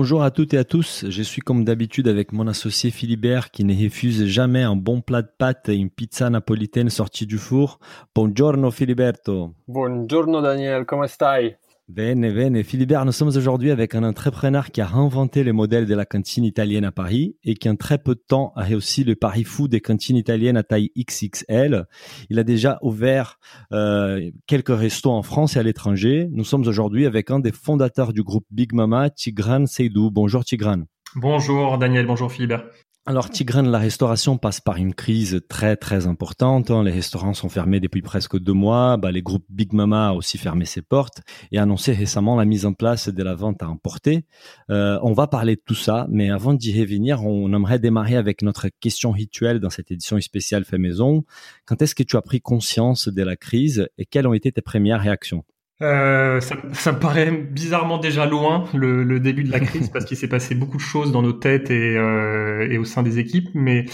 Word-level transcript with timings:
Bonjour 0.00 0.22
à 0.22 0.30
toutes 0.30 0.54
et 0.54 0.56
à 0.56 0.64
tous, 0.64 1.04
je 1.10 1.22
suis 1.22 1.42
comme 1.42 1.62
d'habitude 1.62 2.08
avec 2.08 2.32
mon 2.32 2.46
associé 2.46 2.90
Philibert 2.90 3.50
qui 3.50 3.64
ne 3.64 3.74
refuse 3.74 4.24
jamais 4.24 4.62
un 4.62 4.74
bon 4.74 5.02
plat 5.02 5.20
de 5.20 5.28
pâtes 5.28 5.68
et 5.68 5.76
une 5.76 5.90
pizza 5.90 6.30
napolitaine 6.30 6.88
sortie 6.88 7.26
du 7.26 7.36
four. 7.36 7.78
Buongiorno 8.14 8.70
Filiberto. 8.70 9.52
Buongiorno 9.68 10.40
Daniel, 10.40 10.86
come 10.86 11.06
stai? 11.06 11.54
Bene, 11.90 12.32
bene. 12.32 12.62
Philibert, 12.62 13.04
nous 13.04 13.10
sommes 13.10 13.36
aujourd'hui 13.36 13.72
avec 13.72 13.96
un 13.96 14.04
entrepreneur 14.04 14.70
qui 14.70 14.80
a 14.80 14.86
réinventé 14.86 15.42
le 15.42 15.52
modèle 15.52 15.86
de 15.86 15.94
la 15.96 16.04
cantine 16.04 16.44
italienne 16.44 16.84
à 16.84 16.92
Paris 16.92 17.34
et 17.42 17.54
qui 17.54 17.68
en 17.68 17.74
très 17.74 17.98
peu 17.98 18.14
de 18.14 18.22
temps 18.24 18.52
a 18.54 18.62
réussi 18.62 19.02
le 19.02 19.16
pari 19.16 19.42
fou 19.42 19.66
des 19.66 19.80
cantines 19.80 20.16
italiennes 20.16 20.56
à 20.56 20.62
taille 20.62 20.92
XXL. 20.96 21.86
Il 22.28 22.38
a 22.38 22.44
déjà 22.44 22.78
ouvert 22.82 23.40
euh, 23.72 24.30
quelques 24.46 24.68
restos 24.68 25.10
en 25.10 25.24
France 25.24 25.56
et 25.56 25.58
à 25.58 25.64
l'étranger. 25.64 26.28
Nous 26.30 26.44
sommes 26.44 26.64
aujourd'hui 26.68 27.06
avec 27.06 27.28
un 27.32 27.40
des 27.40 27.50
fondateurs 27.50 28.12
du 28.12 28.22
groupe 28.22 28.46
Big 28.52 28.72
Mama, 28.72 29.10
Tigran 29.10 29.66
Seydou. 29.66 30.12
Bonjour 30.12 30.44
Tigran. 30.44 30.82
Bonjour 31.16 31.76
Daniel, 31.76 32.06
bonjour 32.06 32.30
Philibert. 32.30 32.66
Alors 33.06 33.30
Tigran, 33.30 33.62
la 33.62 33.78
restauration 33.78 34.36
passe 34.36 34.60
par 34.60 34.76
une 34.76 34.94
crise 34.94 35.40
très 35.48 35.74
très 35.74 36.06
importante. 36.06 36.70
Hein. 36.70 36.84
Les 36.84 36.90
restaurants 36.90 37.32
sont 37.32 37.48
fermés 37.48 37.80
depuis 37.80 38.02
presque 38.02 38.38
deux 38.38 38.52
mois. 38.52 38.98
Bah, 38.98 39.10
les 39.10 39.22
groupes 39.22 39.46
Big 39.48 39.72
Mama 39.72 40.08
a 40.08 40.12
aussi 40.12 40.36
fermé 40.36 40.66
ses 40.66 40.82
portes 40.82 41.22
et 41.50 41.58
annoncé 41.58 41.92
récemment 41.92 42.36
la 42.36 42.44
mise 42.44 42.66
en 42.66 42.74
place 42.74 43.08
de 43.08 43.22
la 43.22 43.34
vente 43.34 43.62
à 43.62 43.70
emporter. 43.70 44.26
Euh, 44.68 44.98
on 45.02 45.14
va 45.14 45.26
parler 45.28 45.56
de 45.56 45.62
tout 45.64 45.74
ça, 45.74 46.06
mais 46.10 46.30
avant 46.30 46.52
d'y 46.52 46.78
revenir, 46.78 47.24
on 47.24 47.50
aimerait 47.54 47.78
démarrer 47.78 48.16
avec 48.16 48.42
notre 48.42 48.68
question 48.68 49.12
rituelle 49.12 49.60
dans 49.60 49.70
cette 49.70 49.90
édition 49.90 50.20
spéciale 50.20 50.66
fait 50.66 50.78
maison. 50.78 51.24
Quand 51.64 51.80
est-ce 51.80 51.94
que 51.94 52.02
tu 52.02 52.18
as 52.18 52.22
pris 52.22 52.42
conscience 52.42 53.08
de 53.08 53.22
la 53.22 53.34
crise 53.34 53.88
et 53.96 54.04
quelles 54.04 54.26
ont 54.26 54.34
été 54.34 54.52
tes 54.52 54.62
premières 54.62 55.00
réactions? 55.00 55.44
Euh, 55.82 56.40
ça, 56.40 56.56
ça, 56.74 56.92
me 56.92 56.98
paraît 56.98 57.30
bizarrement 57.30 57.96
déjà 57.96 58.26
loin 58.26 58.64
le, 58.74 59.02
le 59.02 59.18
début 59.18 59.44
de 59.44 59.50
la 59.50 59.60
crise 59.60 59.88
parce 59.92 60.04
qu'il 60.04 60.16
s'est 60.16 60.28
passé 60.28 60.54
beaucoup 60.54 60.76
de 60.76 60.82
choses 60.82 61.10
dans 61.10 61.22
nos 61.22 61.32
têtes 61.32 61.70
et, 61.70 61.96
euh, 61.96 62.68
et 62.70 62.76
au 62.76 62.84
sein 62.84 63.02
des 63.02 63.18
équipes, 63.18 63.48
mais 63.54 63.86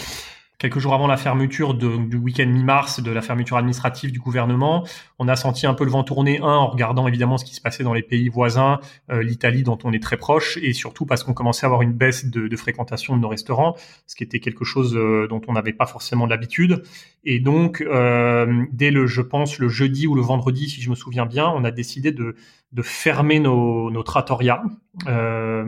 quelques 0.59 0.79
jours 0.79 0.95
avant 0.95 1.07
la 1.07 1.17
fermeture 1.17 1.75
du 1.75 2.17
week-end 2.17 2.47
mi-mars, 2.47 2.99
de 3.01 3.11
la 3.11 3.21
fermeture 3.21 3.57
administrative 3.57 4.11
du 4.11 4.19
gouvernement, 4.19 4.87
on 5.19 5.27
a 5.27 5.35
senti 5.35 5.67
un 5.67 5.75
peu 5.75 5.83
le 5.83 5.91
vent 5.91 6.03
tourner, 6.03 6.39
un, 6.39 6.45
en 6.45 6.67
regardant 6.67 7.07
évidemment 7.07 7.37
ce 7.37 7.45
qui 7.45 7.53
se 7.53 7.61
passait 7.61 7.83
dans 7.83 7.93
les 7.93 8.01
pays 8.01 8.29
voisins, 8.29 8.79
euh, 9.11 9.21
l'Italie 9.21 9.61
dont 9.61 9.77
on 9.83 9.93
est 9.93 10.01
très 10.01 10.17
proche, 10.17 10.57
et 10.57 10.73
surtout 10.73 11.05
parce 11.05 11.23
qu'on 11.23 11.33
commençait 11.33 11.65
à 11.65 11.67
avoir 11.67 11.83
une 11.83 11.93
baisse 11.93 12.25
de, 12.25 12.47
de, 12.47 12.55
fréquentation 12.55 13.15
de 13.15 13.21
nos 13.21 13.29
restaurants, 13.29 13.75
ce 14.07 14.15
qui 14.15 14.23
était 14.23 14.39
quelque 14.39 14.65
chose 14.65 14.95
euh, 14.95 15.27
dont 15.29 15.41
on 15.47 15.53
n'avait 15.53 15.73
pas 15.73 15.85
forcément 15.85 16.25
l'habitude. 16.25 16.81
Et 17.23 17.39
donc, 17.39 17.81
euh, 17.81 18.65
dès 18.71 18.89
le, 18.89 19.05
je 19.05 19.21
pense, 19.21 19.59
le 19.59 19.69
jeudi 19.69 20.07
ou 20.07 20.15
le 20.15 20.21
vendredi, 20.21 20.69
si 20.69 20.81
je 20.81 20.89
me 20.89 20.95
souviens 20.95 21.27
bien, 21.27 21.47
on 21.47 21.63
a 21.65 21.71
décidé 21.71 22.11
de, 22.11 22.35
de 22.73 22.81
fermer 22.81 23.39
nos, 23.39 23.89
nos 23.89 24.03
trattorias, 24.03 24.61
euh, 25.07 25.63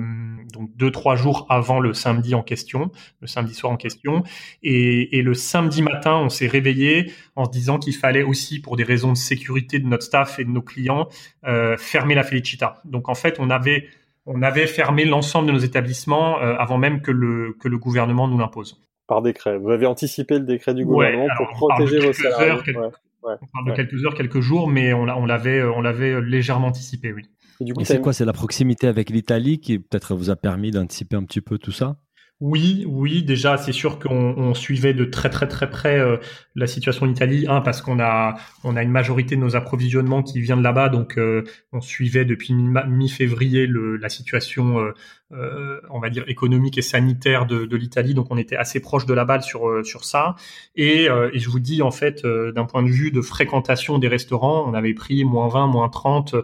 donc 0.51 0.75
deux 0.75 0.91
trois 0.91 1.15
jours 1.15 1.45
avant 1.49 1.79
le 1.79 1.93
samedi 1.93 2.35
en 2.35 2.43
question, 2.43 2.91
le 3.21 3.27
samedi 3.27 3.53
soir 3.53 3.71
en 3.71 3.77
question, 3.77 4.23
et, 4.63 5.17
et 5.17 5.21
le 5.21 5.33
samedi 5.33 5.81
matin, 5.81 6.17
on 6.17 6.29
s'est 6.29 6.47
réveillé 6.47 7.11
en 7.35 7.45
se 7.45 7.51
disant 7.51 7.79
qu'il 7.79 7.95
fallait 7.95 8.23
aussi, 8.23 8.59
pour 8.59 8.75
des 8.75 8.83
raisons 8.83 9.13
de 9.13 9.17
sécurité 9.17 9.79
de 9.79 9.87
notre 9.87 10.03
staff 10.03 10.39
et 10.39 10.43
de 10.43 10.49
nos 10.49 10.61
clients, 10.61 11.07
euh, 11.45 11.77
fermer 11.77 12.15
la 12.15 12.23
Felicita. 12.23 12.81
Donc 12.85 13.07
en 13.07 13.15
fait, 13.15 13.37
on 13.39 13.49
avait 13.49 13.87
on 14.25 14.41
avait 14.43 14.67
fermé 14.67 15.05
l'ensemble 15.05 15.47
de 15.47 15.53
nos 15.53 15.59
établissements 15.59 16.39
euh, 16.41 16.55
avant 16.57 16.77
même 16.77 17.01
que 17.01 17.11
le 17.11 17.55
que 17.59 17.67
le 17.67 17.77
gouvernement 17.77 18.27
nous 18.27 18.37
l'impose. 18.37 18.81
Par 19.07 19.21
décret. 19.21 19.57
Vous 19.57 19.71
avez 19.71 19.87
anticipé 19.87 20.37
le 20.37 20.45
décret 20.45 20.73
du 20.75 20.85
gouvernement 20.85 21.27
pour 21.37 21.47
protéger 21.49 21.99
vos 21.99 22.13
salariés. 22.13 22.49
Heures, 22.49 22.63
quelques, 22.63 22.77
Ouais, 22.77 22.89
on 23.23 23.47
parle 23.53 23.67
de 23.67 23.75
quelques 23.75 24.05
heures, 24.05 24.15
quelques 24.15 24.41
jours, 24.41 24.67
mais 24.67 24.93
on, 24.93 25.03
on 25.03 25.25
l'avait, 25.25 25.63
on 25.63 25.81
l'avait 25.81 26.21
légèrement 26.21 26.67
anticipé, 26.67 27.13
oui. 27.13 27.23
Et, 27.61 27.65
du 27.65 27.73
coup, 27.73 27.81
et 27.81 27.85
c'est 27.85 27.99
quoi 27.99 28.13
C'est 28.13 28.25
la 28.25 28.33
proximité 28.33 28.87
avec 28.87 29.09
l'Italie 29.09 29.59
qui 29.59 29.79
peut-être 29.79 30.15
vous 30.15 30.29
a 30.29 30.35
permis 30.35 30.71
d'anticiper 30.71 31.15
un 31.15 31.23
petit 31.23 31.41
peu 31.41 31.57
tout 31.57 31.71
ça? 31.71 31.97
Oui, 32.41 32.85
oui, 32.87 33.21
déjà 33.21 33.57
c'est 33.57 33.73
sûr 33.73 33.99
qu'on 33.99 34.33
on 34.37 34.53
suivait 34.53 34.93
de 34.93 35.03
très 35.03 35.29
très 35.29 35.45
très 35.49 35.69
près 35.69 35.99
euh, 35.99 36.15
la 36.55 36.67
situation 36.67 37.05
en 37.05 37.09
Italie, 37.09 37.45
un 37.49 37.59
parce 37.59 37.81
qu'on 37.81 37.99
a 37.99 38.35
on 38.63 38.77
a 38.77 38.83
une 38.83 38.91
majorité 38.91 39.35
de 39.35 39.41
nos 39.41 39.57
approvisionnements 39.57 40.23
qui 40.23 40.39
vient 40.39 40.55
de 40.55 40.63
là-bas, 40.63 40.87
donc 40.87 41.17
euh, 41.17 41.43
on 41.73 41.81
suivait 41.81 42.23
depuis 42.23 42.53
mi-février 42.53 43.67
la 43.67 44.07
situation, 44.07 44.79
euh, 44.79 44.93
euh, 45.33 45.81
on 45.89 45.99
va 45.99 46.09
dire 46.09 46.23
économique 46.27 46.77
et 46.77 46.81
sanitaire 46.81 47.45
de, 47.45 47.65
de 47.65 47.75
l'Italie, 47.75 48.13
donc 48.13 48.27
on 48.29 48.37
était 48.37 48.55
assez 48.55 48.79
proche 48.79 49.05
de 49.05 49.13
la 49.13 49.25
balle 49.25 49.43
sur 49.43 49.85
sur 49.85 50.05
ça. 50.05 50.35
Et, 50.77 51.07
et 51.33 51.39
je 51.39 51.49
vous 51.49 51.59
dis 51.59 51.81
en 51.81 51.91
fait 51.91 52.25
d'un 52.25 52.65
point 52.65 52.83
de 52.83 52.89
vue 52.89 53.11
de 53.11 53.19
fréquentation 53.21 53.97
des 53.97 54.07
restaurants, 54.07 54.65
on 54.65 54.73
avait 54.73 54.93
pris 54.93 55.25
moins 55.25 55.49
20, 55.49 55.67
moins 55.67 55.89
30 55.89 56.35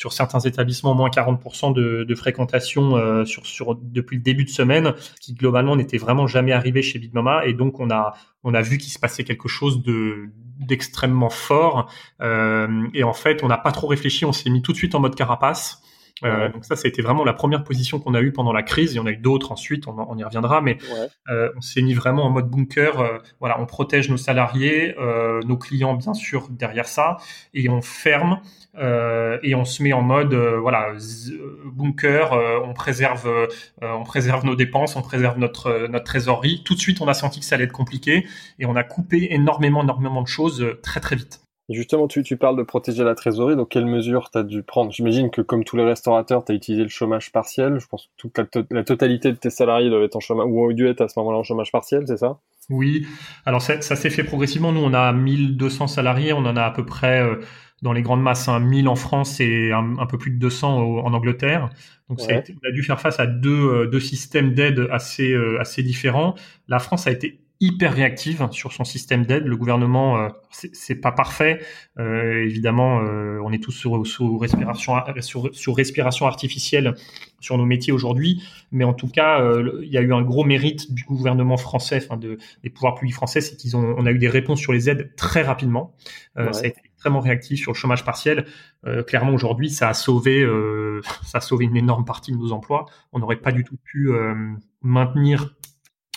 sur 0.00 0.14
certains 0.14 0.40
établissements 0.40 0.94
moins 0.94 1.10
40% 1.10 1.74
de, 1.74 2.14
fréquentation 2.14 2.96
euh, 2.96 3.26
sur, 3.26 3.76
depuis 3.82 4.16
le 4.16 4.22
début 4.22 4.44
de 4.44 4.48
semaine, 4.48 4.94
qui 5.20 5.34
globalement 5.34 5.76
n'était 5.76 5.98
vraiment 5.98 6.26
jamais 6.26 6.52
arrivé 6.52 6.80
chez 6.80 6.98
Big 6.98 7.12
Mama. 7.12 7.44
Et 7.44 7.52
donc 7.52 7.80
on 7.80 7.90
a 7.90 8.14
on 8.42 8.54
a 8.54 8.62
vu 8.62 8.78
qu'il 8.78 8.90
se 8.90 8.98
passait 8.98 9.24
quelque 9.24 9.46
chose 9.46 9.82
de 9.82 10.30
d'extrêmement 10.58 11.28
fort. 11.28 11.92
Euh, 12.22 12.88
et 12.94 13.04
en 13.04 13.12
fait, 13.12 13.44
on 13.44 13.48
n'a 13.48 13.58
pas 13.58 13.72
trop 13.72 13.88
réfléchi, 13.88 14.24
on 14.24 14.32
s'est 14.32 14.48
mis 14.48 14.62
tout 14.62 14.72
de 14.72 14.78
suite 14.78 14.94
en 14.94 15.00
mode 15.00 15.14
carapace. 15.14 15.82
Euh, 16.24 16.50
donc 16.50 16.64
ça, 16.64 16.76
ça 16.76 16.82
a 16.86 16.88
été 16.88 17.02
vraiment 17.02 17.24
la 17.24 17.32
première 17.32 17.64
position 17.64 17.98
qu'on 17.98 18.14
a 18.14 18.20
eue 18.20 18.32
pendant 18.32 18.52
la 18.52 18.62
crise. 18.62 18.92
Il 18.92 18.96
y 18.96 18.98
en 19.00 19.06
a 19.06 19.10
eu 19.10 19.16
d'autres 19.16 19.52
ensuite, 19.52 19.86
on, 19.88 19.96
on, 19.98 20.16
y 20.18 20.24
reviendra, 20.24 20.60
mais 20.60 20.74
ouais. 20.74 21.08
euh, 21.30 21.50
on 21.56 21.60
s'est 21.60 21.82
mis 21.82 21.94
vraiment 21.94 22.24
en 22.24 22.30
mode 22.30 22.50
bunker. 22.50 23.00
Euh, 23.00 23.18
voilà, 23.40 23.60
on 23.60 23.66
protège 23.66 24.10
nos 24.10 24.16
salariés, 24.16 24.94
euh, 24.98 25.40
nos 25.42 25.56
clients 25.56 25.94
bien 25.94 26.14
sûr 26.14 26.48
derrière 26.50 26.86
ça, 26.86 27.18
et 27.54 27.68
on 27.68 27.82
ferme 27.82 28.40
euh, 28.78 29.38
et 29.42 29.54
on 29.54 29.64
se 29.64 29.82
met 29.82 29.92
en 29.92 30.02
mode 30.02 30.34
voilà 30.34 30.92
bunker. 31.64 32.32
on 32.64 32.72
préserve, 32.74 33.48
on 33.82 34.04
préserve 34.04 34.44
nos 34.44 34.56
dépenses, 34.56 34.96
on 34.96 35.02
préserve 35.02 35.38
notre 35.38 35.88
notre 35.88 36.04
trésorerie. 36.04 36.62
Tout 36.64 36.74
de 36.74 36.80
suite, 36.80 37.00
on 37.00 37.08
a 37.08 37.14
senti 37.14 37.40
que 37.40 37.46
ça 37.46 37.54
allait 37.56 37.64
être 37.64 37.72
compliqué 37.72 38.26
et 38.58 38.66
on 38.66 38.76
a 38.76 38.84
coupé 38.84 39.28
énormément, 39.30 39.82
énormément 39.82 40.22
de 40.22 40.28
choses 40.28 40.76
très 40.82 41.00
très 41.00 41.16
vite. 41.16 41.40
Justement, 41.70 42.08
tu, 42.08 42.24
tu, 42.24 42.36
parles 42.36 42.56
de 42.56 42.64
protéger 42.64 43.04
la 43.04 43.14
trésorerie, 43.14 43.54
donc 43.54 43.68
quelles 43.68 43.86
mesures 43.86 44.30
tu 44.30 44.38
as 44.38 44.42
dû 44.42 44.64
prendre? 44.64 44.90
J'imagine 44.90 45.30
que 45.30 45.40
comme 45.40 45.62
tous 45.62 45.76
les 45.76 45.84
restaurateurs, 45.84 46.44
tu 46.44 46.50
as 46.50 46.54
utilisé 46.56 46.82
le 46.82 46.88
chômage 46.88 47.30
partiel. 47.30 47.78
Je 47.78 47.86
pense 47.86 48.06
que 48.06 48.10
toute 48.16 48.38
la, 48.38 48.44
to 48.44 48.64
la, 48.70 48.82
totalité 48.82 49.30
de 49.30 49.36
tes 49.36 49.50
salariés 49.50 49.88
doivent 49.88 50.02
être 50.02 50.16
en 50.16 50.20
chômage, 50.20 50.46
ou 50.48 50.66
ont 50.66 50.72
dû 50.72 50.88
être 50.88 51.00
à 51.00 51.08
ce 51.08 51.18
moment-là 51.20 51.38
en 51.38 51.44
chômage 51.44 51.70
partiel, 51.70 52.04
c'est 52.08 52.16
ça? 52.16 52.38
Oui, 52.70 53.06
alors 53.46 53.62
ça, 53.62 53.80
ça 53.80 53.94
s'est 53.94 54.10
fait 54.10 54.24
progressivement. 54.24 54.72
Nous, 54.72 54.80
on 54.80 54.94
a 54.94 55.12
1200 55.12 55.86
salariés, 55.86 56.32
on 56.32 56.38
en 56.38 56.56
a 56.56 56.62
à 56.62 56.70
peu 56.72 56.84
près 56.84 57.22
euh, 57.22 57.36
dans 57.82 57.92
les 57.92 58.02
grandes 58.02 58.22
masses, 58.22 58.48
hein, 58.48 58.60
1000 58.60 58.88
en 58.88 58.96
France 58.96 59.40
et 59.40 59.72
un, 59.72 59.98
un, 59.98 60.06
peu 60.06 60.18
plus 60.18 60.30
de 60.32 60.38
200 60.38 60.80
au, 60.80 60.98
en 61.00 61.12
Angleterre. 61.12 61.70
Donc 62.08 62.18
ouais. 62.18 62.24
ça 62.24 62.32
a 62.32 62.38
été, 62.38 62.54
on 62.62 62.68
a 62.68 62.72
dû 62.72 62.82
faire 62.82 63.00
face 63.00 63.20
à 63.20 63.26
deux, 63.26 63.50
euh, 63.50 63.86
deux 63.86 64.00
systèmes 64.00 64.54
d'aide 64.54 64.88
assez, 64.90 65.32
euh, 65.32 65.60
assez 65.60 65.82
différents. 65.82 66.34
La 66.68 66.78
France 66.78 67.06
a 67.06 67.12
été 67.12 67.40
hyper 67.60 67.94
réactive 67.94 68.48
sur 68.52 68.72
son 68.72 68.84
système 68.84 69.26
d'aide. 69.26 69.44
Le 69.44 69.56
gouvernement, 69.56 70.18
euh, 70.18 70.28
c'est 70.50 70.94
pas 70.94 71.12
parfait. 71.12 71.60
Euh, 71.98 72.44
évidemment, 72.44 73.00
euh, 73.00 73.38
on 73.44 73.52
est 73.52 73.62
tous 73.62 73.72
sous, 73.72 74.04
sous 74.06 74.38
respiration 74.38 74.94
sur, 75.20 75.54
sur, 75.54 75.76
respiration 75.76 76.26
artificielle 76.26 76.94
sur 77.38 77.58
nos 77.58 77.66
métiers 77.66 77.92
aujourd'hui, 77.92 78.42
mais 78.72 78.84
en 78.84 78.94
tout 78.94 79.08
cas, 79.08 79.42
euh, 79.42 79.80
il 79.82 79.90
y 79.90 79.98
a 79.98 80.00
eu 80.00 80.12
un 80.14 80.22
gros 80.22 80.44
mérite 80.44 80.92
du 80.94 81.04
gouvernement 81.04 81.58
français, 81.58 82.00
enfin 82.02 82.16
de, 82.16 82.38
des 82.62 82.70
pouvoirs 82.70 82.94
publics 82.94 83.14
français, 83.14 83.42
c'est 83.42 83.56
qu'ils 83.56 83.76
ont, 83.76 83.94
on 83.98 84.06
a 84.06 84.10
eu 84.10 84.18
des 84.18 84.28
réponses 84.28 84.60
sur 84.60 84.72
les 84.72 84.88
aides 84.88 85.14
très 85.16 85.42
rapidement. 85.42 85.94
Euh, 86.38 86.46
ouais. 86.46 86.52
Ça 86.54 86.62
a 86.62 86.66
été 86.66 86.80
extrêmement 86.84 87.20
réactif 87.20 87.60
sur 87.60 87.72
le 87.72 87.76
chômage 87.76 88.04
partiel. 88.04 88.46
Euh, 88.86 89.02
clairement, 89.02 89.32
aujourd'hui, 89.32 89.68
ça 89.68 89.90
a 89.90 89.94
sauvé, 89.94 90.46
ça 91.24 91.38
a 91.38 91.40
sauvé 91.40 91.66
une 91.66 91.76
énorme 91.76 92.06
partie 92.06 92.32
de 92.32 92.36
nos 92.36 92.52
emplois. 92.52 92.86
On 93.12 93.18
n'aurait 93.18 93.36
pas 93.36 93.52
du 93.52 93.64
tout 93.64 93.76
pu 93.82 94.10
maintenir 94.82 95.54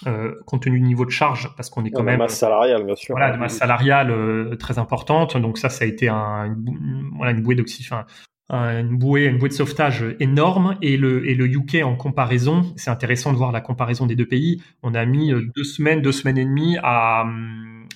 euh, 0.08 0.34
compte 0.46 0.64
tenu 0.64 0.80
du 0.80 0.86
niveau 0.86 1.06
de 1.06 1.12
charge, 1.12 1.50
parce 1.56 1.70
qu'on 1.70 1.86
est 1.86 1.92
quand 1.92 2.00
ouais, 2.00 2.12
même 2.12 2.20
masse 2.20 2.38
salariale, 2.38 2.84
bien 2.84 2.96
sûr. 2.96 3.16
Voilà, 3.16 3.34
de 3.34 3.38
masse 3.38 3.58
salariale 3.58 4.12
euh, 4.12 4.56
très 4.56 4.80
importante. 4.80 5.38
Donc 5.38 5.58
ça, 5.58 5.70
ça 5.70 5.86
a 5.86 5.88
été 5.88 6.10
un, 6.10 6.46
une, 6.46 7.12
voilà, 7.16 7.32
une 7.32 7.42
bouée 7.42 7.56
d'oxygène, 7.56 8.04
une 8.50 8.98
bouée, 8.98 9.26
une 9.26 9.38
bouée 9.38 9.50
de 9.50 9.54
sauvetage 9.54 10.04
énorme. 10.20 10.78
Et 10.82 10.98
le, 10.98 11.28
et 11.30 11.36
le 11.36 11.46
UK 11.46 11.78
en 11.84 11.96
comparaison, 11.96 12.74
c'est 12.76 12.90
intéressant 12.90 13.32
de 13.32 13.38
voir 13.38 13.52
la 13.52 13.62
comparaison 13.62 14.06
des 14.06 14.16
deux 14.16 14.28
pays. 14.28 14.62
On 14.82 14.94
a 14.94 15.06
mis 15.06 15.32
euh, 15.32 15.42
deux 15.56 15.64
semaines, 15.64 16.02
deux 16.02 16.12
semaines 16.12 16.38
et 16.38 16.46
demie 16.46 16.78
à 16.84 17.26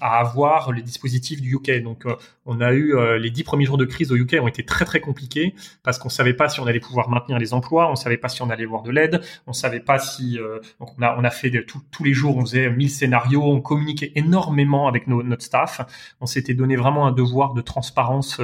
à 0.01 0.19
avoir 0.19 0.72
les 0.72 0.81
dispositifs 0.81 1.42
du 1.42 1.56
UK. 1.56 1.81
Donc, 1.84 2.06
euh, 2.06 2.16
on 2.45 2.62
a 2.62 2.74
eu 2.74 2.95
les 3.19 3.30
dix 3.30 3.44
premiers 3.44 3.66
jours 3.66 3.78
de 3.78 3.86
crise 3.86 4.12
au 4.12 4.16
UK 4.16 4.38
ont 4.42 4.48
été 4.48 4.63
très 4.63 4.86
très 4.86 5.01
compliqués 5.01 5.54
parce 5.84 6.00
qu'on 6.00 6.10
savait 6.10 6.34
pas 6.34 6.48
si 6.48 6.60
on 6.62 6.68
allait 6.68 6.80
pouvoir 6.80 7.10
maintenir 7.10 7.38
les 7.39 7.54
emplois, 7.54 7.92
on 7.92 7.95
savait 7.95 8.18
pas 8.18 8.30
si 8.30 8.42
on 8.42 8.50
allait 8.50 8.66
voir 8.66 8.84
de 8.84 8.92
l'aide, 8.92 9.22
on 9.48 9.54
savait 9.54 9.81
pas 9.81 10.00
si. 10.00 10.39
donc, 10.80 10.89
on 10.98 11.01
a 11.01 11.18
on 11.18 11.24
a 11.25 11.30
fait 11.30 11.50
de, 11.50 11.60
tous 11.60 12.04
les 12.04 12.13
jours, 12.13 12.38
on 12.38 12.42
faisait 12.42 12.69
mille 12.69 12.89
scénarios, 12.89 13.44
on 13.44 13.60
communiquait 13.60 14.13
énormément 14.16 14.88
avec 14.88 15.07
notre 15.07 15.44
staff. 15.44 15.81
On 16.22 16.25
s'était 16.25 16.54
donné 16.54 16.78
vraiment 16.78 17.06
un 17.06 17.12
devoir 17.12 17.54
de 17.54 17.62
transparence 17.62 18.39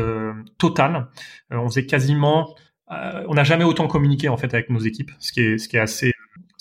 totale. 0.57 1.07
on 1.50 1.69
faisait 1.69 1.86
quasiment 1.86 2.54
on 2.90 3.34
n'a 3.34 3.44
jamais 3.44 3.63
autant 3.63 3.88
communiqué 3.88 4.30
en 4.30 4.38
fait 4.38 4.54
avec 4.54 4.69
nos 4.69 4.80
équipes, 4.80 5.12
ce 5.19 5.31
qui 5.31 5.42
est 5.42 5.57
ce 5.57 5.68
qui 5.68 5.78
est 5.78 5.80
assez 5.80 6.12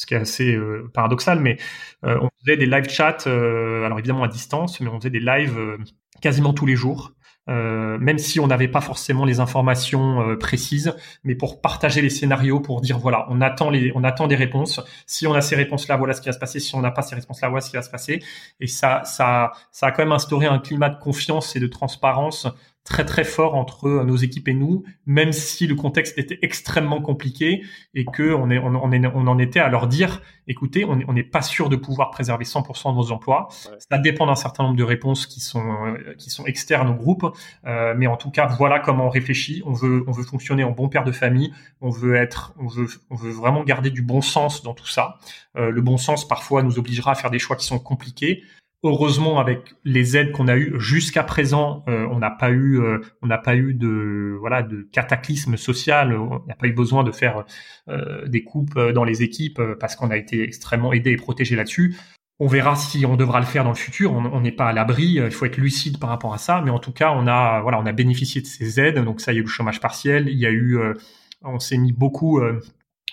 ce 0.02 0.06
qui 0.06 0.14
est 0.14 0.18
assez 0.18 0.52
euh, 0.52 0.90
paradoxal, 0.92 1.38
mais 1.38 1.58
euh, 2.04 2.18
on 2.20 2.28
faisait 2.40 2.56
des 2.56 2.66
live 2.66 2.88
chats, 2.88 3.18
euh, 3.28 3.84
alors 3.84 4.00
évidemment 4.00 4.24
à 4.24 4.28
distance, 4.28 4.80
mais 4.80 4.88
on 4.88 4.98
faisait 4.98 5.10
des 5.10 5.20
lives 5.20 5.56
quasiment 6.20 6.52
tous 6.52 6.66
les 6.66 6.74
jours. 6.76 7.12
même 7.46 8.18
si 8.18 8.40
on 8.40 8.46
n'avait 8.48 8.68
pas 8.68 8.80
forcément 8.80 9.24
les 9.24 9.38
informations 9.40 10.36
précises, 10.38 10.94
mais 11.24 11.34
pour 11.36 11.60
partager 11.60 12.00
les 12.02 12.10
scénarios, 12.10 12.60
pour 12.60 12.80
dire 12.80 12.98
voilà, 12.98 13.26
on 13.30 13.40
attend 13.40 13.70
les, 13.70 13.92
on 13.94 14.04
attend 14.04 14.26
des 14.26 14.36
réponses. 14.36 14.80
Si 15.06 15.26
on 15.26 15.34
a 15.34 15.40
ces 15.40 15.56
réponses-là, 15.56 15.96
voilà 15.96 16.14
ce 16.14 16.20
qui 16.20 16.28
va 16.28 16.32
se 16.32 16.38
passer. 16.38 16.60
Si 16.60 16.74
on 16.74 16.80
n'a 16.80 16.90
pas 16.92 17.02
ces 17.02 17.14
réponses-là, 17.16 17.48
voilà 17.48 17.60
ce 17.60 17.70
qui 17.70 17.76
va 17.76 17.82
se 17.82 17.90
passer. 17.90 18.22
Et 18.60 18.68
ça, 18.68 19.02
ça, 19.04 19.52
ça 19.70 19.86
a 19.86 19.90
quand 19.92 20.02
même 20.02 20.12
instauré 20.12 20.46
un 20.46 20.58
climat 20.58 20.88
de 20.88 20.98
confiance 20.98 21.56
et 21.56 21.60
de 21.60 21.66
transparence 21.68 22.46
très 22.84 23.04
très 23.04 23.24
fort 23.24 23.54
entre 23.54 23.88
nos 24.04 24.16
équipes 24.16 24.48
et 24.48 24.54
nous, 24.54 24.82
même 25.06 25.32
si 25.32 25.66
le 25.66 25.74
contexte 25.76 26.18
était 26.18 26.38
extrêmement 26.42 27.00
compliqué 27.00 27.62
et 27.94 28.04
que 28.04 28.34
on, 28.34 28.50
est, 28.50 28.58
on, 28.58 28.74
on, 28.74 29.26
en 29.26 29.38
était 29.38 29.60
à 29.60 29.68
leur 29.68 29.86
dire, 29.86 30.20
écoutez, 30.48 30.84
on 30.84 31.12
n'est 31.12 31.22
pas 31.22 31.42
sûr 31.42 31.68
de 31.68 31.76
pouvoir 31.76 32.10
préserver 32.10 32.44
100% 32.44 32.90
de 32.90 32.96
nos 32.96 33.12
emplois. 33.12 33.48
Ça 33.50 33.98
dépend 33.98 34.26
d'un 34.26 34.34
certain 34.34 34.64
nombre 34.64 34.76
de 34.76 34.82
réponses 34.82 35.26
qui 35.26 35.40
sont 35.40 35.62
qui 36.18 36.30
sont 36.30 36.44
externes 36.46 36.88
au 36.88 36.94
groupe, 36.94 37.24
euh, 37.66 37.94
mais 37.96 38.08
en 38.08 38.16
tout 38.16 38.30
cas, 38.30 38.46
voilà 38.46 38.80
comment 38.80 39.06
on 39.06 39.10
réfléchit. 39.10 39.62
On 39.64 39.72
veut 39.72 40.04
on 40.08 40.12
veut 40.12 40.24
fonctionner 40.24 40.64
en 40.64 40.72
bon 40.72 40.88
père 40.88 41.04
de 41.04 41.12
famille. 41.12 41.52
On 41.80 41.90
veut 41.90 42.16
être 42.16 42.52
on 42.58 42.66
veut 42.66 42.88
on 43.10 43.14
veut 43.14 43.30
vraiment 43.30 43.62
garder 43.62 43.90
du 43.90 44.02
bon 44.02 44.22
sens 44.22 44.62
dans 44.62 44.74
tout 44.74 44.88
ça. 44.88 45.18
Euh, 45.56 45.70
le 45.70 45.82
bon 45.82 45.98
sens 45.98 46.26
parfois 46.26 46.62
nous 46.62 46.78
obligera 46.78 47.12
à 47.12 47.14
faire 47.14 47.30
des 47.30 47.38
choix 47.38 47.56
qui 47.56 47.66
sont 47.66 47.78
compliqués 47.78 48.42
heureusement 48.82 49.38
avec 49.38 49.74
les 49.84 50.16
aides 50.16 50.32
qu'on 50.32 50.48
a 50.48 50.56
eues 50.56 50.74
jusqu'à 50.78 51.22
présent, 51.22 51.84
euh, 51.88 52.06
on 52.10 52.18
n'a 52.18 52.30
pas 52.30 52.50
eu 52.50 52.80
euh, 52.80 52.98
on 53.22 53.26
n'a 53.26 53.38
pas 53.38 53.54
eu 53.56 53.74
de 53.74 54.36
voilà 54.40 54.62
de 54.62 54.88
cataclysme 54.92 55.56
social, 55.56 56.16
on 56.16 56.42
n'a 56.46 56.54
pas 56.54 56.66
eu 56.66 56.72
besoin 56.72 57.04
de 57.04 57.12
faire 57.12 57.44
euh, 57.88 58.26
des 58.26 58.42
coupes 58.42 58.78
dans 58.78 59.04
les 59.04 59.22
équipes 59.22 59.60
parce 59.78 59.96
qu'on 59.96 60.10
a 60.10 60.16
été 60.16 60.42
extrêmement 60.42 60.92
aidé 60.92 61.12
et 61.12 61.16
protégé 61.16 61.56
là-dessus. 61.56 61.96
On 62.40 62.48
verra 62.48 62.74
si 62.74 63.06
on 63.06 63.16
devra 63.16 63.38
le 63.38 63.46
faire 63.46 63.62
dans 63.62 63.70
le 63.70 63.76
futur. 63.76 64.12
On 64.12 64.40
n'est 64.40 64.50
pas 64.50 64.66
à 64.66 64.72
l'abri. 64.72 65.12
Il 65.12 65.30
faut 65.30 65.44
être 65.44 65.58
lucide 65.58 66.00
par 66.00 66.10
rapport 66.10 66.34
à 66.34 66.38
ça. 66.38 66.60
Mais 66.64 66.72
en 66.72 66.80
tout 66.80 66.90
cas, 66.90 67.12
on 67.12 67.28
a 67.28 67.60
voilà, 67.60 67.78
on 67.78 67.86
a 67.86 67.92
bénéficié 67.92 68.40
de 68.40 68.46
ces 68.46 68.80
aides. 68.80 68.98
Donc 68.98 69.20
ça, 69.20 69.32
il 69.32 69.36
y 69.36 69.38
a 69.38 69.40
eu 69.40 69.44
le 69.44 69.48
chômage 69.48 69.78
partiel. 69.78 70.28
Il 70.28 70.38
y 70.38 70.46
a 70.46 70.50
eu, 70.50 70.76
on 71.42 71.60
s'est 71.60 71.76
mis 71.76 71.92
beaucoup 71.92 72.40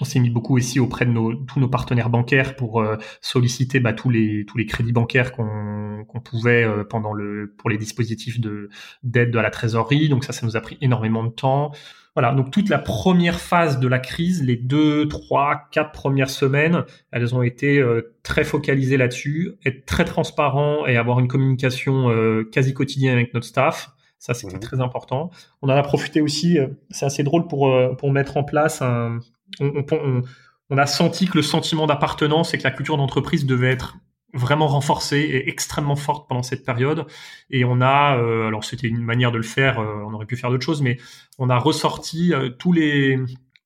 on 0.01 0.05
s'est 0.05 0.19
mis 0.19 0.29
beaucoup 0.29 0.55
aussi 0.55 0.79
auprès 0.79 1.05
de 1.05 1.11
nos, 1.11 1.33
tous 1.33 1.59
nos 1.59 1.67
partenaires 1.67 2.09
bancaires 2.09 2.55
pour 2.55 2.81
euh, 2.81 2.95
solliciter 3.21 3.79
bah, 3.79 3.93
tous 3.93 4.09
les 4.09 4.45
tous 4.45 4.57
les 4.57 4.65
crédits 4.65 4.91
bancaires 4.91 5.31
qu'on 5.31 6.21
pouvait 6.23 6.63
euh, 6.63 6.83
pendant 6.83 7.13
le 7.13 7.53
pour 7.57 7.69
les 7.69 7.77
dispositifs 7.77 8.39
de 8.39 8.69
d'aide 9.03 9.35
à 9.35 9.41
la 9.41 9.51
trésorerie. 9.51 10.09
Donc 10.09 10.23
ça, 10.23 10.33
ça 10.33 10.45
nous 10.45 10.55
a 10.55 10.61
pris 10.61 10.77
énormément 10.81 11.23
de 11.23 11.29
temps. 11.29 11.71
Voilà. 12.15 12.33
Donc 12.33 12.51
toute 12.51 12.69
la 12.69 12.79
première 12.79 13.39
phase 13.39 13.79
de 13.79 13.87
la 13.87 13.99
crise, 13.99 14.43
les 14.43 14.55
deux, 14.55 15.07
trois, 15.07 15.67
quatre 15.71 15.91
premières 15.91 16.29
semaines, 16.29 16.83
elles 17.11 17.35
ont 17.35 17.43
été 17.43 17.79
euh, 17.79 18.15
très 18.23 18.43
focalisées 18.43 18.97
là-dessus, 18.97 19.53
être 19.65 19.85
très 19.85 20.05
transparent 20.05 20.85
et 20.87 20.97
avoir 20.97 21.19
une 21.19 21.27
communication 21.27 22.09
quasi 22.51 22.73
quotidienne 22.73 23.13
avec 23.13 23.33
notre 23.33 23.45
staff. 23.45 23.91
Ça, 24.17 24.33
c'était 24.33 24.57
mmh 24.57 24.59
très 24.59 24.81
important. 24.81 25.31
On 25.61 25.69
en 25.69 25.75
a 25.75 25.81
profité 25.81 26.19
aussi, 26.19 26.57
c'est 26.89 27.05
assez 27.05 27.23
drôle 27.23 27.47
pour, 27.47 27.73
pour 27.97 28.11
mettre 28.11 28.35
en 28.35 28.43
place 28.43 28.81
un, 28.81 29.19
on, 29.59 30.77
a 30.77 30.85
senti 30.85 31.27
que 31.27 31.37
le 31.37 31.41
sentiment 31.41 31.87
d'appartenance 31.87 32.53
et 32.53 32.57
que 32.57 32.63
la 32.63 32.71
culture 32.71 32.97
d'entreprise 32.97 33.45
devait 33.45 33.71
être 33.71 33.97
vraiment 34.33 34.67
renforcée 34.67 35.17
et 35.19 35.49
extrêmement 35.49 35.95
forte 35.95 36.27
pendant 36.29 36.43
cette 36.43 36.63
période. 36.63 37.05
Et 37.49 37.65
on 37.65 37.81
a, 37.81 38.17
euh, 38.17 38.47
alors 38.47 38.63
c'était 38.63 38.87
une 38.87 39.03
manière 39.03 39.31
de 39.31 39.37
le 39.37 39.43
faire, 39.43 39.79
euh, 39.79 40.03
on 40.05 40.13
aurait 40.13 40.27
pu 40.27 40.35
faire 40.35 40.51
d'autres 40.51 40.65
choses, 40.65 40.81
mais 40.81 40.97
on 41.39 41.49
a 41.49 41.57
ressorti 41.57 42.33
euh, 42.33 42.49
tous 42.49 42.73
les 42.73 43.19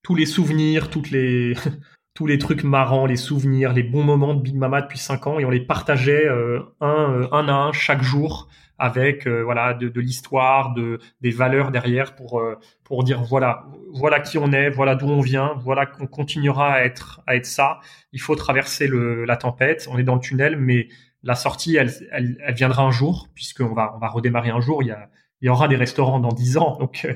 tous 0.04 0.16
les 0.16 0.26
souvenirs, 0.26 0.90
les 1.12 1.54
tous 2.14 2.28
les 2.28 2.38
trucs 2.38 2.64
marrants, 2.64 3.06
les 3.06 3.18
souvenirs, 3.18 3.74
les 3.74 3.84
bons 3.84 4.04
moments 4.04 4.34
de 4.34 4.42
Big 4.42 4.56
Mama 4.56 4.82
depuis 4.82 5.00
cinq 5.00 5.28
ans, 5.28 5.40
et 5.40 5.46
on 5.46 5.50
les 5.50 5.62
partageait 5.62 6.28
un, 6.30 7.28
un 7.32 7.48
à 7.48 7.54
un 7.54 7.72
chaque 7.74 8.04
jour 8.04 8.48
avec 8.84 9.28
euh, 9.28 9.44
voilà 9.44 9.74
de, 9.74 9.88
de 9.88 10.02
l'histoire, 10.02 10.74
de 10.74 11.00
des 11.22 11.32
valeurs 11.32 11.72
derrière 11.72 12.16
pour 12.16 12.42
euh, 12.42 12.60
pour 12.84 13.06
dire 13.06 13.24
voilà 13.24 13.64
voilà 13.94 14.20
qui 14.20 14.38
on 14.38 14.52
est, 14.52 14.70
voilà 14.70 14.96
d'où 14.96 15.08
on 15.08 15.22
vient, 15.22 15.54
voilà 15.64 15.86
qu'on 15.86 16.06
continuera 16.06 16.74
à 16.74 16.84
être 16.84 17.22
à 17.26 17.38
être 17.38 17.46
ça. 17.46 17.80
Il 18.12 18.20
faut 18.20 18.36
traverser 18.36 18.88
le, 18.88 19.24
la 19.24 19.38
tempête. 19.38 19.88
On 19.90 19.98
est 19.98 20.04
dans 20.04 20.16
le 20.16 20.20
tunnel, 20.20 20.58
mais 20.58 20.90
la 21.24 21.36
sortie, 21.36 21.78
elle, 21.78 21.94
elle, 22.12 22.54
viendra 22.54 22.84
un 22.84 22.92
jour 22.92 23.30
puisqu'on 23.34 23.74
va 23.74 23.94
on 23.96 24.00
va 24.00 24.10
redémarrer 24.10 24.50
un 24.50 24.60
jour. 24.60 24.84
Il 25.44 25.48
y 25.48 25.50
aura 25.50 25.68
des 25.68 25.76
restaurants 25.76 26.22
dans 26.22 26.32
dix 26.32 26.58
ans. 26.58 26.78
Donc, 26.80 27.06
euh, 27.06 27.16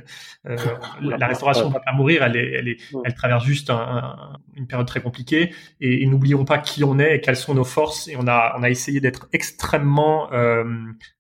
euh 0.50 0.58
la, 1.02 1.28
restauration 1.28 1.70
ne 1.70 1.74
va 1.74 1.80
pas 1.80 1.94
mourir. 1.94 2.24
Elle, 2.24 2.36
est, 2.36 2.52
elle, 2.52 2.68
est, 2.68 2.78
elle 3.06 3.14
traverse 3.14 3.46
juste 3.46 3.70
un, 3.70 4.34
une 4.58 4.68
période 4.68 4.86
très 4.86 5.00
compliquée. 5.00 5.54
Et, 5.80 6.04
et 6.04 6.06
n'oublions 6.08 6.44
pas 6.44 6.58
qui 6.58 6.84
on 6.84 7.00
est 7.00 7.16
et 7.16 7.22
quelles 7.22 7.38
sont 7.38 7.54
nos 7.54 7.64
forces. 7.64 8.10
Et 8.10 8.18
on 8.18 8.28
a, 8.28 8.54
on 8.60 8.64
a 8.64 8.70
essayé 8.70 9.00
d'être 9.00 9.30
extrêmement 9.32 10.30
euh, 10.34 10.66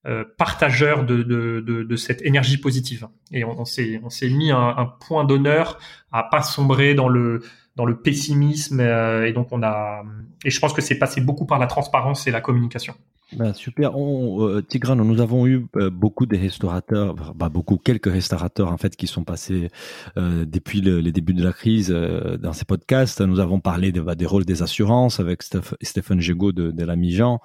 euh, 0.06 0.25
partageur 0.38 1.06
de, 1.06 1.24
de, 1.24 1.63
de, 1.65 1.83
de, 1.83 1.95
cette 1.95 2.21
énergie 2.24 2.57
positive. 2.57 3.07
Et 3.31 3.45
on, 3.45 3.62
on 3.62 3.65
s'est 3.65 4.30
mis 4.30 4.51
un, 4.51 4.75
un 4.77 4.86
point 4.86 5.24
d'honneur 5.24 5.80
à 6.12 6.24
pas 6.24 6.42
sombrer 6.42 6.94
dans 6.94 7.07
le 7.07 7.42
dans 7.77 7.85
le 7.85 7.95
pessimisme. 7.95 8.79
Euh, 8.81 9.27
et 9.27 9.31
donc, 9.31 9.47
on 9.51 9.63
a. 9.63 10.03
Et 10.44 10.50
je 10.50 10.59
pense 10.59 10.74
que 10.74 10.81
c'est 10.81 10.97
passé 10.97 11.21
beaucoup 11.21 11.45
par 11.45 11.59
la 11.59 11.68
transparence 11.68 12.27
et 12.27 12.31
la 12.31 12.41
communication. 12.41 12.94
Ben, 13.33 13.53
super. 13.53 13.91
Euh, 13.97 14.62
Tigran, 14.62 14.95
nous 14.95 15.19
avons 15.19 15.45
eu 15.45 15.68
euh, 15.75 15.89
beaucoup 15.89 16.25
de 16.25 16.38
restaurateurs, 16.38 17.13
beaucoup, 17.35 17.75
quelques 17.75 18.09
restaurateurs 18.09 18.71
en 18.71 18.77
fait 18.77 18.95
qui 18.95 19.06
sont 19.06 19.25
passés 19.25 19.68
depuis 20.15 20.79
le, 20.79 21.01
les 21.01 21.12
débuts 21.12 21.33
de 21.33 21.44
la 21.44 21.51
crise 21.51 21.89
dans 21.89 22.53
ces 22.53 22.63
podcasts. 22.63 23.19
Nous 23.19 23.41
avons 23.41 23.59
parlé 23.59 23.91
bah, 23.91 24.15
des 24.15 24.25
rôles 24.25 24.45
des 24.45 24.63
assurances 24.63 25.19
avec 25.19 25.44
Stéphane 25.44 26.21
Gégaud 26.21 26.53
de, 26.53 26.71
de 26.71 26.85
la 26.85 26.95
Mijan. 26.95 27.39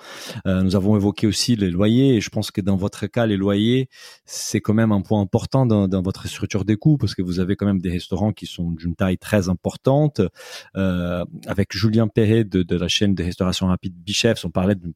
nous 0.44 0.76
avons 0.76 0.96
évoqué 0.96 1.26
aussi 1.26 1.56
les 1.56 1.70
loyers 1.70 2.14
et 2.14 2.20
je 2.20 2.30
pense 2.30 2.52
que 2.52 2.60
dans 2.60 2.76
votre 2.76 3.08
cas, 3.08 3.26
les 3.26 3.36
loyers, 3.36 3.88
c'est 4.24 4.60
quand 4.60 4.74
même 4.74 4.92
un 4.92 5.00
point 5.00 5.20
important 5.20 5.66
dans, 5.66 6.02
votre 6.02 6.26
structure 6.28 6.64
des 6.64 6.76
coûts 6.76 6.96
parce 6.96 7.14
que 7.14 7.22
vous 7.22 7.40
avez 7.40 7.56
quand 7.56 7.66
même 7.66 7.80
des 7.80 7.90
restaurants 7.90 8.32
qui 8.32 8.46
sont 8.46 8.70
d'une 8.70 8.94
taille 8.94 9.18
très 9.18 9.48
importante. 9.48 10.21
Avec 10.74 11.76
Julien 11.76 12.08
Perret 12.08 12.44
de, 12.44 12.76
la 12.76 12.88
chaîne 12.88 13.14
de 13.14 13.22
restauration 13.22 13.66
rapide 13.66 13.94
Bichef, 13.94 14.44
on 14.44 14.50
parlait 14.50 14.74
d'une 14.74 14.92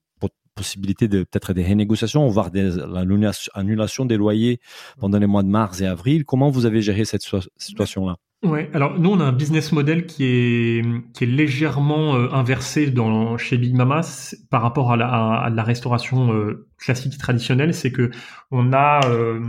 possibilité 0.55 1.07
de 1.07 1.23
peut-être 1.23 1.53
des 1.53 1.63
renégociations, 1.63 2.27
voire 2.29 2.51
des 2.51 2.71
l'annulation 2.71 4.07
des 4.07 4.17
loyers 4.17 4.59
pendant 4.99 5.19
les 5.19 5.27
mois 5.27 5.43
de 5.43 5.49
mars 5.49 5.81
et 5.83 5.87
avril. 5.87 6.25
Comment 6.25 6.51
vous 6.51 6.67
avez 6.67 6.83
géré 6.83 7.05
cette 7.05 7.23
situation-là? 7.59 8.17
Ouais, 8.43 8.71
alors 8.75 8.99
nous 8.99 9.11
on 9.11 9.19
a 9.21 9.25
un 9.25 9.33
business 9.33 9.73
model 9.73 10.05
qui 10.07 10.25
est 10.25 10.83
qui 11.15 11.25
est 11.25 11.27
légèrement 11.27 12.17
euh, 12.17 12.29
inversé 12.33 12.91
dans 12.91 13.39
chez 13.39 13.57
Big 13.57 13.75
Mama 13.75 14.03
par 14.51 14.61
rapport 14.61 14.93
à 14.93 14.97
la, 14.97 15.63
restauration 15.63 16.35
euh, 16.35 16.69
classique 16.77 17.17
traditionnelle, 17.17 17.73
c'est 17.73 17.91
que 17.91 18.11
on 18.51 18.75
a 18.75 19.01
euh, 19.09 19.41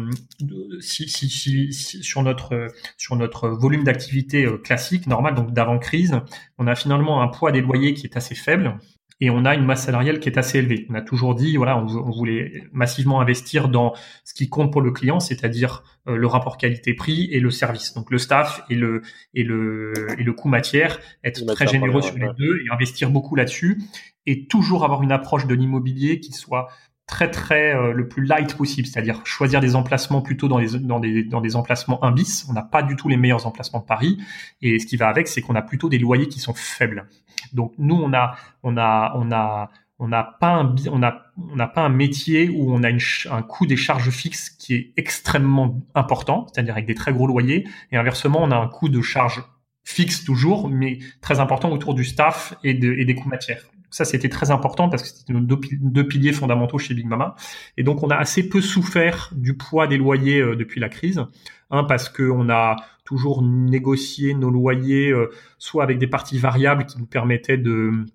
si, 0.79 1.10
si, 1.10 1.74
sur 1.74 2.24
notre 2.24 2.67
sur 2.98 3.17
notre 3.17 3.50
volume 3.50 3.84
d'activité 3.84 4.48
classique 4.63 5.06
normal 5.06 5.36
donc 5.36 5.51
d'avant 5.51 5.79
crise, 5.79 6.22
on 6.58 6.65
a 6.65 6.75
finalement 6.75 7.22
un 7.22 7.27
poids 7.27 7.51
des 7.51 7.62
loyers 7.62 7.94
qui 7.94 8.08
est 8.08 8.15
assez 8.15 8.36
faible 8.36 8.79
et 9.19 9.29
on 9.29 9.45
a 9.45 9.55
une 9.55 9.65
masse 9.65 9.86
salariale 9.86 10.19
qui 10.19 10.29
est 10.29 10.38
assez 10.38 10.59
élevée. 10.59 10.86
On 10.89 10.93
a 10.93 11.01
toujours 11.01 11.33
dit, 11.33 11.57
voilà, 11.57 11.77
on, 11.77 12.12
voulait 12.12 12.65
massivement 12.71 13.19
investir 13.19 13.67
dans 13.67 13.93
ce 14.24 14.33
qui 14.33 14.47
compte 14.47 14.71
pour 14.71 14.81
le 14.81 14.91
client, 14.91 15.19
c'est-à-dire 15.19 15.83
euh, 16.07 16.15
le 16.15 16.27
rapport 16.27 16.57
qualité-prix 16.57 17.29
et 17.31 17.39
le 17.39 17.50
service. 17.50 17.93
Donc 17.93 18.12
le 18.12 18.19
staff 18.19 18.63
et 18.69 18.75
le 18.75 19.01
et 19.33 19.43
le 19.43 19.93
et 20.19 20.24
le 20.24 20.33
coût 20.33 20.50
matière, 20.50 21.00
être 21.24 21.43
très 21.53 21.67
généreux 21.67 22.01
sur 22.01 22.15
les 22.15 22.29
deux 22.38 22.59
et 22.63 22.71
investir 22.71 23.09
beaucoup 23.09 23.36
là-dessus 23.36 23.81
et 24.27 24.45
toujours 24.45 24.83
avoir 24.83 25.01
une 25.01 25.12
approche 25.12 25.47
de 25.47 25.55
l'immobilier 25.55 26.19
qui 26.19 26.33
soit 26.33 26.67
très 27.07 27.31
très 27.31 27.73
euh, 27.73 27.93
le 27.93 28.07
plus 28.07 28.25
light 28.25 28.55
possible, 28.55 28.85
c'est-à-dire 28.85 29.21
choisir 29.25 29.61
des 29.61 29.75
emplacements 29.75 30.21
plutôt 30.21 30.49
dans 30.49 30.59
des 30.59 30.77
dans 30.77 30.99
des 30.99 31.23
dans 31.23 31.41
des 31.41 31.55
emplacements 31.55 32.03
1 32.03 32.11
bis. 32.11 32.45
On 32.49 32.53
n'a 32.53 32.61
pas 32.61 32.83
du 32.83 32.95
tout 32.95 33.07
les 33.07 33.17
meilleurs 33.17 33.47
emplacements 33.47 33.79
de 33.79 33.85
Paris 33.85 34.19
et 34.61 34.77
ce 34.77 34.85
qui 34.85 34.97
va 34.97 35.07
avec, 35.07 35.27
c'est 35.27 35.41
qu'on 35.41 35.55
a 35.55 35.61
plutôt 35.61 35.89
des 35.89 35.97
loyers 35.97 36.27
qui 36.27 36.39
sont 36.39 36.53
faibles. 36.53 37.07
Donc 37.53 37.73
nous 37.77 37.95
on 37.95 38.13
a 38.13 38.35
on 38.61 38.77
a 38.77 39.13
on 39.15 39.31
a 39.31 39.71
on 39.99 40.09
n'a 40.09 40.23
pas 40.23 40.49
un 40.49 40.75
on 40.91 41.01
a 41.01 41.23
on 41.37 41.55
n'a 41.55 41.67
pas 41.67 41.81
un 41.81 41.89
métier 41.89 42.49
où 42.49 42.73
on 42.73 42.83
a 42.83 42.89
une, 42.89 42.99
un 43.31 43.41
coût 43.41 43.65
des 43.65 43.77
charges 43.77 44.09
fixes 44.09 44.49
qui 44.49 44.75
est 44.75 44.93
extrêmement 44.97 45.79
important, 45.95 46.47
c'est-à-dire 46.51 46.73
avec 46.73 46.87
des 46.87 46.95
très 46.95 47.13
gros 47.13 47.25
loyers 47.25 47.67
et 47.91 47.97
inversement 47.97 48.43
on 48.43 48.51
a 48.51 48.57
un 48.57 48.67
coût 48.67 48.89
de 48.89 49.01
charge 49.01 49.43
fixe 49.85 50.25
toujours 50.25 50.67
mais 50.67 50.99
très 51.21 51.39
important 51.39 51.71
autour 51.71 51.93
du 51.93 52.03
staff 52.03 52.53
et, 52.65 52.73
de, 52.73 52.91
et 52.93 53.05
des 53.05 53.15
coûts 53.15 53.29
matières. 53.29 53.63
Ça, 53.89 54.06
c'était 54.06 54.29
très 54.29 54.51
important 54.51 54.89
parce 54.89 55.03
que 55.03 55.10
c'était 55.10 55.34
nos 55.34 55.39
deux, 55.39 56.08
piliers 56.08 56.34
fondamentaux 56.34 56.77
chez 56.77 56.94
Big 56.94 57.08
Mama. 57.08 57.36
Et 57.77 57.84
donc, 57.84 58.03
on 58.03 58.10
a 58.10 58.15
assez 58.15 58.48
peu 58.48 58.62
souffert 58.62 59.32
du 59.36 59.56
poids 59.56 59.88
des 59.88 59.98
loyers 59.98 60.41
euh, 60.41 60.56
depuis 60.56 60.79
la 60.79 60.89
crise. 60.89 61.24
Un, 61.70 61.84
parce 61.84 62.10
qu'on 62.10 62.50
a 62.50 62.77
toujours 63.03 63.41
négocié 63.41 64.34
nos 64.34 64.50
loyers 64.50 65.13
soit 65.58 65.84
avec 65.84 65.98
des 65.98 66.08
parties 66.08 66.38
variables 66.38 66.86
qui 66.86 66.98
nous 66.98 67.06
permettaient 67.06 67.58
de 67.58 68.06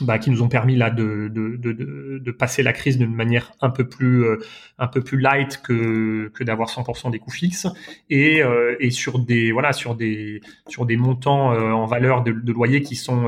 bah, 0.00 0.18
qui 0.18 0.30
nous 0.30 0.42
ont 0.42 0.48
permis 0.48 0.76
là 0.76 0.90
de, 0.90 1.28
de, 1.28 1.56
de, 1.56 2.18
de, 2.18 2.30
passer 2.30 2.62
la 2.62 2.72
crise 2.72 2.98
d'une 2.98 3.14
manière 3.14 3.52
un 3.60 3.70
peu 3.70 3.88
plus 3.88 4.24
euh, 4.24 4.38
un 4.78 4.86
peu 4.86 5.02
plus 5.02 5.18
light 5.18 5.60
que, 5.62 6.30
que 6.34 6.44
d'avoir 6.44 6.68
100% 6.68 7.10
des 7.10 7.18
coûts 7.18 7.32
fixes 7.32 7.66
et, 8.08 8.42
euh, 8.42 8.76
et 8.78 8.90
sur 8.90 9.18
des 9.18 9.50
voilà 9.50 9.72
sur 9.72 9.96
des 9.96 10.40
sur 10.68 10.86
des 10.86 10.96
montants 10.96 11.52
euh, 11.52 11.72
en 11.72 11.86
valeur 11.86 12.22
de, 12.22 12.32
de 12.32 12.52
loyer 12.52 12.82
qui 12.82 12.94
sont 12.94 13.26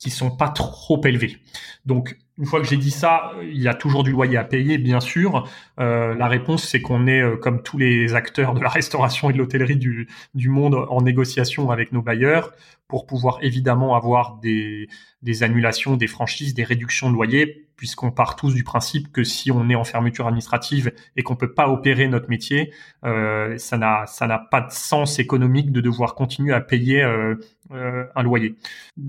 qui 0.00 0.10
sont 0.10 0.30
pas 0.30 0.48
trop 0.48 1.00
élevés. 1.04 1.38
Donc 1.84 2.18
une 2.40 2.46
fois 2.46 2.60
que 2.60 2.66
j'ai 2.66 2.78
dit 2.78 2.90
ça, 2.90 3.32
il 3.42 3.60
y 3.60 3.68
a 3.68 3.74
toujours 3.74 4.02
du 4.02 4.12
loyer 4.12 4.38
à 4.38 4.44
payer, 4.44 4.78
bien 4.78 5.00
sûr. 5.00 5.46
Euh, 5.78 6.14
la 6.14 6.26
réponse, 6.26 6.66
c'est 6.66 6.80
qu'on 6.80 7.06
est, 7.06 7.20
euh, 7.20 7.36
comme 7.36 7.62
tous 7.62 7.76
les 7.76 8.14
acteurs 8.14 8.54
de 8.54 8.60
la 8.60 8.70
restauration 8.70 9.28
et 9.28 9.34
de 9.34 9.38
l'hôtellerie 9.38 9.76
du, 9.76 10.08
du, 10.34 10.48
monde, 10.48 10.74
en 10.74 11.02
négociation 11.02 11.70
avec 11.70 11.92
nos 11.92 12.00
bailleurs 12.00 12.52
pour 12.88 13.06
pouvoir 13.06 13.38
évidemment 13.42 13.94
avoir 13.94 14.38
des, 14.38 14.88
des 15.22 15.42
annulations, 15.42 15.96
des 15.96 16.06
franchises, 16.06 16.54
des 16.54 16.64
réductions 16.64 17.10
de 17.10 17.14
loyer, 17.14 17.68
puisqu'on 17.76 18.10
part 18.10 18.36
tous 18.36 18.54
du 18.54 18.64
principe 18.64 19.12
que 19.12 19.22
si 19.22 19.50
on 19.50 19.68
est 19.68 19.74
en 19.74 19.84
fermeture 19.84 20.26
administrative 20.26 20.92
et 21.16 21.22
qu'on 21.22 21.36
peut 21.36 21.52
pas 21.52 21.68
opérer 21.68 22.08
notre 22.08 22.28
métier, 22.28 22.72
euh, 23.04 23.56
ça 23.58 23.78
n'a 23.78 24.06
ça 24.06 24.26
n'a 24.26 24.38
pas 24.38 24.62
de 24.62 24.70
sens 24.70 25.18
économique 25.18 25.72
de 25.72 25.80
devoir 25.80 26.14
continuer 26.14 26.52
à 26.52 26.60
payer 26.60 27.02
euh, 27.02 27.36
euh 27.70 28.04
un 28.14 28.22
loyer. 28.22 28.56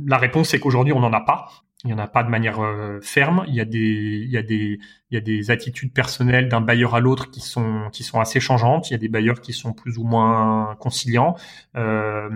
La 0.06 0.18
réponse, 0.18 0.50
c'est 0.50 0.60
qu'aujourd'hui, 0.60 0.94
on 0.94 1.00
n'en 1.00 1.14
a 1.14 1.22
pas. 1.22 1.50
Il 1.84 1.88
n'y 1.88 1.94
en 1.94 1.98
a 1.98 2.08
pas 2.08 2.22
de 2.22 2.30
manière 2.30 2.62
euh, 2.62 3.00
ferme. 3.02 3.44
Il 3.48 3.56
y 3.56 3.60
a 3.60 3.66
des, 3.66 3.80
il 3.80 4.30
y 4.30 4.38
a 4.38 4.44
des, 4.44 4.80
il 5.10 5.16
y 5.16 5.18
a 5.18 5.20
des 5.22 5.50
attitudes 5.50 5.92
personnelles 5.92 6.48
d'un 6.48 6.62
bailleur 6.62 6.94
à 6.94 7.00
l'autre 7.00 7.32
qui 7.32 7.42
sont, 7.42 7.90
qui 7.92 8.04
sont 8.04 8.20
assez 8.20 8.40
changeantes. 8.40 8.92
Il 8.92 8.94
y 8.94 8.96
a 8.96 9.00
des 9.00 9.08
bailleurs 9.08 9.42
qui 9.42 9.52
sont 9.52 9.74
plus 9.74 9.98
ou 9.98 10.04
moins 10.04 10.76
conciliants. 10.80 11.36
Euh, 11.76 12.30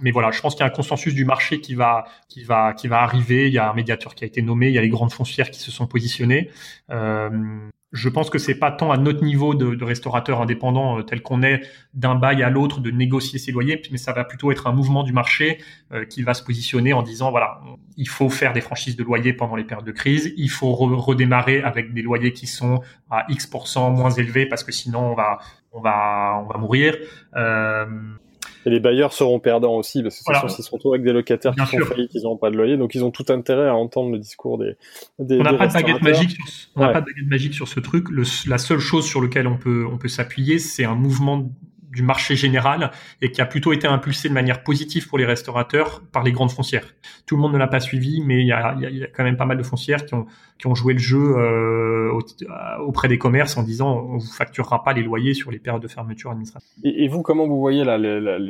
mais 0.00 0.12
voilà, 0.12 0.30
je 0.30 0.40
pense 0.40 0.54
qu'il 0.54 0.60
y 0.60 0.68
a 0.68 0.68
un 0.68 0.74
consensus 0.74 1.14
du 1.14 1.24
marché 1.24 1.60
qui 1.60 1.74
va, 1.74 2.04
qui 2.28 2.44
va, 2.44 2.74
qui 2.74 2.86
va 2.86 3.00
arriver. 3.02 3.48
Il 3.48 3.52
y 3.52 3.58
a 3.58 3.68
un 3.68 3.74
médiateur 3.74 4.14
qui 4.14 4.22
a 4.22 4.26
été 4.28 4.40
nommé. 4.40 4.68
Il 4.68 4.74
y 4.74 4.78
a 4.78 4.82
les 4.82 4.88
grandes 4.88 5.12
foncières 5.12 5.50
qui 5.50 5.58
se 5.60 5.72
sont 5.72 5.88
positionnées. 5.88 6.50
Euh, 6.90 7.68
je 7.96 8.08
pense 8.08 8.30
que 8.30 8.38
c'est 8.38 8.54
pas 8.54 8.70
tant 8.70 8.90
à 8.90 8.98
notre 8.98 9.24
niveau 9.24 9.54
de, 9.54 9.74
de 9.74 9.84
restaurateur 9.84 10.40
indépendant 10.40 10.98
euh, 10.98 11.02
tel 11.02 11.22
qu'on 11.22 11.42
est 11.42 11.62
d'un 11.94 12.14
bail 12.14 12.42
à 12.42 12.50
l'autre 12.50 12.80
de 12.80 12.90
négocier 12.90 13.38
ses 13.38 13.52
loyers, 13.52 13.80
mais 13.90 13.98
ça 13.98 14.12
va 14.12 14.24
plutôt 14.24 14.52
être 14.52 14.66
un 14.66 14.72
mouvement 14.72 15.02
du 15.02 15.12
marché 15.12 15.58
euh, 15.92 16.04
qui 16.04 16.22
va 16.22 16.34
se 16.34 16.42
positionner 16.42 16.92
en 16.92 17.02
disant 17.02 17.30
voilà, 17.30 17.60
il 17.96 18.08
faut 18.08 18.28
faire 18.28 18.52
des 18.52 18.60
franchises 18.60 18.96
de 18.96 19.02
loyers 19.02 19.32
pendant 19.32 19.56
les 19.56 19.64
périodes 19.64 19.86
de 19.86 19.92
crise, 19.92 20.32
il 20.36 20.50
faut 20.50 20.72
redémarrer 20.72 21.62
avec 21.62 21.92
des 21.94 22.02
loyers 22.02 22.32
qui 22.32 22.46
sont 22.46 22.82
à 23.10 23.24
X 23.28 23.50
moins 23.76 24.10
élevés 24.10 24.46
parce 24.46 24.62
que 24.62 24.72
sinon 24.72 25.12
on 25.12 25.14
va 25.14 25.38
on 25.72 25.80
va 25.80 26.42
on 26.42 26.46
va 26.46 26.58
mourir. 26.58 26.96
Euh, 27.34 27.86
et 28.66 28.70
les 28.70 28.80
bailleurs 28.80 29.12
seront 29.12 29.38
perdants 29.38 29.76
aussi, 29.76 30.02
parce 30.02 30.18
que 30.18 30.24
voilà. 30.26 30.48
s'ils 30.48 30.64
se 30.64 30.70
retrouvent 30.72 30.94
avec 30.94 31.04
des 31.04 31.12
locataires 31.12 31.54
qui 31.54 31.64
sont 31.64 31.84
faillis, 31.86 32.08
qui 32.08 32.20
n'ont 32.20 32.36
pas 32.36 32.50
de 32.50 32.56
loyer, 32.56 32.76
donc 32.76 32.96
ils 32.96 33.04
ont 33.04 33.12
tout 33.12 33.26
intérêt 33.28 33.68
à 33.68 33.76
entendre 33.76 34.10
le 34.10 34.18
discours 34.18 34.58
des. 34.58 34.76
des 35.20 35.38
on 35.38 35.44
n'a 35.44 35.54
pas 35.54 35.68
de 35.68 35.72
baguette 35.72 36.02
magique. 36.02 36.32
Sur, 36.32 36.70
on 36.74 36.80
n'a 36.80 36.88
pas 36.88 37.00
de 37.00 37.06
baguette 37.06 37.28
magique 37.28 37.54
sur 37.54 37.68
ce 37.68 37.78
truc. 37.78 38.10
Le, 38.10 38.24
la 38.48 38.58
seule 38.58 38.80
chose 38.80 39.06
sur 39.06 39.22
laquelle 39.22 39.46
on 39.46 39.56
peut 39.56 39.86
on 39.90 39.98
peut 39.98 40.08
s'appuyer, 40.08 40.58
c'est 40.58 40.84
un 40.84 40.96
mouvement 40.96 41.48
du 41.96 42.02
marché 42.02 42.36
général 42.36 42.90
et 43.22 43.32
qui 43.32 43.40
a 43.40 43.46
plutôt 43.46 43.72
été 43.72 43.86
impulsé 43.88 44.28
de 44.28 44.34
manière 44.34 44.62
positive 44.62 45.08
pour 45.08 45.16
les 45.16 45.24
restaurateurs 45.24 46.02
par 46.12 46.22
les 46.22 46.30
grandes 46.30 46.50
foncières. 46.50 46.86
Tout 47.24 47.36
le 47.36 47.42
monde 47.42 47.54
ne 47.54 47.58
l'a 47.58 47.66
pas 47.66 47.80
suivi, 47.80 48.22
mais 48.22 48.42
il 48.42 48.46
y 48.46 48.52
a, 48.52 48.76
quand 49.14 49.24
même 49.24 49.38
pas 49.38 49.46
mal 49.46 49.56
de 49.56 49.62
foncières 49.62 50.04
qui 50.04 50.12
ont, 50.14 50.26
qui 50.58 50.66
ont 50.66 50.74
joué 50.74 50.92
le 50.92 50.98
jeu 50.98 51.18
euh, 51.18 52.12
auprès 52.80 53.08
des 53.08 53.16
commerces 53.16 53.56
en 53.56 53.62
disant 53.62 54.06
on 54.10 54.18
vous 54.18 54.32
facturera 54.32 54.84
pas 54.84 54.92
les 54.92 55.02
loyers 55.02 55.32
sur 55.32 55.50
les 55.50 55.58
périodes 55.58 55.82
de 55.82 55.88
fermeture 55.88 56.30
administrative. 56.30 56.68
Et, 56.84 57.08
vous, 57.08 57.22
comment 57.22 57.46
vous 57.46 57.58
voyez 57.58 57.84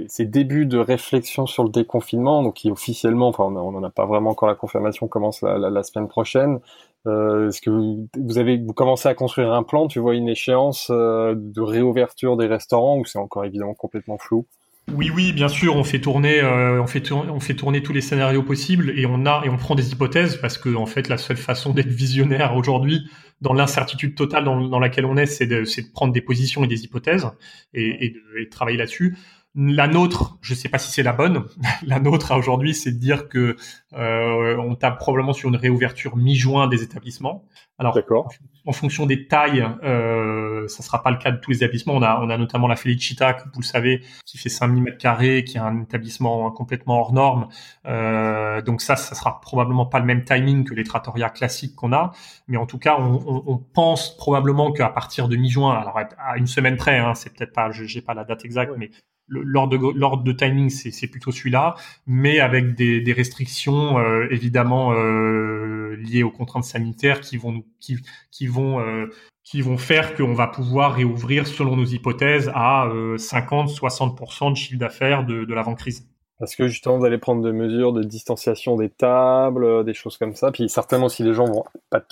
ces 0.09 0.27
débuts 0.27 0.67
de 0.67 0.79
réflexion 0.79 1.47
sur 1.47 1.63
le 1.63 1.71
déconfinement, 1.71 2.43
donc 2.43 2.55
qui 2.55 2.71
officiellement, 2.71 3.29
enfin 3.29 3.45
on 3.45 3.71
n'en 3.71 3.83
a 3.85 3.91
pas 3.91 4.07
vraiment 4.07 4.31
encore 4.31 4.49
la 4.49 4.57
confirmation, 4.57 5.07
commence 5.07 5.43
la 5.43 5.83
semaine 5.85 6.09
prochaine. 6.09 6.59
Euh, 7.07 7.49
Est-ce 7.49 7.61
que 7.61 7.71
vous, 7.71 8.39
avez 8.39 8.59
vous 8.59 8.73
commencez 8.73 9.09
à 9.09 9.15
construire 9.15 9.53
un 9.53 9.63
plan 9.63 9.87
Tu 9.87 9.99
vois 9.99 10.15
une 10.15 10.29
échéance 10.29 10.89
euh, 10.91 11.35
de 11.37 11.61
réouverture 11.61 12.37
des 12.37 12.47
restaurants 12.47 12.99
ou 12.99 13.05
c'est 13.05 13.19
encore 13.19 13.45
évidemment 13.45 13.75
complètement 13.75 14.19
flou? 14.19 14.47
Oui, 14.95 15.11
oui, 15.13 15.33
bien 15.33 15.49
sûr, 15.49 15.75
on 15.75 15.83
fait 15.83 16.01
tourner, 16.01 16.41
euh, 16.41 16.81
on 16.81 16.87
fait 16.87 17.01
tourner, 17.01 17.31
on 17.31 17.41
fait 17.41 17.55
tourner 17.55 17.83
tous 17.83 17.93
les 17.93 18.01
scénarios 18.01 18.45
possibles 18.45 18.97
et 18.97 19.05
on 19.05 19.27
a 19.27 19.43
et 19.45 19.49
on 19.49 19.57
prend 19.57 19.75
des 19.75 19.91
hypothèses 19.91 20.37
parce 20.37 20.59
que 20.59 20.73
en 20.77 20.87
fait, 20.87 21.09
la 21.09 21.19
seule 21.19 21.37
façon 21.37 21.73
d'être 21.73 21.89
visionnaire 21.89 22.57
aujourd'hui, 22.57 23.01
dans 23.41 23.53
l'incertitude 23.53 24.15
totale 24.15 24.45
dans, 24.45 24.79
laquelle 24.79 25.05
on 25.05 25.17
est, 25.17 25.27
c'est 25.27 25.47
de, 25.47 25.65
prendre 25.93 26.13
des 26.13 26.21
positions 26.21 26.63
et 26.63 26.69
des 26.69 26.85
hypothèses 26.85 27.29
et, 27.75 28.07
et 28.07 28.11
de, 28.11 28.21
et 28.41 28.45
de 28.45 28.51
travailler 28.51 28.79
là-dessus. 28.79 29.17
La 29.59 29.89
nôtre, 29.89 30.37
je 30.43 30.53
ne 30.53 30.59
sais 30.59 30.69
pas 30.69 30.77
si 30.77 30.93
c'est 30.93 31.03
la 31.03 31.15
bonne. 31.15 31.47
La 31.87 31.99
nôtre 31.99 32.31
à 32.31 32.37
aujourd'hui, 32.37 32.75
c'est 32.75 32.93
de 32.93 32.99
dire 32.99 33.27
que 33.27 33.57
euh, 33.95 34.57
on 34.59 34.75
tape 34.75 34.99
probablement 34.99 35.33
sur 35.33 35.49
une 35.49 35.57
réouverture 35.57 36.15
mi-juin 36.15 36.69
des 36.69 36.83
établissements. 36.83 37.47
Alors, 37.79 37.99
en, 38.67 38.73
fonction 38.73 39.07
des 39.07 39.29
tailles, 39.29 39.67
euh, 39.83 40.69
ça 40.69 40.83
sera 40.83 41.03
pas 41.03 41.11
le 41.11 41.17
cas 41.17 41.31
de 41.31 41.39
tous 41.39 41.53
les 41.53 41.57
établissements. 41.59 41.95
On 41.95 42.03
a, 42.03 42.21
on 42.23 42.29
a 42.29 42.37
notamment 42.37 42.69
la 42.69 42.77
Felicita, 42.77 43.37
vous 43.55 43.61
le 43.61 43.67
savez, 43.67 44.03
qui 44.27 44.37
fait 44.37 44.51
5000 44.51 44.83
mètres 44.83 44.99
carrés, 44.99 45.43
qui 45.45 45.57
est 45.57 45.61
un 45.61 45.81
établissement 45.81 46.51
complètement 46.51 47.01
hors 47.01 47.15
norme. 47.15 47.49
Euh, 47.87 48.61
donc 48.61 48.83
ça, 48.83 48.97
ça 48.97 49.15
sera 49.15 49.41
probablement 49.41 49.87
pas 49.87 50.01
le 50.01 50.07
même 50.07 50.25
timing 50.25 50.65
que 50.65 50.75
les 50.75 50.85
trattoria 50.85 51.31
classiques 51.31 51.75
qu'on 51.75 51.95
a. 51.95 52.13
Mais 52.47 52.59
en 52.59 52.67
tout 52.67 52.79
cas, 52.79 52.97
on, 52.99 53.23
on, 53.27 53.43
on 53.47 53.57
pense 53.57 54.17
probablement 54.19 54.73
qu'à 54.73 54.91
partir 54.91 55.29
de 55.29 55.37
mi-juin, 55.37 55.73
alors 55.73 55.99
à 55.99 56.37
une 56.37 56.47
semaine 56.47 56.77
près, 56.77 56.99
hein, 56.99 57.15
c'est 57.15 57.35
peut-être 57.35 57.53
pas, 57.55 57.71
j'ai 57.71 58.03
pas 58.03 58.13
la 58.13 58.25
date 58.25 58.45
exacte, 58.45 58.73
mais 58.77 58.91
l'ordre 59.29 59.77
de, 59.77 60.23
de 60.23 60.33
timing, 60.33 60.71
c'est 60.71 61.07
plutôt 61.09 61.33
celui-là, 61.33 61.75
mais 62.07 62.41
avec 62.41 62.75
des, 62.75 63.13
restrictions 63.13 63.99
euh, 63.99 64.27
évidemment 64.31 64.93
euh, 64.93 65.97
liées 65.97 66.23
aux 66.23 66.31
contraintes 66.31 66.65
sanitaires 66.65 67.21
qui 67.21 67.37
vont 67.37 67.65
qui, 67.81 67.97
qui 68.31 68.47
vont 68.47 68.81
euh, 68.81 69.07
qui 69.43 69.63
vont 69.63 69.79
faire 69.79 70.15
qu'on 70.17 70.35
va 70.35 70.49
pouvoir 70.49 70.95
réouvrir, 70.95 71.47
selon 71.47 71.77
nos 71.77 71.85
hypothèses, 71.85 72.51
à 72.53 72.89
50-60% 72.89 74.51
de 74.51 74.57
chiffre 74.57 74.79
d'affaires 74.79 75.25
de, 75.25 75.45
de 75.45 75.55
l'avant-crise. 75.55 76.09
Parce 76.41 76.57
que 76.57 76.67
justement, 76.67 76.99
vous 76.99 77.05
allez 77.05 77.19
prendre 77.19 77.45
des 77.45 77.53
mesures 77.53 77.93
de 77.93 78.03
distanciation 78.03 78.77
des 78.77 78.91
tables, 78.91 79.85
des 79.85 79.95
choses 79.95 80.19
comme 80.19 80.35
ça. 80.35 80.51
Puis 80.51 80.69
certainement, 80.69 81.09
si 81.09 81.23
les 81.23 81.33
gens 81.33 81.45
vont 81.45 81.65
pas 81.91 82.03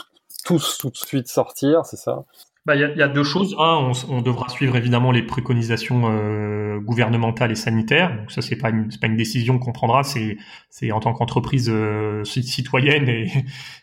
tous 0.44 0.78
tout 0.78 0.90
de 0.90 0.96
suite 0.96 1.26
sortir, 1.26 1.84
c'est 1.86 1.96
ça? 1.96 2.24
Bah, 2.66 2.76
il 2.76 2.80
y, 2.80 2.84
a, 2.84 2.94
y, 2.94 3.02
a, 3.02 3.08
deux 3.08 3.24
choses. 3.24 3.54
Un, 3.58 3.92
on, 3.92 3.92
on, 4.08 4.22
devra 4.22 4.48
suivre 4.48 4.74
évidemment 4.76 5.12
les 5.12 5.22
préconisations 5.22 6.04
euh, 6.06 6.80
gouvernementales 6.80 7.52
et 7.52 7.56
sanitaires. 7.56 8.16
Donc 8.16 8.30
ça, 8.30 8.40
c'est 8.40 8.56
pas 8.56 8.70
une, 8.70 8.88
pas 8.88 9.06
une 9.06 9.16
décision 9.16 9.58
qu'on 9.58 9.72
prendra. 9.72 10.02
C'est, 10.02 10.38
c'est 10.70 10.90
en 10.90 11.00
tant 11.00 11.12
qu'entreprise 11.12 11.68
euh, 11.70 12.24
citoyenne 12.24 13.08
et, 13.08 13.30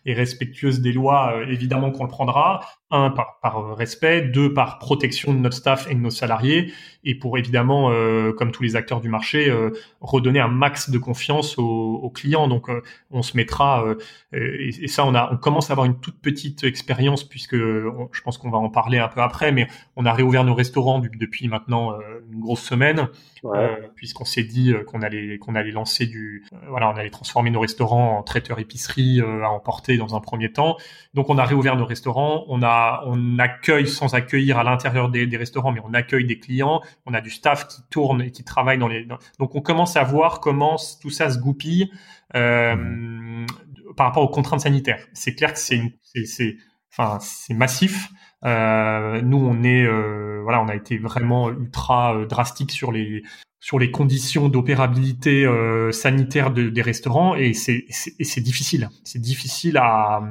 et, 0.05 0.13
respectueuse 0.13 0.81
des 0.81 0.93
lois, 0.93 1.33
euh, 1.35 1.45
évidemment 1.47 1.91
qu'on 1.91 2.05
le 2.05 2.09
prendra 2.09 2.61
un 2.91 3.09
par, 3.09 3.75
respect, 3.75 4.21
deux 4.21 4.53
par 4.53 4.79
protection 4.79 5.33
de 5.33 5.39
notre 5.39 5.55
staff 5.55 5.89
et 5.89 5.95
de 5.95 5.99
nos 5.99 6.09
salariés, 6.09 6.71
et 7.03 7.15
pour 7.15 7.37
évidemment, 7.37 7.89
euh, 7.91 8.33
comme 8.33 8.51
tous 8.51 8.63
les 8.63 8.75
acteurs 8.75 9.01
du 9.01 9.09
marché, 9.09 9.49
euh, 9.49 9.71
redonner 10.01 10.39
un 10.39 10.47
max 10.47 10.89
de 10.89 10.97
confiance 10.97 11.57
aux, 11.57 12.11
clients. 12.13 12.47
Donc, 12.47 12.69
euh, 12.69 12.81
on 13.09 13.21
se 13.21 13.37
mettra, 13.37 13.85
et, 14.33 14.69
et, 14.81 14.87
ça, 14.87 15.05
on 15.05 15.15
a, 15.15 15.31
on 15.31 15.37
commence 15.37 15.69
à 15.69 15.73
avoir 15.73 15.85
une 15.85 15.99
toute 15.99 16.19
petite 16.19 16.63
expérience 16.63 17.23
puisque 17.23 17.55
je 17.55 18.21
pense 18.23 18.37
qu'on 18.37 18.49
va 18.49 18.57
en 18.57 18.69
parler 18.69 18.99
un 18.99 19.07
peu 19.07 19.21
après, 19.21 19.51
mais 19.51 19.67
on 19.95 20.05
a 20.05 20.13
réouvert 20.13 20.43
nos 20.43 20.53
restaurants 20.53 20.99
depuis 20.99 21.47
maintenant 21.47 21.97
une 22.31 22.41
grosse 22.41 22.61
semaine, 22.61 23.07
ouais. 23.43 23.89
puisqu'on 23.95 24.25
s'est 24.25 24.43
dit 24.43 24.73
qu'on 24.87 25.01
allait 25.01 25.37
qu'on 25.37 25.55
allait 25.55 25.71
lancer 25.71 26.05
du, 26.05 26.45
voilà, 26.67 26.89
on 26.89 26.95
allait 26.95 27.09
transformer 27.09 27.49
nos 27.49 27.59
restaurants 27.59 28.17
en 28.17 28.23
traiteur 28.23 28.59
épicerie 28.59 29.21
à 29.21 29.49
emporter 29.49 29.97
dans 29.97 30.15
un 30.15 30.19
premier 30.19 30.51
temps. 30.51 30.77
Donc, 31.13 31.29
on 31.29 31.37
a 31.37 31.45
réouvert 31.45 31.75
nos 31.75 31.85
restaurants, 31.85 32.45
on 32.47 32.63
a 32.63 33.03
on 33.05 33.39
accueille 33.39 33.87
sans 33.87 34.13
accueillir 34.15 34.57
à 34.57 34.63
l'intérieur 34.63 35.09
des, 35.09 35.37
restaurants, 35.37 35.71
mais 35.71 35.81
on 35.83 35.93
accueille 35.93 36.25
des 36.25 36.39
clients, 36.39 36.81
on 37.05 37.13
a 37.13 37.21
du 37.21 37.29
staff 37.29 37.67
qui 37.67 37.81
tourne 37.89 38.21
et 38.21 38.31
qui 38.31 38.43
travaille 38.43 38.77
dans 38.77 38.87
les. 38.87 39.05
Donc 39.39 39.55
on 39.55 39.61
commence 39.61 39.95
à 39.97 40.03
voir 40.03 40.39
comment 40.39 40.77
tout 41.01 41.09
ça 41.09 41.29
se 41.29 41.39
goupille 41.39 41.91
euh, 42.35 43.45
par 43.95 44.07
rapport 44.07 44.23
aux 44.23 44.29
contraintes 44.29 44.61
sanitaires. 44.61 45.05
C'est 45.13 45.35
clair 45.35 45.53
que 45.53 45.59
c'est 45.59 46.57
enfin 46.91 47.19
c'est 47.21 47.53
massif. 47.53 48.09
Euh, 48.45 49.21
nous, 49.21 49.37
on 49.37 49.63
est, 49.63 49.85
euh, 49.85 50.39
voilà, 50.43 50.61
on 50.61 50.67
a 50.67 50.75
été 50.75 50.97
vraiment 50.97 51.49
ultra 51.49 52.15
euh, 52.15 52.25
drastique 52.25 52.71
sur 52.71 52.91
les 52.91 53.23
sur 53.63 53.77
les 53.77 53.91
conditions 53.91 54.49
d'opérabilité 54.49 55.45
euh, 55.45 55.91
sanitaire 55.91 56.49
de, 56.49 56.69
des 56.69 56.81
restaurants 56.81 57.35
et 57.35 57.53
c'est 57.53 57.85
c'est 57.89 58.41
difficile. 58.41 58.89
C'est 59.03 59.21
difficile 59.21 59.77
à, 59.77 60.23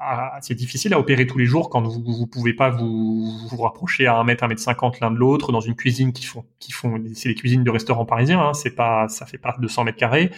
à 0.00 0.38
c'est 0.42 0.56
difficile 0.56 0.92
à 0.92 0.98
opérer 0.98 1.28
tous 1.28 1.38
les 1.38 1.46
jours 1.46 1.70
quand 1.70 1.82
vous 1.82 2.02
vous 2.04 2.26
pouvez 2.26 2.54
pas 2.54 2.70
vous 2.70 3.30
vous 3.48 3.56
rapprocher 3.62 4.08
à 4.08 4.16
un 4.16 4.24
mètre, 4.24 4.42
un 4.42 4.48
mètre 4.48 4.60
cinquante 4.60 4.98
l'un 4.98 5.12
de 5.12 5.16
l'autre 5.16 5.52
dans 5.52 5.60
une 5.60 5.76
cuisine 5.76 6.12
qui 6.12 6.24
font 6.24 6.44
qui 6.58 6.72
font 6.72 7.00
c'est 7.14 7.28
les 7.28 7.36
cuisines 7.36 7.62
de 7.62 7.70
restaurants 7.70 8.04
parisiens. 8.04 8.40
Hein, 8.40 8.54
c'est 8.54 8.74
pas 8.74 9.06
ça 9.08 9.26
fait 9.26 9.38
pas 9.38 9.54
200 9.60 9.84
mètres 9.84 9.98
carrés. 9.98 10.32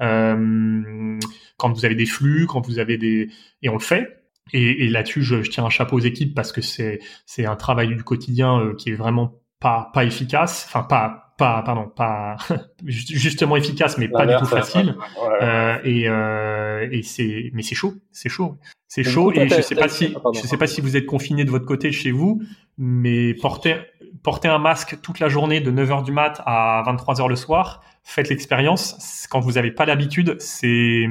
Euh, 0.00 1.18
quand 1.58 1.72
vous 1.72 1.84
avez 1.84 1.94
des 1.94 2.06
flux, 2.06 2.46
quand 2.46 2.66
vous 2.66 2.78
avez 2.78 2.96
des 2.96 3.28
et 3.60 3.68
on 3.68 3.74
le 3.74 3.80
fait 3.80 4.21
et, 4.52 4.84
et 4.84 4.88
là-dessus, 4.88 5.22
je, 5.22 5.42
je, 5.42 5.50
tiens 5.50 5.64
un 5.64 5.70
chapeau 5.70 5.96
aux 5.96 6.00
équipes 6.00 6.34
parce 6.34 6.52
que 6.52 6.60
c'est 6.60 7.00
c'est 7.26 7.46
un 7.46 7.56
travail 7.56 7.88
du 7.88 8.02
quotidien 8.02 8.58
euh, 8.58 8.74
qui 8.74 8.90
est 8.90 8.94
vraiment 8.94 9.34
pas 9.60 9.90
pas 9.94 10.04
efficace, 10.04 10.64
enfin 10.66 10.82
pas 10.82 11.34
pas 11.38 11.62
pardon 11.62 11.88
pas 11.88 12.36
justement 12.84 13.56
efficace, 13.56 13.98
mais 13.98 14.08
pas 14.08 14.26
du 14.26 14.36
tout 14.36 14.46
facile. 14.46 14.96
Euh, 15.40 15.78
et 15.84 16.08
euh, 16.08 16.88
et 16.90 17.02
c'est 17.02 17.50
mais 17.54 17.62
c'est 17.62 17.74
chaud, 17.74 17.94
c'est 18.10 18.28
chaud, 18.28 18.58
c'est 18.88 19.04
chaud. 19.04 19.32
Et 19.32 19.48
je 19.48 19.60
sais 19.62 19.74
pas 19.74 19.88
si 19.88 20.14
je 20.34 20.40
sais 20.40 20.56
pas 20.56 20.66
si 20.66 20.80
vous 20.80 20.96
êtes 20.96 21.06
confiné 21.06 21.44
de 21.44 21.50
votre 21.50 21.66
côté 21.66 21.92
chez 21.92 22.10
vous, 22.10 22.42
mais 22.76 23.34
porter 23.34 23.76
porter 24.22 24.48
un 24.48 24.58
masque 24.58 25.00
toute 25.00 25.20
la 25.20 25.28
journée 25.28 25.60
de 25.60 25.70
9h 25.70 26.04
du 26.04 26.12
mat 26.12 26.42
à 26.44 26.82
23h 26.86 27.28
le 27.28 27.36
soir, 27.36 27.82
faites 28.04 28.28
l'expérience. 28.28 29.26
Quand 29.30 29.40
vous 29.40 29.52
n'avez 29.52 29.70
pas 29.70 29.86
l'habitude, 29.86 30.36
c'est 30.38 31.06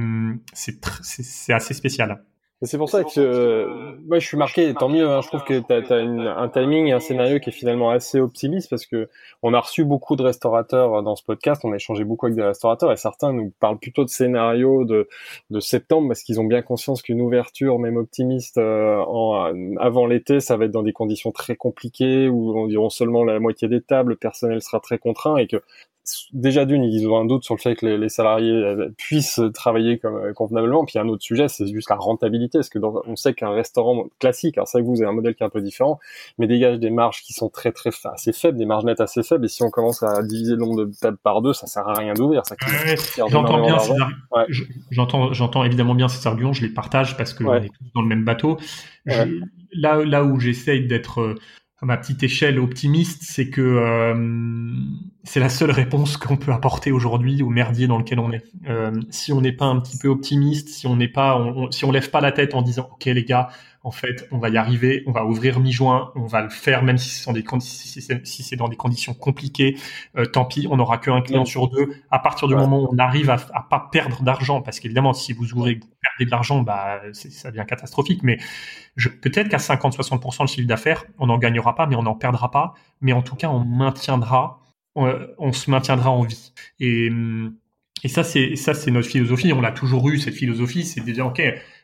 assez 1.50 1.74
spécial. 1.74 2.24
C'est 2.64 2.78
pour 2.78 2.90
ça 2.90 3.04
que 3.04 3.20
euh, 3.20 3.96
moi 4.06 4.20
je 4.20 4.28
suis 4.28 4.38
marqué, 4.38 4.72
tant 4.76 4.88
mieux. 4.88 5.10
Hein, 5.10 5.22
je 5.22 5.28
trouve 5.30 5.44
que 5.44 5.60
tu 5.60 5.74
as, 5.74 6.40
un 6.40 6.48
timing 6.48 6.88
et 6.88 6.92
un 6.92 7.00
scénario 7.00 7.40
qui 7.40 7.50
est 7.50 7.54
finalement 7.54 7.90
assez 7.90 8.20
optimiste 8.20 8.70
parce 8.70 8.86
que 8.86 9.10
on 9.42 9.56
a 9.56 9.60
reçu 9.60 9.84
beaucoup 9.84 10.16
de 10.16 10.22
restaurateurs 10.22 11.02
dans 11.02 11.16
ce 11.16 11.24
podcast, 11.24 11.62
on 11.66 11.72
a 11.72 11.78
échangé 11.78 12.04
beaucoup 12.04 12.28
avec 12.28 12.36
des 12.36 12.44
restaurateurs 12.44 12.92
et 12.92 12.98
certains 12.98 13.34
nous 13.34 13.52
parlent 13.60 13.80
plutôt 13.80 14.04
de 14.04 14.10
scénario 14.10 14.86
de, 14.86 15.10
de 15.50 15.60
septembre 15.60 16.10
parce 16.10 16.22
qu'ils 16.22 16.40
ont 16.40 16.44
bien 16.44 16.62
conscience 16.62 17.02
qu'une 17.02 17.22
ouverture, 17.22 17.80
même 17.80 17.98
optimiste, 17.98 18.60
euh, 18.60 18.98
en, 19.08 19.76
avant 19.78 20.06
l'été, 20.06 20.40
ça 20.40 20.56
va 20.56 20.66
être 20.66 20.72
dans 20.72 20.84
des 20.84 20.94
conditions 20.94 21.32
très 21.32 21.56
compliquées 21.56 22.30
où 22.30 22.56
on 22.56 22.68
diront 22.68 22.92
seulement 22.92 23.24
la 23.24 23.40
moitié 23.40 23.70
des 23.70 23.82
tables, 23.82 24.12
le 24.12 24.18
personnel 24.18 24.62
sera 24.62 24.80
très 24.80 25.00
contraint 25.00 25.38
et 25.38 25.48
que 25.48 25.64
déjà 26.34 26.66
d'une, 26.66 26.84
ils 26.84 27.08
ont 27.08 27.20
un 27.20 27.26
doute 27.26 27.44
sur 27.44 27.56
le 27.56 27.60
fait 27.60 27.76
que 27.76 27.86
les, 27.86 28.10
salariés 28.10 28.52
euh, 28.52 28.90
puissent 28.98 29.42
travailler 29.54 29.98
comme 30.00 30.16
euh, 30.16 30.34
convenablement. 30.34 30.86
Puis 30.86 31.00
un 31.00 31.08
autre 31.08 31.24
sujet, 31.24 31.48
c'est 31.48 31.68
juste 31.68 31.90
la 31.90 31.96
rentabilité, 31.96 32.60
parce 32.60 32.70
que 32.70 32.80
on 32.80 33.16
sait 33.16 33.34
qu'un 33.34 33.52
restaurant 33.52 34.06
classique, 34.20 34.58
alors 34.58 34.68
c'est 34.68 34.80
vrai 34.80 34.86
que 34.86 34.90
vous 34.90 35.02
avez 35.02 35.10
un 35.10 35.14
modèle 35.14 35.36
qui 35.36 35.44
est 35.44 35.46
un 35.46 35.50
peu 35.50 35.62
différent, 35.62 36.00
mais 36.38 36.48
dégage 36.48 36.80
des 36.80 36.90
marges 36.90 37.22
qui 37.22 37.34
sont 37.34 37.50
très 37.50 37.72
très 37.72 37.92
assez 38.06 38.34
faibles, 38.34 38.58
des 38.58 38.66
marges 38.66 38.86
nettes 38.86 39.02
assez 39.02 39.24
faibles. 39.24 39.46
Et 39.46 39.50
si 39.50 39.64
on 39.64 39.70
commence 39.70 40.04
à 40.04 40.24
diviser 40.24 40.54
le 40.54 40.60
nombre 40.60 40.86
de 40.86 40.92
tables 41.00 41.18
par 41.22 41.42
deux, 41.42 41.54
ça 41.54 41.68
sert 41.68 41.88
à 41.88 41.94
rien 41.94 42.14
d'ouvrir. 42.14 42.44
J'entends 43.18 43.62
bien, 43.62 43.78
j'entends, 44.90 45.34
j'entends 45.34 45.64
évidemment 45.64 45.96
bien 45.96 46.08
ces 46.08 46.26
arguments, 46.28 46.54
je 46.54 46.64
les 46.66 46.74
partage 46.74 47.18
parce 47.18 47.34
que 47.34 47.44
on 47.44 47.54
est 47.56 47.68
tous 47.68 47.92
dans 47.96 48.02
le 48.02 48.08
même 48.08 48.26
bateau. 48.26 48.58
là, 49.06 50.04
là 50.04 50.24
où 50.24 50.40
j'essaye 50.40 50.88
d'être 50.88 51.22
euh, 51.22 51.36
à 51.82 51.86
ma 51.88 51.98
petite 51.98 52.22
échelle 52.22 52.60
optimiste, 52.60 53.24
c'est 53.24 53.50
que 53.50 53.62
euh, 53.62 54.74
c'est 55.24 55.40
la 55.40 55.50
seule 55.50 55.72
réponse 55.72 56.16
qu'on 56.16 56.38
peut 56.38 56.52
apporter 56.52 56.92
aujourd'hui 56.92 57.42
au 57.42 57.50
merdier 57.50 57.88
dans 57.88 57.98
lequel 57.98 58.20
on 58.20 58.32
est. 58.32 58.44
Euh, 58.70 58.92
si 59.10 59.34
on 59.34 59.42
n'est 59.42 59.52
pas 59.52 59.66
un 59.66 59.80
petit 59.80 59.98
peu 59.98 60.08
optimiste, 60.08 60.70
si 60.70 60.86
on 60.86 60.96
n'est 60.96 61.08
pas, 61.08 61.38
on, 61.38 61.72
si 61.72 61.84
on 61.84 61.92
lève 61.92 62.12
pas 62.12 62.22
la 62.22 62.32
tête 62.32 62.54
en 62.54 62.62
disant 62.62 62.88
ok 62.94 63.06
les 63.06 63.24
gars, 63.24 63.50
en 63.84 63.90
fait 63.90 64.28
on 64.32 64.38
va 64.38 64.50
y 64.50 64.58
arriver, 64.58 65.02
on 65.08 65.12
va 65.12 65.26
ouvrir 65.26 65.60
mi-juin, 65.60 66.12
on 66.16 66.28
va 66.28 66.42
le 66.42 66.50
faire 66.50 66.84
même 66.84 67.00
si 67.00 67.10
c'est 67.10 67.26
dans 67.26 67.34
des 67.34 67.44
si 67.60 68.44
c'est 68.44 68.56
dans 68.56 68.68
des 68.68 68.76
conditions 68.76 69.16
compliquées, 69.16 69.76
euh, 70.18 70.26
tant 70.26 70.46
pis, 70.46 70.68
on 70.70 70.78
n'aura 70.78 71.00
qu'un 71.00 71.22
client 71.22 71.46
sur 71.46 71.68
deux. 71.68 71.96
À 72.12 72.20
partir 72.20 72.48
du 72.48 72.54
moment 72.54 72.84
où 72.84 72.90
on 72.94 72.98
arrive 73.00 73.32
à, 73.32 73.40
à 73.56 73.66
pas 73.68 73.90
perdre 73.92 74.22
d'argent, 74.22 74.62
parce 74.62 74.80
qu'évidemment 74.80 75.14
si 75.14 75.34
vous 75.34 75.52
ouvrez 75.54 75.80
de 76.26 76.32
l'argent, 76.32 76.62
bah 76.62 77.02
ça 77.14 77.52
devient 77.52 77.66
catastrophique. 77.68 78.24
Mais 78.24 78.38
peut-être 79.22 79.50
qu'à 79.50 79.58
50-60% 79.58 80.44
de 80.44 80.48
chiffre 80.50 80.68
d'affaires, 80.68 81.06
on 81.20 81.28
n'en 81.28 81.38
gagnera 81.38 81.76
pas, 81.76 81.88
mais 81.88 81.96
on 81.96 82.04
n'en 82.04 82.16
perdra 82.16 82.52
pas. 82.52 82.74
Mais 83.02 83.14
en 83.14 83.22
tout 83.22 83.36
cas, 83.36 83.50
on 83.50 83.60
maintiendra, 83.60 84.60
on, 84.96 85.54
se 85.54 85.70
maintiendra 85.70 86.12
en 86.12 86.24
vie. 86.24 86.54
Et, 86.80 87.10
et 88.04 88.08
ça, 88.08 88.24
c'est 88.24 88.56
ça, 88.56 88.74
c'est 88.74 88.92
notre 88.92 89.08
philosophie. 89.08 89.54
On 89.54 89.62
l'a 89.62 89.72
toujours 89.72 90.10
eu 90.10 90.18
cette 90.18 90.36
philosophie, 90.36 90.84
c'est 90.84 91.02
de 91.02 91.12
dire 91.12 91.28
ok, 91.28 91.42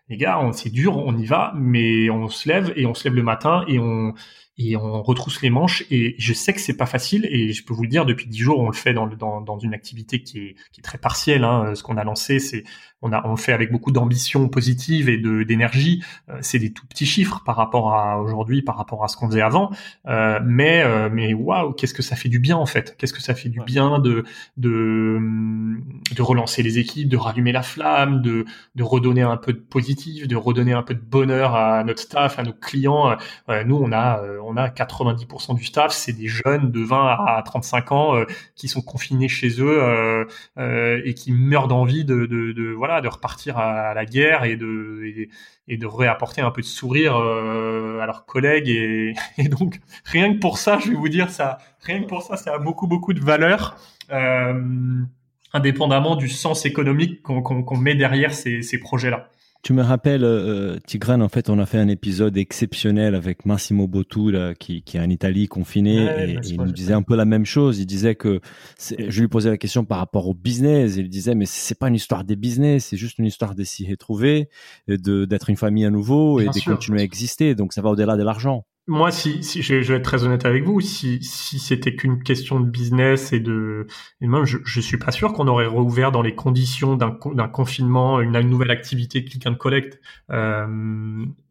les 0.09 0.17
gars, 0.17 0.39
c'est 0.53 0.69
dur, 0.71 0.97
on 0.97 1.17
y 1.17 1.25
va, 1.25 1.53
mais 1.55 2.09
on 2.09 2.29
se 2.29 2.47
lève 2.47 2.73
et 2.75 2.85
on 2.85 2.93
se 2.93 3.03
lève 3.05 3.15
le 3.15 3.23
matin 3.23 3.63
et 3.67 3.79
on 3.79 4.13
et 4.57 4.75
on 4.75 5.03
retrousse 5.03 5.41
les 5.41 5.49
manches. 5.49 5.83
Et 5.91 6.15
je 6.17 6.33
sais 6.33 6.53
que 6.53 6.59
c'est 6.59 6.77
pas 6.77 6.85
facile 6.85 7.27
et 7.29 7.53
je 7.53 7.63
peux 7.63 7.73
vous 7.73 7.83
le 7.83 7.89
dire, 7.89 8.05
depuis 8.05 8.27
dix 8.27 8.39
jours, 8.39 8.59
on 8.59 8.67
le 8.67 8.75
fait 8.75 8.93
dans, 8.93 9.07
dans, 9.07 9.41
dans 9.41 9.59
une 9.59 9.73
activité 9.73 10.21
qui 10.21 10.39
est, 10.39 10.55
qui 10.71 10.81
est 10.81 10.83
très 10.83 10.97
partielle. 10.97 11.43
Hein. 11.43 11.75
Ce 11.75 11.83
qu'on 11.83 11.97
a 11.97 12.03
lancé, 12.03 12.39
c'est 12.39 12.63
on 13.01 13.11
a 13.11 13.25
on 13.25 13.31
le 13.31 13.37
fait 13.37 13.53
avec 13.53 13.71
beaucoup 13.71 13.91
d'ambition 13.91 14.49
positive 14.49 15.09
et 15.09 15.17
de 15.17 15.43
d'énergie. 15.43 16.03
Euh, 16.29 16.37
c'est 16.41 16.59
des 16.59 16.73
tout 16.73 16.85
petits 16.87 17.05
chiffres 17.05 17.43
par 17.45 17.55
rapport 17.55 17.93
à 17.93 18.19
aujourd'hui, 18.21 18.61
par 18.61 18.77
rapport 18.77 19.03
à 19.03 19.07
ce 19.07 19.17
qu'on 19.17 19.27
faisait 19.27 19.41
avant. 19.41 19.71
Euh, 20.07 20.39
mais 20.43 20.81
euh, 20.83 21.09
mais 21.11 21.33
waouh, 21.33 21.73
qu'est-ce 21.73 21.93
que 21.93 22.01
ça 22.01 22.15
fait 22.15 22.29
du 22.29 22.39
bien 22.39 22.57
en 22.57 22.65
fait 22.65 22.95
Qu'est-ce 22.97 23.13
que 23.13 23.21
ça 23.21 23.35
fait 23.35 23.49
du 23.49 23.61
bien 23.61 23.99
de 23.99 24.23
de 24.57 25.19
de 26.15 26.21
relancer 26.21 26.63
les 26.63 26.79
équipes, 26.79 27.09
de 27.09 27.17
rallumer 27.17 27.51
la 27.51 27.61
flamme, 27.61 28.21
de 28.21 28.45
de 28.75 28.83
redonner 28.83 29.21
un 29.21 29.37
peu 29.37 29.53
de 29.53 29.59
positif, 29.59 30.27
de 30.27 30.35
redonner 30.35 30.73
un 30.73 30.83
peu 30.83 30.95
de 30.95 31.01
bonheur 31.01 31.55
à 31.55 31.83
notre 31.83 32.01
staff, 32.01 32.39
à 32.39 32.43
nos 32.43 32.53
clients. 32.53 33.15
nous, 33.65 33.75
on 33.75 33.91
a 33.91 34.21
on 34.47 34.57
a 34.57 34.69
90% 34.69 35.55
du 35.55 35.65
staff, 35.65 35.91
c'est 35.91 36.13
des 36.13 36.27
jeunes 36.27 36.71
de 36.71 36.79
20 36.81 37.17
à 37.27 37.41
35 37.43 37.91
ans 37.91 38.23
qui 38.55 38.67
sont 38.67 38.81
confinés 38.81 39.27
chez 39.27 39.61
eux 39.61 40.25
et 40.57 41.13
qui 41.13 41.31
meurent 41.31 41.67
d'envie 41.67 42.05
de, 42.05 42.73
voilà, 42.73 43.01
de 43.01 43.07
repartir 43.07 43.57
à, 43.57 43.93
la 43.93 44.05
guerre 44.05 44.43
et 44.43 44.55
de, 44.55 45.27
et, 45.67 45.77
de 45.77 45.85
réapporter 45.85 46.41
un 46.41 46.51
peu 46.51 46.61
de 46.61 46.65
sourire 46.65 47.17
euh, 47.17 47.99
à 47.99 48.05
leurs 48.05 48.25
collègues. 48.25 48.69
Et, 49.37 49.47
donc, 49.49 49.79
rien 50.05 50.33
que 50.33 50.39
pour 50.39 50.57
ça, 50.57 50.79
je 50.79 50.89
vais 50.89 50.95
vous 50.95 51.09
dire, 51.09 51.29
ça, 51.29 51.57
rien 51.81 52.01
que 52.01 52.07
pour 52.07 52.23
ça, 52.23 52.37
ça 52.37 52.55
a 52.55 52.59
beaucoup, 52.59 52.87
beaucoup 52.87 53.13
de 53.13 53.19
valeur. 53.19 53.77
Euh, 54.11 55.03
indépendamment 55.53 56.15
du 56.15 56.27
sens 56.29 56.65
économique 56.65 57.21
qu'on 57.23 57.77
met 57.77 57.95
derrière 57.95 58.33
ces, 58.33 58.61
ces 58.61 58.79
projets-là. 58.79 59.29
Tu 59.67 59.73
me 59.73 59.83
rappelles, 59.83 60.23
euh, 60.23 60.77
Tigran, 60.87 61.19
en 61.19 61.27
fait, 61.27 61.49
on 61.49 61.59
a 61.59 61.65
fait 61.65 61.77
un 61.77 61.89
épisode 61.89 62.37
exceptionnel 62.37 63.15
avec 63.15 63.45
Massimo 63.45 63.85
Bottu, 63.85 64.33
qui, 64.57 64.81
qui 64.81 64.95
est 64.95 65.01
en 65.01 65.09
Italie, 65.09 65.49
confiné, 65.49 66.05
et, 66.05 66.39
il 66.45 66.61
nous 66.61 66.71
disait 66.71 66.93
un 66.93 67.01
peu 67.01 67.17
la 67.17 67.25
même 67.25 67.43
chose. 67.43 67.77
Il 67.77 67.85
disait 67.85 68.15
que, 68.15 68.39
je 68.79 69.19
lui 69.19 69.27
posais 69.27 69.49
la 69.49 69.57
question 69.57 69.83
par 69.83 69.97
rapport 69.97 70.29
au 70.29 70.33
business, 70.33 70.95
et 70.95 71.01
il 71.01 71.09
disait, 71.09 71.35
mais 71.35 71.45
c'est 71.45 71.77
pas 71.77 71.89
une 71.89 71.95
histoire 71.95 72.23
des 72.23 72.37
business, 72.37 72.85
c'est 72.85 72.95
juste 72.95 73.19
une 73.19 73.25
histoire 73.25 73.55
de 73.55 73.65
s'y 73.65 73.85
retrouver, 73.91 74.47
d'être 74.87 75.49
une 75.49 75.57
famille 75.57 75.83
à 75.83 75.89
nouveau, 75.89 76.39
et 76.39 76.45
de 76.45 76.63
continuer 76.63 77.01
à 77.01 77.03
exister. 77.03 77.53
Donc, 77.53 77.73
ça 77.73 77.81
va 77.81 77.89
au-delà 77.89 78.15
de 78.15 78.23
l'argent 78.23 78.63
moi, 78.87 79.11
si, 79.11 79.43
si 79.43 79.61
je, 79.61 79.75
vais 79.75 79.95
être 79.95 80.03
très 80.03 80.23
honnête 80.23 80.45
avec 80.45 80.63
vous, 80.63 80.79
si, 80.79 81.21
si 81.21 81.59
c'était 81.59 81.93
qu'une 81.93 82.23
question 82.23 82.61
de 82.61 82.65
business 82.65 83.33
et 83.33 83.41
de, 83.41 83.85
et 84.21 84.27
même, 84.27 84.45
je, 84.45 84.59
je 84.63 84.79
suis 84.79 84.97
pas 84.97 85.11
sûr 85.11 85.33
qu'on 85.33 85.47
aurait 85.47 85.67
rouvert 85.67 86.13
dans 86.13 86.21
les 86.21 86.35
conditions 86.35 86.95
d'un, 86.95 87.17
d'un 87.33 87.47
confinement 87.49 88.21
une, 88.21 88.39
nouvelle 88.39 88.71
activité 88.71 89.19
de 89.19 89.29
click 89.29 89.45
and 89.45 89.55
collect. 89.55 89.99
Euh, 90.31 90.65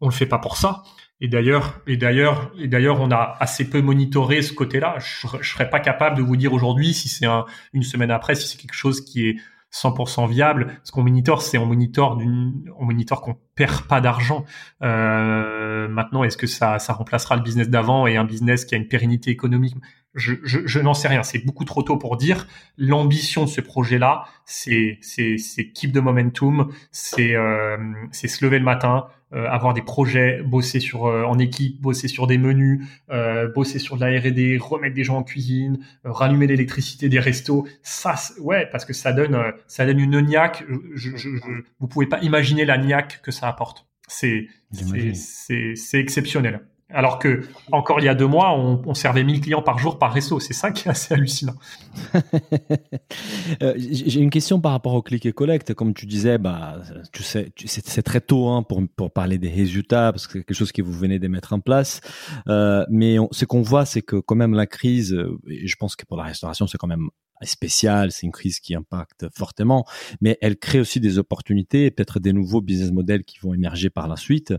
on 0.01 0.07
le 0.07 0.13
fait 0.13 0.25
pas 0.25 0.39
pour 0.39 0.57
ça. 0.57 0.81
Et 1.21 1.27
d'ailleurs, 1.27 1.79
et 1.85 1.95
d'ailleurs, 1.95 2.51
et 2.57 2.67
d'ailleurs, 2.67 3.01
on 3.01 3.11
a 3.11 3.37
assez 3.39 3.69
peu 3.69 3.81
monitoré 3.81 4.41
ce 4.41 4.53
côté-là. 4.53 4.97
Je, 4.99 5.27
je 5.41 5.49
serais 5.51 5.69
pas 5.69 5.79
capable 5.79 6.17
de 6.17 6.23
vous 6.23 6.37
dire 6.37 6.53
aujourd'hui 6.53 6.93
si 6.93 7.07
c'est 7.07 7.27
un, 7.27 7.45
une 7.73 7.83
semaine 7.83 8.11
après, 8.11 8.33
si 8.33 8.47
c'est 8.47 8.57
quelque 8.57 8.75
chose 8.75 9.01
qui 9.01 9.27
est 9.27 9.37
100% 9.81 10.27
viable. 10.29 10.79
Ce 10.83 10.91
qu'on 10.91 11.03
monitor, 11.03 11.41
c'est 11.41 11.57
on 11.57 11.65
monitor 11.65 12.17
d'une, 12.17 12.71
on 12.77 12.87
qu'on 12.87 13.37
perd 13.55 13.87
pas 13.87 14.01
d'argent. 14.01 14.45
Euh, 14.81 15.87
maintenant, 15.87 16.23
est-ce 16.23 16.37
que 16.37 16.47
ça, 16.47 16.79
ça 16.79 16.93
remplacera 16.93 17.35
le 17.35 17.41
business 17.41 17.69
d'avant 17.69 18.07
et 18.07 18.17
un 18.17 18.25
business 18.25 18.65
qui 18.65 18.75
a 18.75 18.77
une 18.77 18.87
pérennité 18.87 19.31
économique? 19.31 19.75
Je, 20.15 20.33
je, 20.43 20.59
je 20.65 20.79
n'en 20.79 20.93
sais 20.93 21.07
rien. 21.07 21.21
C'est 21.23 21.45
beaucoup 21.45 21.65
trop 21.65 21.83
tôt 21.83 21.97
pour 21.97 22.17
dire. 22.17 22.47
L'ambition 22.77 23.43
de 23.43 23.49
ce 23.49 23.61
projet-là, 23.61 24.25
c'est, 24.45 24.97
c'est, 25.01 25.37
c'est 25.37 25.71
keep 25.71 25.93
the 25.93 25.97
momentum, 25.97 26.71
c'est, 26.91 27.35
euh, 27.35 27.77
c'est 28.11 28.27
se 28.27 28.43
lever 28.43 28.57
le 28.59 28.65
matin, 28.65 29.07
avoir 29.31 29.73
des 29.73 29.81
projets, 29.81 30.41
bosser 30.41 30.79
sur 30.79 31.05
euh, 31.05 31.23
en 31.23 31.37
équipe, 31.37 31.81
bosser 31.81 32.07
sur 32.07 32.27
des 32.27 32.37
menus, 32.37 32.85
euh, 33.09 33.51
bosser 33.51 33.79
sur 33.79 33.97
de 33.97 34.05
la 34.05 34.19
R&D, 34.19 34.57
remettre 34.61 34.95
des 34.95 35.03
gens 35.03 35.17
en 35.17 35.23
cuisine, 35.23 35.79
rallumer 36.03 36.47
l'électricité 36.47 37.09
des 37.09 37.19
restos. 37.19 37.67
Ça, 37.81 38.15
ouais, 38.39 38.67
parce 38.71 38.85
que 38.85 38.93
ça 38.93 39.11
donne 39.11 39.37
ça 39.67 39.85
donne 39.85 39.99
une 39.99 40.21
niaque. 40.21 40.63
Je, 40.95 41.15
je, 41.15 41.29
je, 41.35 41.51
vous 41.79 41.87
pouvez 41.87 42.05
pas 42.05 42.19
imaginer 42.21 42.65
la 42.65 42.77
niaque 42.77 43.21
que 43.21 43.31
ça 43.31 43.47
apporte. 43.47 43.85
C'est 44.07 44.47
c'est 44.71 45.99
exceptionnel. 45.99 46.61
Alors 46.89 47.19
que 47.19 47.45
encore 47.73 47.99
il 47.99 48.05
y 48.05 48.07
a 48.09 48.15
deux 48.15 48.27
mois, 48.27 48.57
on, 48.57 48.93
servait 48.93 49.23
1000 49.23 49.41
clients 49.41 49.61
par 49.61 49.77
jour 49.77 49.99
par 49.99 50.13
resto. 50.13 50.39
C'est 50.39 50.53
ça 50.53 50.71
qui 50.71 50.87
est 50.87 50.91
assez 50.91 51.13
hallucinant. 51.13 51.55
Euh, 53.63 53.73
j'ai 53.77 54.19
une 54.19 54.29
question 54.29 54.59
par 54.59 54.71
rapport 54.71 54.93
au 54.93 55.01
click 55.01 55.25
et 55.25 55.31
collect. 55.31 55.73
Comme 55.73 55.93
tu 55.93 56.05
disais, 56.05 56.37
bah, 56.37 56.79
c'est 57.13 58.03
très 58.03 58.21
tôt 58.21 58.49
hein, 58.49 58.61
pour, 58.61 58.81
pour 58.95 59.11
parler 59.11 59.37
des 59.37 59.49
résultats 59.49 60.11
parce 60.11 60.27
que 60.27 60.33
c'est 60.33 60.39
quelque 60.39 60.53
chose 60.53 60.71
que 60.71 60.81
vous 60.81 60.91
venez 60.91 61.17
de 61.17 61.27
mettre 61.27 61.53
en 61.53 61.59
place. 61.59 62.01
Euh, 62.47 62.85
mais 62.89 63.17
ce 63.31 63.45
qu'on 63.45 63.61
voit, 63.61 63.85
c'est 63.85 64.01
que 64.01 64.17
quand 64.17 64.35
même 64.35 64.53
la 64.53 64.67
crise, 64.67 65.13
euh, 65.13 65.39
je 65.47 65.75
pense 65.75 65.95
que 65.95 66.05
pour 66.05 66.17
la 66.17 66.23
restauration, 66.23 66.67
c'est 66.67 66.77
quand 66.77 66.87
même 66.87 67.09
spéciale, 67.43 68.11
c'est 68.11 68.25
une 68.25 68.31
crise 68.31 68.59
qui 68.59 68.75
impacte 68.75 69.25
fortement, 69.35 69.85
mais 70.21 70.37
elle 70.41 70.57
crée 70.57 70.79
aussi 70.79 70.99
des 70.99 71.17
opportunités, 71.17 71.91
peut-être 71.91 72.19
des 72.19 72.33
nouveaux 72.33 72.61
business 72.61 72.91
models 72.91 73.23
qui 73.23 73.39
vont 73.39 73.53
émerger 73.53 73.89
par 73.89 74.07
la 74.07 74.15
suite. 74.15 74.53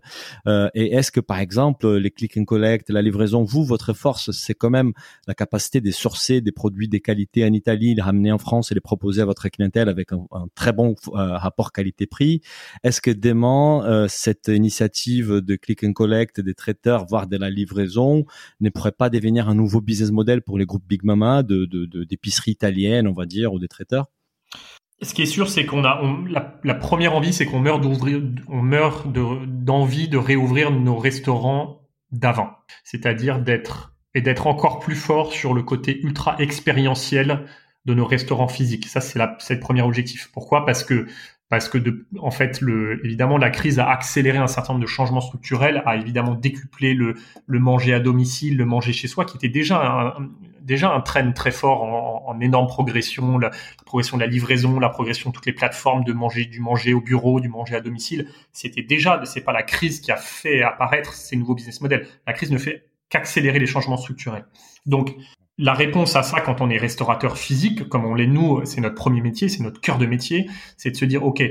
Euh, 0.47 0.69
et 0.75 0.95
est-ce 0.95 1.11
que 1.11 1.21
par 1.21 1.39
exemple 1.39 1.89
les 1.97 2.11
click 2.11 2.37
and 2.37 2.45
collect, 2.45 2.91
la 2.91 3.03
livraison, 3.03 3.45
vous, 3.45 3.65
votre 3.65 3.93
force, 3.93 4.31
c'est 4.31 4.55
quand 4.55 4.71
même 4.71 4.93
la 5.27 5.35
capacité 5.35 5.81
de 5.81 5.91
sourcer 5.91 6.41
des 6.41 6.53
produits 6.53 6.89
des 6.89 7.01
qualités 7.01 7.45
en 7.45 7.53
Italie, 7.53 7.95
les 7.95 8.03
ramener 8.03 8.33
en 8.33 8.39
France 8.39 8.71
et 8.71 8.75
les 8.75 8.81
proposer 8.81 9.23
à 9.23 9.25
votre 9.25 9.49
clientèle 9.49 9.89
avec 9.89 10.13
un, 10.13 10.27
très 10.55 10.73
bon 10.73 10.95
euh, 11.09 11.37
rapport 11.37 11.73
qualité-prix? 11.73 12.43
Est-ce 12.85 13.01
que 13.01 13.11
demain 13.11 13.85
euh, 13.85 14.07
cette 14.09 14.49
initiative 14.49 15.41
de 15.41 15.57
click 15.57 15.85
and 15.85 15.93
collect 15.93 16.41
des 16.41 16.55
traiteurs, 16.55 17.07
voire 17.07 17.27
de 17.27 17.37
la 17.37 17.51
livraison, 17.51 18.25
ne 18.61 18.71
pourrait 18.71 18.93
pas 18.93 19.11
devenir 19.11 19.49
un 19.49 19.55
nouveau 19.55 19.81
business 19.81 20.11
model 20.11 20.43
pour 20.43 20.59
les 20.59 20.67
groupes 20.67 20.87
Big 20.89 21.03
Mama 21.05 21.43
de 21.43 21.67
d'épicerie 22.05 22.53
de, 22.53 22.59
on 23.07 23.13
va 23.13 23.27
dire, 23.27 23.53
ou 23.53 23.59
des 23.59 23.69
traiteurs 23.69 24.07
ce 25.03 25.15
qui 25.15 25.23
est 25.23 25.27
sûr, 25.27 25.49
c'est 25.49 25.65
qu'on 25.65 25.85
a 25.85 26.03
la, 26.65 26.75
première 26.75 27.15
envie, 27.15 27.33
c'est 27.33 27.47
qu'on 27.47 27.61
meurt 27.61 27.81
d'ouvrir, 27.81 28.21
on 28.49 28.63
meurt 28.63 29.07
d'envie 29.13 30.09
de, 30.09 30.19
réouvrir 30.19 30.73
nos 30.73 30.97
restaurants 30.97 31.83
d'avant, 32.11 32.51
c'est-à-dire 32.83 33.39
d'être 33.39 33.95
et 34.15 34.23
d'être 34.23 34.47
encore 34.47 34.81
plus 34.81 34.97
fort 34.97 35.33
sur 35.33 35.55
le 35.55 35.63
côté 35.63 36.01
ultra 36.01 36.37
expérientiel 36.41 37.47
de 37.85 37.95
nos 37.95 38.07
restaurants 38.07 38.49
physiques. 38.49 38.87
Ça, 38.87 39.01
c'est 39.01 39.19
le 39.19 39.61
premier 39.61 39.83
objectif. 39.83 40.31
Pourquoi? 40.33 40.67
Parce 40.67 40.83
que 40.83 41.07
parce 41.49 41.69
que 41.69 41.79
en 42.19 42.31
fait, 42.31 42.61
évidemment, 43.05 43.39
la 43.39 43.51
crise 43.51 43.79
a 43.79 43.89
accéléré 43.89 44.37
un 44.37 44.49
certain 44.49 44.75
nombre 44.75 44.83
de 44.83 44.91
changements 44.91 45.21
structurels, 45.21 45.83
a 45.87 45.97
évidemment 45.97 46.35
décuplé 46.35 46.93
le, 46.93 47.15
le 47.47 47.59
manger 47.59 47.95
à 47.95 48.01
domicile, 48.01 48.57
le 48.57 48.67
manger 48.67 48.93
chez 48.93 49.09
soi, 49.09 49.25
qui 49.25 49.37
était 49.37 49.49
déjà 49.49 49.81
un, 49.83 50.29
déjà 50.69 50.93
un 50.93 51.01
trend 51.01 51.33
très 51.33 51.51
fort 51.51 51.83
en, 51.83 52.39
énorme 52.41 52.69
progression, 52.69 53.39
la, 53.39 53.51
progression 53.85 54.17
de 54.17 54.23
la 54.23 54.29
livraison, 54.29 54.79
la 54.79 54.91
progression 54.91 55.31
de 55.31 55.35
toutes 55.35 55.47
les 55.47 55.53
plateformes 55.53 56.05
de 56.05 56.13
manger, 56.13 56.45
du 56.45 56.61
manger 56.61 56.95
au 56.95 57.01
bureau, 57.01 57.41
du 57.41 57.49
manger 57.49 57.75
à 57.75 57.81
domicile. 57.81 58.29
C'était 58.53 58.83
déjà, 58.83 59.21
c'est 59.25 59.41
pas 59.41 59.53
la 59.53 59.65
crise 59.65 60.01
qui 60.01 60.13
a 60.13 60.17
fait 60.17 60.63
apparaître 60.63 61.15
ces 61.15 61.35
nouveaux 61.35 61.57
business 61.57 61.81
models. 61.81 62.07
La 62.27 62.33
crise 62.35 62.53
ne 62.53 62.59
fait 62.59 62.85
qu'accélérer 63.09 63.59
les 63.59 63.67
changements 63.67 63.97
structurels. 63.97 64.45
Donc, 64.87 65.17
la 65.57 65.73
réponse 65.73 66.15
à 66.15 66.23
ça, 66.23 66.41
quand 66.41 66.61
on 66.61 66.71
est 66.71 66.79
restaurateur 66.79 67.37
physique, 67.37 67.89
comme 67.89 68.05
on 68.05 68.15
l'est 68.15 68.29
nous, 68.29 68.65
c'est 68.65 68.81
notre 68.81 68.95
premier 68.95 69.23
métier, 69.23 69.49
c'est 69.49 69.63
notre 69.63 69.81
cœur 69.81 69.99
de 69.99 70.07
métier, 70.07 70.49
c'est 70.77 70.93
de 70.93 70.97
se 70.97 71.05
dire, 71.05 71.25
OK, 71.25 71.43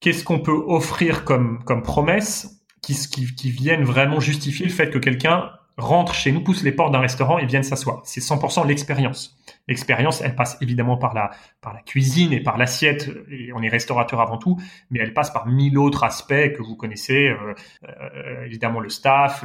qu'est-ce 0.00 0.24
qu'on 0.24 0.40
peut 0.40 0.62
offrir 0.66 1.24
comme, 1.24 1.64
comme 1.64 1.82
promesse 1.82 2.60
qui, 2.82 2.94
qui, 2.94 3.34
qui 3.34 3.50
viennent 3.50 3.84
vraiment 3.84 4.20
justifier 4.20 4.66
le 4.66 4.72
fait 4.72 4.90
que 4.90 4.98
quelqu'un 4.98 5.50
rentre 5.76 6.14
chez 6.14 6.30
nous, 6.30 6.42
pousse 6.42 6.62
les 6.62 6.72
portes 6.72 6.92
d'un 6.92 7.00
restaurant 7.00 7.38
et 7.38 7.46
vienne 7.46 7.62
s'asseoir. 7.62 8.02
C'est 8.04 8.20
100% 8.20 8.66
l'expérience. 8.66 9.36
L'expérience, 9.66 10.20
elle 10.20 10.34
passe 10.34 10.56
évidemment 10.60 10.96
par 10.96 11.14
la, 11.14 11.30
par 11.60 11.72
la 11.72 11.80
cuisine 11.80 12.32
et 12.32 12.40
par 12.40 12.58
l'assiette, 12.58 13.10
et 13.30 13.52
on 13.54 13.62
est 13.62 13.68
restaurateur 13.68 14.20
avant 14.20 14.36
tout, 14.36 14.60
mais 14.90 15.00
elle 15.00 15.14
passe 15.14 15.30
par 15.30 15.46
mille 15.46 15.78
autres 15.78 16.04
aspects 16.04 16.28
que 16.28 16.62
vous 16.62 16.76
connaissez, 16.76 17.28
euh, 17.28 17.54
euh, 17.88 18.44
évidemment 18.44 18.80
le 18.80 18.88
staff, 18.88 19.44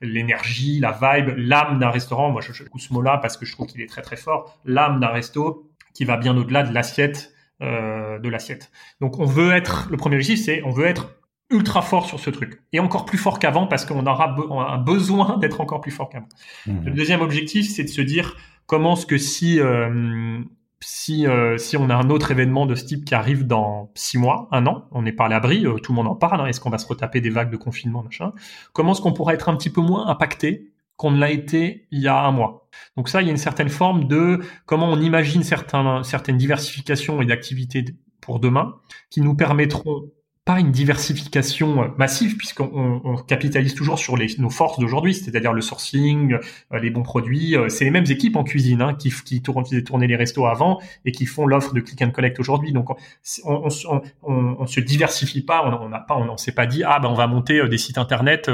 l'énergie, 0.00 0.80
la 0.80 0.92
vibe, 0.92 1.34
l'âme 1.36 1.78
d'un 1.78 1.90
restaurant. 1.90 2.30
Moi, 2.30 2.40
je, 2.42 2.52
je 2.52 2.64
ce 2.76 2.92
mot-là 2.92 3.18
parce 3.18 3.36
que 3.36 3.46
je 3.46 3.52
trouve 3.52 3.66
qu'il 3.66 3.80
est 3.80 3.88
très 3.88 4.02
très 4.02 4.16
fort. 4.16 4.58
L'âme 4.64 5.00
d'un 5.00 5.08
resto 5.08 5.70
qui 5.94 6.04
va 6.04 6.16
bien 6.16 6.36
au-delà 6.36 6.62
de 6.64 6.74
l'assiette, 6.74 7.32
euh, 7.60 8.18
de 8.18 8.28
l'assiette. 8.28 8.72
Donc, 9.00 9.18
on 9.18 9.24
veut 9.24 9.52
être, 9.52 9.88
le 9.90 9.96
premier 9.96 10.16
objectif, 10.16 10.44
c'est 10.44 10.62
on 10.64 10.70
veut 10.70 10.86
être 10.86 11.21
ultra 11.52 11.82
fort 11.82 12.06
sur 12.06 12.18
ce 12.18 12.30
truc 12.30 12.62
et 12.72 12.80
encore 12.80 13.04
plus 13.04 13.18
fort 13.18 13.38
qu'avant 13.38 13.66
parce 13.66 13.84
qu'on 13.84 14.06
aura 14.06 14.34
un 14.72 14.78
besoin 14.78 15.38
d'être 15.40 15.60
encore 15.60 15.80
plus 15.80 15.90
fort 15.90 16.08
qu'avant. 16.08 16.28
Mmh. 16.66 16.86
Le 16.86 16.90
deuxième 16.92 17.20
objectif, 17.20 17.68
c'est 17.68 17.84
de 17.84 17.88
se 17.88 18.00
dire 18.00 18.36
comment 18.66 18.94
est-ce 18.94 19.06
que 19.06 19.18
si 19.18 19.60
euh, 19.60 20.40
si 20.80 21.26
euh, 21.26 21.58
si 21.58 21.76
on 21.76 21.90
a 21.90 21.94
un 21.94 22.10
autre 22.10 22.30
événement 22.30 22.66
de 22.66 22.74
ce 22.74 22.84
type 22.84 23.04
qui 23.04 23.14
arrive 23.14 23.46
dans 23.46 23.90
six 23.94 24.18
mois, 24.18 24.48
un 24.50 24.66
an, 24.66 24.88
on 24.90 25.02
n'est 25.02 25.12
pas 25.12 25.26
à 25.26 25.28
l'abri, 25.28 25.66
euh, 25.66 25.76
tout 25.76 25.92
le 25.92 25.96
monde 25.96 26.08
en 26.08 26.16
parle. 26.16 26.40
Hein, 26.40 26.46
est-ce 26.46 26.60
qu'on 26.60 26.70
va 26.70 26.78
se 26.78 26.86
retaper 26.86 27.20
des 27.20 27.30
vagues 27.30 27.50
de 27.50 27.56
confinement, 27.56 28.02
machin 28.02 28.32
Comment 28.72 28.92
est-ce 28.92 29.00
qu'on 29.00 29.12
pourra 29.12 29.34
être 29.34 29.48
un 29.48 29.56
petit 29.56 29.70
peu 29.70 29.80
moins 29.80 30.08
impacté 30.08 30.72
qu'on 30.96 31.10
ne 31.10 31.18
l'a 31.18 31.30
été 31.30 31.86
il 31.90 32.00
y 32.00 32.08
a 32.08 32.18
un 32.18 32.32
mois? 32.32 32.68
Donc 32.96 33.08
ça, 33.08 33.22
il 33.22 33.26
y 33.26 33.28
a 33.28 33.30
une 33.30 33.36
certaine 33.36 33.68
forme 33.68 34.08
de 34.08 34.40
comment 34.66 34.90
on 34.90 35.00
imagine 35.00 35.42
certains, 35.42 36.02
certaines 36.02 36.36
diversifications 36.36 37.22
et 37.22 37.26
d'activités 37.26 37.84
pour 38.20 38.40
demain 38.40 38.76
qui 39.10 39.20
nous 39.20 39.34
permettront 39.34 40.10
pas 40.44 40.58
une 40.58 40.72
diversification 40.72 41.84
euh, 41.84 41.88
massive 41.98 42.36
puisqu'on 42.36 43.00
on 43.04 43.16
capitalise 43.16 43.74
toujours 43.74 43.98
sur 43.98 44.16
les, 44.16 44.26
nos 44.38 44.50
forces 44.50 44.78
d'aujourd'hui, 44.80 45.14
c'est-à-dire 45.14 45.52
le 45.52 45.60
sourcing, 45.60 46.34
euh, 46.72 46.78
les 46.80 46.90
bons 46.90 47.04
produits. 47.04 47.56
Euh, 47.56 47.68
c'est 47.68 47.84
les 47.84 47.92
mêmes 47.92 48.10
équipes 48.10 48.34
en 48.34 48.42
cuisine 48.42 48.82
hein, 48.82 48.94
qui, 48.94 49.12
qui, 49.24 49.40
tournaient 49.40 50.06
les 50.06 50.16
restos 50.16 50.46
avant 50.46 50.80
et 51.04 51.12
qui 51.12 51.26
font 51.26 51.46
l'offre 51.46 51.74
de 51.74 51.80
click 51.80 52.02
and 52.02 52.10
collect 52.10 52.40
aujourd'hui. 52.40 52.72
Donc 52.72 52.88
on, 53.44 53.70
se 53.70 54.80
diversifie 54.80 55.42
pas, 55.42 55.64
on 55.80 55.88
n'a 55.88 56.00
pas, 56.00 56.16
on, 56.16 56.36
s'est 56.36 56.52
pas 56.52 56.66
dit 56.66 56.82
ah 56.84 56.98
ben 56.98 57.08
on 57.08 57.14
va 57.14 57.28
monter 57.28 57.68
des 57.68 57.78
sites 57.78 57.98
internet, 57.98 58.50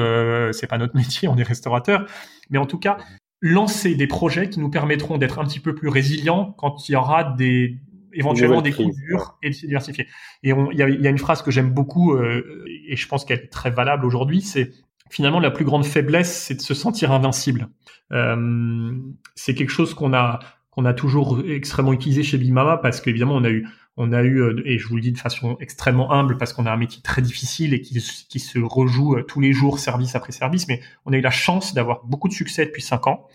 c'est 0.52 0.66
pas 0.66 0.78
notre 0.78 0.96
métier, 0.96 1.28
on 1.28 1.36
est 1.36 1.42
restaurateur. 1.42 2.04
Mais 2.50 2.58
en 2.58 2.66
tout 2.66 2.78
cas, 2.78 2.98
lancer 3.40 3.94
des 3.94 4.06
projets 4.06 4.50
qui 4.50 4.60
nous 4.60 4.70
permettront 4.70 5.16
d'être 5.16 5.38
un 5.38 5.44
petit 5.44 5.60
peu 5.60 5.74
plus 5.74 5.88
résilients 5.88 6.54
quand 6.58 6.88
il 6.88 6.92
y 6.92 6.96
aura 6.96 7.24
des, 7.24 7.78
éventuellement 8.12 8.62
des 8.62 8.72
coups 8.72 8.94
durs 8.96 9.38
et 9.42 9.50
de 9.50 9.54
se 9.54 9.66
diversifier. 9.66 10.06
Et 10.42 10.50
il 10.50 10.78
y 10.78 10.82
a, 10.82 10.88
y 10.88 11.06
a, 11.06 11.10
une 11.10 11.18
phrase 11.18 11.42
que 11.42 11.50
j'aime 11.50 11.70
beaucoup 11.70 12.14
euh, 12.14 12.64
et 12.86 12.96
je 12.96 13.08
pense 13.08 13.24
qu'elle 13.24 13.40
est 13.40 13.52
très 13.52 13.70
valable 13.70 14.06
aujourd'hui, 14.06 14.40
c'est 14.40 14.70
finalement 15.10 15.40
la 15.40 15.50
plus 15.50 15.64
grande 15.64 15.84
faiblesse, 15.84 16.44
c'est 16.46 16.54
de 16.54 16.60
se 16.60 16.74
sentir 16.74 17.12
invincible. 17.12 17.68
Euh, 18.12 18.92
c'est 19.34 19.54
quelque 19.54 19.70
chose 19.70 19.94
qu'on 19.94 20.14
a 20.14 20.40
qu'on 20.70 20.84
a 20.84 20.94
toujours 20.94 21.40
extrêmement 21.44 21.92
utilisé 21.92 22.22
chez 22.22 22.38
Big 22.38 22.52
Mama 22.52 22.76
parce 22.76 23.00
qu'évidemment 23.00 23.34
on 23.34 23.44
a 23.44 23.50
eu 23.50 23.66
on 23.98 24.12
a 24.12 24.22
eu 24.22 24.40
euh, 24.40 24.62
et 24.64 24.78
je 24.78 24.86
vous 24.86 24.94
le 24.94 25.02
dis 25.02 25.12
de 25.12 25.18
façon 25.18 25.56
extrêmement 25.60 26.12
humble 26.12 26.38
parce 26.38 26.52
qu'on 26.52 26.66
a 26.66 26.72
un 26.72 26.76
métier 26.76 27.02
très 27.02 27.20
difficile 27.20 27.74
et 27.74 27.80
qui, 27.80 28.00
qui 28.28 28.38
se 28.38 28.58
rejoue 28.60 29.16
euh, 29.16 29.22
tous 29.24 29.40
les 29.40 29.52
jours 29.52 29.80
service 29.80 30.14
après 30.14 30.32
service 30.32 30.68
mais 30.68 30.80
on 31.04 31.12
a 31.12 31.16
eu 31.16 31.20
la 31.20 31.32
chance 31.32 31.74
d'avoir 31.74 32.04
beaucoup 32.04 32.28
de 32.28 32.32
succès 32.32 32.64
depuis 32.64 32.80
cinq 32.80 33.08
ans 33.08 33.26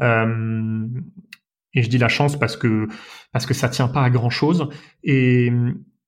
euh, 0.00 0.86
et 1.74 1.82
je 1.82 1.88
dis 1.88 1.98
la 1.98 2.08
chance 2.08 2.38
parce 2.38 2.56
que 2.56 2.86
parce 3.32 3.46
que 3.46 3.54
ça 3.54 3.68
tient 3.68 3.88
pas 3.88 4.02
à 4.02 4.10
grand 4.10 4.30
chose. 4.30 4.68
Et, 5.04 5.52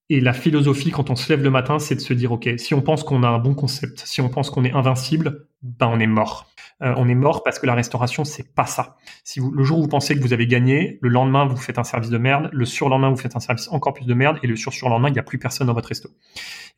et 0.09 0.21
la 0.21 0.33
philosophie, 0.33 0.91
quand 0.91 1.11
on 1.11 1.17
se 1.17 1.33
lève 1.33 1.43
le 1.43 1.51
matin, 1.51 1.79
c'est 1.79 1.95
de 1.95 2.01
se 2.01 2.13
dire 2.13 2.33
ok, 2.33 2.49
si 2.57 2.75
on 2.75 2.83
pense 2.83 3.05
qu'on 3.05 3.23
a 3.23 3.29
un 3.29 3.39
bon 3.39 3.55
concept, 3.55 4.03
si 4.05 4.21
on 4.21 4.29
pense 4.29 4.51
qu'on 4.51 4.65
est 4.65 4.73
invincible, 4.73 5.47
ben 5.63 5.89
on 5.93 6.01
est 6.01 6.07
mort. 6.07 6.50
Euh, 6.83 6.95
on 6.97 7.09
est 7.09 7.15
mort 7.15 7.43
parce 7.43 7.59
que 7.59 7.67
la 7.67 7.75
restauration, 7.75 8.25
c'est 8.25 8.55
pas 8.55 8.67
ça. 8.67 8.97
Si 9.25 9.41
vous, 9.41 9.51
le 9.51 9.65
jour 9.65 9.79
où 9.79 9.83
vous 9.83 9.89
pensez 9.89 10.15
que 10.15 10.21
vous 10.21 10.33
avez 10.33 10.47
gagné, 10.47 10.99
le 11.03 11.09
lendemain, 11.09 11.47
vous 11.47 11.57
faites 11.57 11.79
un 11.79 11.85
service 11.85 12.11
de 12.11 12.19
merde, 12.19 12.49
le 12.53 12.65
surlendemain, 12.65 13.11
vous 13.11 13.17
faites 13.17 13.37
un 13.37 13.41
service 13.41 13.69
encore 13.69 13.93
plus 13.93 14.07
de 14.07 14.15
merde, 14.15 14.39
et 14.43 14.47
le 14.47 14.57
sur-surlendemain, 14.57 15.09
il 15.09 15.13
n'y 15.13 15.19
a 15.19 15.23
plus 15.23 15.39
personne 15.39 15.67
dans 15.67 15.75
votre 15.75 15.89
resto. 15.89 16.09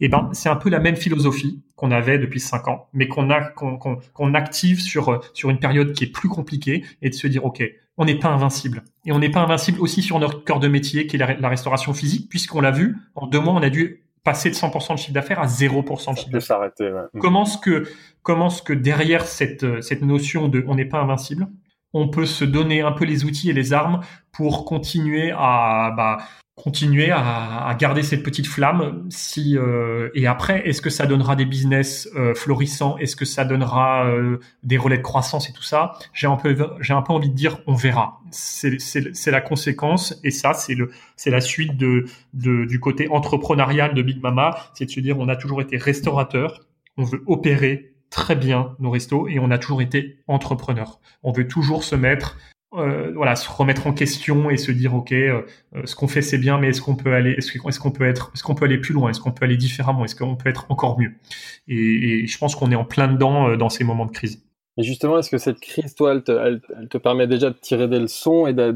Et 0.01 0.09
ben, 0.09 0.31
c'est 0.33 0.49
un 0.49 0.57
peu 0.57 0.71
la 0.71 0.81
même 0.81 0.97
philosophie 0.97 1.63
qu'on 1.77 1.91
avait 1.91 2.19
depuis 2.19 2.41
cinq 2.41 2.69
ans, 2.69 2.89
mais 2.93 3.07
qu'on 3.07 3.31
a, 3.31 3.43
qu'on, 3.43 4.35
active 4.35 4.81
sur, 4.81 5.23
sur 5.35 5.51
une 5.51 5.59
période 5.59 5.93
qui 5.93 6.05
est 6.05 6.13
plus 6.13 6.29
compliquée, 6.29 6.85
et 7.01 7.11
de 7.11 7.15
se 7.15 7.27
dire, 7.27 7.45
OK, 7.45 7.63
on 7.97 8.05
n'est 8.05 8.19
pas 8.19 8.29
invincible. 8.29 8.83
Et 9.05 9.13
on 9.13 9.19
n'est 9.19 9.31
pas 9.31 9.41
invincible 9.41 9.81
aussi 9.81 10.03
sur 10.03 10.19
notre 10.19 10.45
cœur 10.45 10.61
de 10.61 10.69
métier, 10.69 11.07
qui 11.07 11.17
est 11.17 11.19
la, 11.19 11.49
restauration 11.49 11.95
physique, 11.95 12.29
puisqu'on 12.29 12.61
l'a 12.61 12.71
vu, 12.71 12.97
en 13.15 13.27
deux 13.27 13.41
mois, 13.41 13.53
on 13.53 13.63
a 13.63 13.71
dû 13.71 14.03
passer 14.25 14.51
de 14.51 14.55
100% 14.55 14.95
de 14.95 14.99
chiffre 14.99 15.13
d'affaires 15.13 15.41
à 15.41 15.47
0% 15.47 16.13
de 16.13 16.19
chiffre 16.19 16.31
d'affaires. 16.31 16.71
Comment 17.19 17.45
est-ce 17.45 17.59
que, 17.59 17.89
comment 18.23 18.49
est-ce 18.49 18.63
que 18.63 18.73
derrière 18.73 19.27
cette, 19.27 19.83
cette 19.83 20.03
notion 20.03 20.49
de 20.49 20.65
on 20.69 20.75
n'est 20.75 20.85
pas 20.85 21.01
invincible, 21.01 21.49
on 21.93 22.09
peut 22.09 22.27
se 22.27 22.45
donner 22.45 22.81
un 22.81 22.93
peu 22.93 23.05
les 23.05 23.25
outils 23.25 23.51
et 23.51 23.53
les 23.53 23.73
armes 23.73 24.01
pour 24.33 24.65
continuer 24.65 25.33
à, 25.37 25.93
bah, 25.97 26.19
continuer 26.55 27.11
à, 27.11 27.75
garder 27.79 28.03
cette 28.03 28.23
petite 28.23 28.47
flamme 28.47 29.07
si 29.09 29.57
euh, 29.57 30.11
et 30.15 30.27
après 30.27 30.69
est-ce 30.69 30.83
que 30.83 30.91
ça 30.91 31.07
donnera 31.07 31.35
des 31.35 31.47
business 31.47 32.09
euh, 32.15 32.35
florissants? 32.35 32.99
Est-ce 32.99 33.17
que 33.17 33.25
ça 33.25 33.45
donnera 33.45 34.07
euh, 34.07 34.39
des 34.63 34.77
relais 34.77 34.99
de 34.99 35.03
croissance 35.03 35.49
et 35.49 35.53
tout 35.53 35.63
ça? 35.63 35.95
J'ai 36.13 36.27
un 36.27 36.37
peu 36.37 36.55
j'ai 36.81 36.93
un 36.93 37.03
peu 37.03 37.13
envie 37.13 37.31
de 37.31 37.35
dire 37.35 37.59
on 37.67 37.75
verra. 37.75 38.21
C'est 38.31 38.79
c'est 38.79 39.31
la 39.31 39.41
conséquence 39.41 40.15
et 40.25 40.31
ça 40.31 40.53
c'est 40.53 40.75
le 40.75 40.91
c'est 41.17 41.31
la 41.31 41.41
suite 41.41 41.77
de, 41.77 42.05
de 42.35 42.67
du 42.67 42.81
côté 42.81 43.09
entrepreneurial 43.09 43.95
de 43.95 44.03
Big 44.03 44.23
Mama 44.23 44.55
c'est 44.75 44.85
de 44.85 44.91
se 44.91 45.01
dire 45.01 45.19
on 45.19 45.29
a 45.29 45.37
toujours 45.37 45.63
été 45.63 45.79
restaurateur 45.79 46.61
on 46.99 47.05
veut 47.05 47.23
opérer 47.27 47.95
très 48.11 48.37
bien 48.37 48.77
nos 48.79 48.91
restos 48.91 49.27
et 49.27 49.39
on 49.39 49.51
a 49.51 49.59
toujours 49.59 49.81
été 49.83 50.19
entrepreneur. 50.29 51.01
On 51.23 51.33
veut 51.33 51.49
toujours 51.49 51.83
se 51.83 51.97
mettre 51.97 52.37
euh, 52.75 53.13
voilà, 53.15 53.37
se 53.37 53.51
remettre 53.51 53.87
en 53.87 53.93
question 53.93 54.49
et 54.49 54.57
se 54.57 54.73
dire 54.73 54.95
ok, 54.95 55.13
euh, 55.13 55.43
euh, 55.77 55.83
ce 55.85 55.95
qu'on 55.95 56.09
fait 56.09 56.23
c'est 56.23 56.39
bien, 56.39 56.59
mais 56.59 56.69
est-ce 56.69 56.81
qu'on 56.81 56.97
peut 56.97 57.13
aller, 57.13 57.33
est-ce 57.33 57.79
qu'on 57.79 57.91
peut 57.91 58.07
être, 58.07 58.31
est-ce 58.35 58.43
qu'on 58.43 58.55
peut 58.55 58.65
aller 58.65 58.79
plus 58.79 58.95
loin, 58.95 59.11
est-ce 59.11 59.21
qu'on 59.21 59.31
peut 59.33 59.45
aller 59.45 59.59
différemment, 59.59 60.07
est-ce 60.07 60.17
qu'on 60.17 60.37
peut 60.37 60.49
être 60.49 60.67
encore 60.71 60.99
mieux? 60.99 61.13
Et, 61.69 62.27
je 62.27 62.39
pense 62.39 62.55
qu'on 62.55 62.71
est 62.71 62.77
en 62.77 62.85
plein 62.87 63.09
dedans 63.09 63.57
dans 63.57 63.69
ces 63.69 63.85
moments 63.85 64.07
de 64.07 64.13
crise. 64.13 64.43
Et 64.79 64.85
justement, 64.85 65.19
est-ce 65.19 65.29
que 65.29 65.37
cette 65.37 65.61
crise, 65.61 65.95
toi, 65.95 66.15
elle 66.15 66.23
te, 66.89 66.97
permet 66.97 67.27
déjà 67.27 67.51
de 67.51 67.57
tirer 67.61 67.89
des 67.89 67.99
leçons 67.99 68.47
et 68.47 68.55
de, 68.55 68.75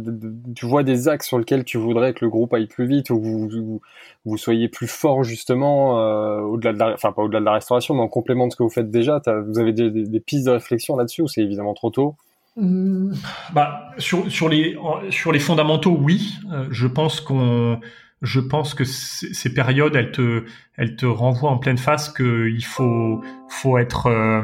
tu 0.54 0.66
vois 0.66 0.82
des 0.82 1.08
axes 1.08 1.26
sur 1.28 1.38
lesquels 1.38 1.64
tu 1.64 1.78
voudrais 1.78 2.12
que 2.12 2.22
le 2.22 2.30
groupe 2.30 2.52
aille 2.52 2.66
plus 2.66 2.86
vite 2.86 3.08
ou 3.08 3.18
vous, 3.18 3.80
vous, 4.26 4.36
soyez 4.36 4.68
plus 4.68 4.88
fort 4.88 5.24
justement 5.24 5.98
euh, 5.98 6.40
au-delà 6.40 6.74
de 6.74 6.78
la, 6.78 6.92
enfin 6.92 7.12
pas 7.12 7.22
au-delà 7.22 7.40
de 7.40 7.46
la 7.46 7.54
restauration, 7.54 7.94
mais 7.94 8.02
en 8.02 8.08
complément 8.08 8.46
de 8.46 8.52
ce 8.52 8.56
que 8.56 8.62
vous 8.62 8.68
faites 8.68 8.90
déjà? 8.90 9.22
Vous 9.46 9.58
avez 9.58 9.72
des, 9.72 10.20
pistes 10.20 10.44
de 10.44 10.50
réflexion 10.50 10.96
là-dessus 10.96 11.22
ou 11.22 11.28
c'est 11.28 11.40
évidemment 11.40 11.72
trop 11.72 11.88
tôt? 11.88 12.16
Bah, 12.56 13.90
sur, 13.98 14.30
sur, 14.30 14.48
les, 14.48 14.76
sur 15.10 15.32
les 15.32 15.38
fondamentaux, 15.38 15.96
oui. 16.00 16.34
Euh, 16.52 16.66
je 16.70 16.86
pense 16.86 17.20
qu'on 17.20 17.80
je 18.22 18.40
pense 18.40 18.74
que 18.74 18.84
ces 18.84 19.52
périodes, 19.52 19.94
elles 19.94 20.10
te, 20.10 20.44
elles 20.76 20.96
te 20.96 21.06
renvoient 21.06 21.50
en 21.50 21.58
pleine 21.58 21.78
face 21.78 22.08
qu'il 22.12 22.64
faut, 22.64 23.22
faut 23.48 23.76
être, 23.76 24.06
euh, 24.06 24.42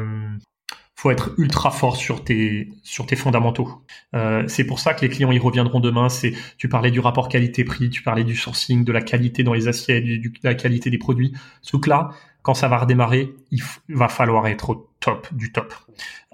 faut 0.95 1.09
être 1.09 1.33
ultra 1.39 1.71
fort 1.71 1.97
sur 1.97 2.23
tes 2.23 2.69
sur 2.83 3.07
tes 3.07 3.15
fondamentaux. 3.15 3.83
Euh, 4.13 4.43
c'est 4.47 4.65
pour 4.65 4.79
ça 4.79 4.93
que 4.93 5.01
les 5.01 5.09
clients 5.09 5.31
y 5.31 5.39
reviendront 5.39 5.79
demain. 5.79 6.07
C'est 6.07 6.33
tu 6.57 6.69
parlais 6.69 6.91
du 6.91 6.99
rapport 6.99 7.29
qualité-prix, 7.29 7.89
tu 7.89 8.03
parlais 8.03 8.23
du 8.23 8.35
sourcing, 8.35 8.85
de 8.85 8.91
la 8.91 9.01
qualité 9.01 9.43
dans 9.43 9.53
les 9.53 9.67
assiettes, 9.67 10.05
de 10.05 10.31
la 10.43 10.53
qualité 10.53 10.91
des 10.91 10.99
produits. 10.99 11.33
Ce 11.61 11.71
truc-là, 11.71 12.11
quand 12.43 12.53
ça 12.53 12.67
va 12.67 12.77
redémarrer, 12.77 13.33
il 13.51 13.63
va 13.89 14.09
falloir 14.09 14.47
être 14.47 14.69
au 14.69 14.89
top 14.99 15.33
du 15.33 15.51
top. 15.51 15.73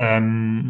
Euh, 0.02 0.62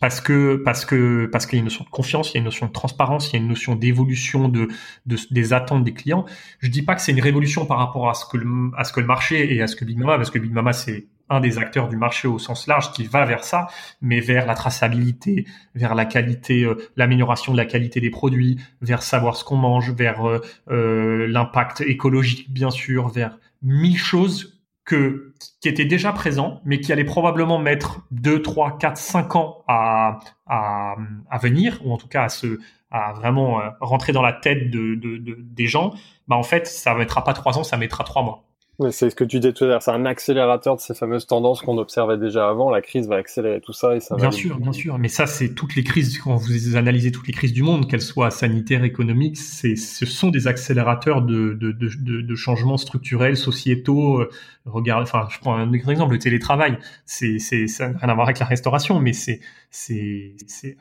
parce 0.00 0.20
que 0.20 0.56
parce 0.56 0.84
que 0.84 1.26
parce 1.30 1.46
qu'il 1.46 1.56
y 1.56 1.58
a 1.58 1.60
une 1.60 1.66
notion 1.66 1.84
de 1.84 1.90
confiance, 1.90 2.30
il 2.30 2.34
y 2.34 2.36
a 2.36 2.38
une 2.38 2.44
notion 2.44 2.66
de 2.66 2.72
transparence, 2.72 3.30
il 3.30 3.36
y 3.36 3.38
a 3.38 3.42
une 3.42 3.48
notion 3.48 3.74
d'évolution 3.74 4.48
de, 4.48 4.68
de, 5.06 5.16
des 5.30 5.52
attentes 5.52 5.84
des 5.84 5.92
clients. 5.92 6.24
Je 6.60 6.68
dis 6.68 6.82
pas 6.82 6.94
que 6.94 7.02
c'est 7.02 7.12
une 7.12 7.20
révolution 7.20 7.66
par 7.66 7.78
rapport 7.78 8.08
à 8.08 8.14
ce 8.14 8.24
que 8.24 8.38
le, 8.38 8.70
à 8.76 8.84
ce 8.84 8.92
que 8.92 9.00
le 9.00 9.06
marché 9.06 9.54
et 9.54 9.62
à 9.62 9.66
ce 9.66 9.76
que 9.76 9.84
Big 9.84 9.98
Mama, 9.98 10.16
parce 10.16 10.30
que 10.30 10.38
Big 10.38 10.52
Mama 10.52 10.72
c'est 10.72 11.06
un 11.30 11.40
des 11.40 11.58
acteurs 11.58 11.88
du 11.88 11.96
marché 11.96 12.26
au 12.26 12.38
sens 12.38 12.66
large 12.66 12.92
qui 12.92 13.04
va 13.04 13.24
vers 13.24 13.44
ça, 13.44 13.66
mais 14.00 14.20
vers 14.20 14.46
la 14.46 14.54
traçabilité, 14.54 15.46
vers 15.74 15.94
la 15.94 16.06
qualité, 16.06 16.64
euh, 16.64 16.76
l'amélioration 16.96 17.52
de 17.52 17.58
la 17.58 17.66
qualité 17.66 18.00
des 18.00 18.10
produits, 18.10 18.58
vers 18.80 19.02
savoir 19.02 19.36
ce 19.36 19.44
qu'on 19.44 19.56
mange, 19.56 19.90
vers 19.90 20.26
euh, 20.26 20.40
euh, 20.70 21.26
l'impact 21.26 21.82
écologique 21.82 22.50
bien 22.50 22.70
sûr, 22.70 23.08
vers 23.08 23.38
mille 23.62 23.98
choses 23.98 24.57
que 24.88 25.34
qui 25.60 25.68
étaient 25.68 25.84
déjà 25.84 26.12
présents, 26.12 26.62
mais 26.64 26.80
qui 26.80 26.92
allaient 26.92 27.04
probablement 27.04 27.58
mettre 27.58 28.00
2, 28.10 28.40
3, 28.42 28.78
4, 28.78 28.96
5 28.96 29.36
ans 29.36 29.64
à, 29.68 30.18
à, 30.46 30.96
à 31.30 31.38
venir, 31.38 31.78
ou 31.84 31.92
en 31.92 31.98
tout 31.98 32.08
cas 32.08 32.24
à 32.24 32.28
se 32.30 32.58
à 32.90 33.12
vraiment 33.12 33.60
rentrer 33.80 34.12
dans 34.14 34.22
la 34.22 34.32
tête 34.32 34.70
de, 34.70 34.94
de, 34.94 35.18
de, 35.18 35.36
des 35.38 35.66
gens, 35.66 35.92
bah 36.26 36.36
en 36.36 36.42
fait, 36.42 36.66
ça 36.66 36.94
mettra 36.94 37.22
pas 37.22 37.34
trois 37.34 37.58
ans, 37.58 37.62
ça 37.64 37.76
mettra 37.76 38.02
trois 38.02 38.22
mois 38.22 38.47
c'est 38.90 39.10
ce 39.10 39.16
que 39.16 39.24
tu 39.24 39.40
disais 39.40 39.52
tout 39.52 39.64
à 39.64 39.66
l'heure, 39.66 39.82
c'est 39.82 39.90
un 39.90 40.06
accélérateur 40.06 40.76
de 40.76 40.80
ces 40.80 40.94
fameuses 40.94 41.26
tendances 41.26 41.62
qu'on 41.62 41.78
observait 41.78 42.16
déjà 42.16 42.48
avant. 42.48 42.70
La 42.70 42.80
crise 42.80 43.08
va 43.08 43.16
accélérer 43.16 43.60
tout 43.60 43.72
ça 43.72 43.96
et 43.96 44.00
ça 44.00 44.14
bien 44.14 44.30
sûr, 44.30 44.56
bien 44.60 44.72
sûr. 44.72 44.98
Mais 44.98 45.08
ça, 45.08 45.26
c'est 45.26 45.52
toutes 45.52 45.74
les 45.74 45.82
crises 45.82 46.16
quand 46.18 46.36
vous 46.36 46.76
analysez 46.76 47.10
toutes 47.10 47.26
les 47.26 47.32
crises 47.32 47.52
du 47.52 47.64
monde, 47.64 47.88
qu'elles 47.90 48.00
soient 48.00 48.30
sanitaires, 48.30 48.84
économiques, 48.84 49.36
c'est 49.36 49.74
ce 49.74 50.06
sont 50.06 50.28
des 50.28 50.46
accélérateurs 50.46 51.22
de 51.22 51.54
de, 51.54 51.72
de, 51.72 52.20
de, 52.20 52.34
changements 52.36 52.76
structurels, 52.76 53.36
sociétaux. 53.36 54.20
Euh, 54.20 54.30
regarde, 54.64 55.02
enfin, 55.02 55.26
je 55.28 55.40
prends 55.40 55.56
un 55.56 55.72
exemple, 55.72 56.12
le 56.12 56.20
télétravail. 56.20 56.78
C'est 57.04 57.40
c'est 57.40 57.66
ça 57.66 57.88
n'a 57.88 57.98
rien 57.98 58.08
à 58.10 58.14
voir 58.14 58.28
avec 58.28 58.38
la 58.38 58.46
restauration, 58.46 59.00
mais 59.00 59.12
c'est 59.12 59.40
c'est 59.70 60.36
c'est 60.46 60.76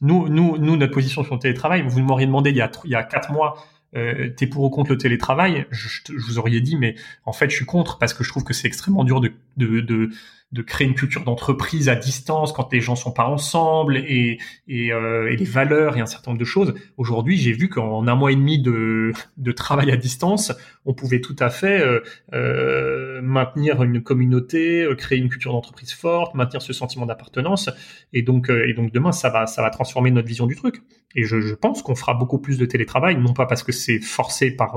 nous 0.00 0.28
nous 0.28 0.56
nous 0.56 0.76
notre 0.76 0.92
position 0.92 1.24
sur 1.24 1.34
le 1.34 1.40
télétravail. 1.40 1.82
Vous 1.84 2.00
m'auriez 2.00 2.26
demandé 2.26 2.50
il 2.50 2.56
y 2.56 2.60
a 2.60 2.70
il 2.84 2.90
y 2.90 2.94
a 2.94 3.02
quatre 3.02 3.32
mois 3.32 3.56
euh, 3.96 4.30
t'es 4.36 4.46
pour 4.46 4.64
ou 4.64 4.70
contre 4.70 4.90
le 4.90 4.98
télétravail, 4.98 5.66
je, 5.70 5.88
je, 5.88 6.26
vous 6.26 6.38
auriez 6.38 6.60
dit, 6.60 6.76
mais 6.76 6.94
en 7.24 7.32
fait, 7.32 7.50
je 7.50 7.56
suis 7.56 7.66
contre 7.66 7.98
parce 7.98 8.14
que 8.14 8.24
je 8.24 8.28
trouve 8.28 8.44
que 8.44 8.54
c'est 8.54 8.68
extrêmement 8.68 9.04
dur 9.04 9.20
de, 9.20 9.32
de, 9.56 9.80
de, 9.80 10.10
de 10.52 10.62
créer 10.62 10.86
une 10.86 10.94
culture 10.94 11.24
d'entreprise 11.24 11.88
à 11.88 11.94
distance 11.94 12.52
quand 12.52 12.72
les 12.72 12.80
gens 12.80 12.96
sont 12.96 13.12
pas 13.12 13.26
ensemble 13.26 13.96
et, 13.98 14.38
et, 14.66 14.92
euh, 14.92 15.30
et 15.30 15.36
les 15.36 15.44
valeurs 15.44 15.96
et 15.96 16.00
un 16.00 16.06
certain 16.06 16.32
nombre 16.32 16.40
de 16.40 16.44
choses. 16.44 16.74
Aujourd'hui, 16.96 17.36
j'ai 17.36 17.52
vu 17.52 17.68
qu'en 17.68 18.06
un 18.06 18.14
mois 18.14 18.32
et 18.32 18.36
demi 18.36 18.60
de, 18.60 19.12
de 19.36 19.52
travail 19.52 19.90
à 19.92 19.96
distance, 19.96 20.52
on 20.84 20.94
pouvait 20.94 21.20
tout 21.20 21.36
à 21.38 21.50
fait 21.50 21.80
euh, 21.80 22.00
euh 22.32 23.20
maintenir 23.22 23.82
une 23.82 24.02
communauté, 24.02 24.82
euh, 24.82 24.94
créer 24.94 25.18
une 25.18 25.28
culture 25.28 25.52
d'entreprise 25.52 25.92
forte, 25.92 26.34
maintenir 26.34 26.62
ce 26.62 26.72
sentiment 26.72 27.06
d'appartenance. 27.06 27.70
Et 28.12 28.22
donc, 28.22 28.50
euh, 28.50 28.68
et 28.68 28.72
donc 28.72 28.92
demain, 28.92 29.12
ça 29.12 29.30
va, 29.30 29.46
ça 29.46 29.62
va 29.62 29.70
transformer 29.70 30.10
notre 30.10 30.26
vision 30.26 30.46
du 30.46 30.56
truc. 30.56 30.82
Et 31.14 31.24
je, 31.24 31.40
je 31.40 31.54
pense 31.54 31.82
qu'on 31.82 31.96
fera 31.96 32.14
beaucoup 32.14 32.38
plus 32.38 32.58
de 32.58 32.66
télétravail, 32.66 33.16
non 33.16 33.32
pas 33.32 33.46
parce 33.46 33.62
que 33.62 33.72
c'est 33.72 34.00
forcé 34.00 34.50
par 34.52 34.76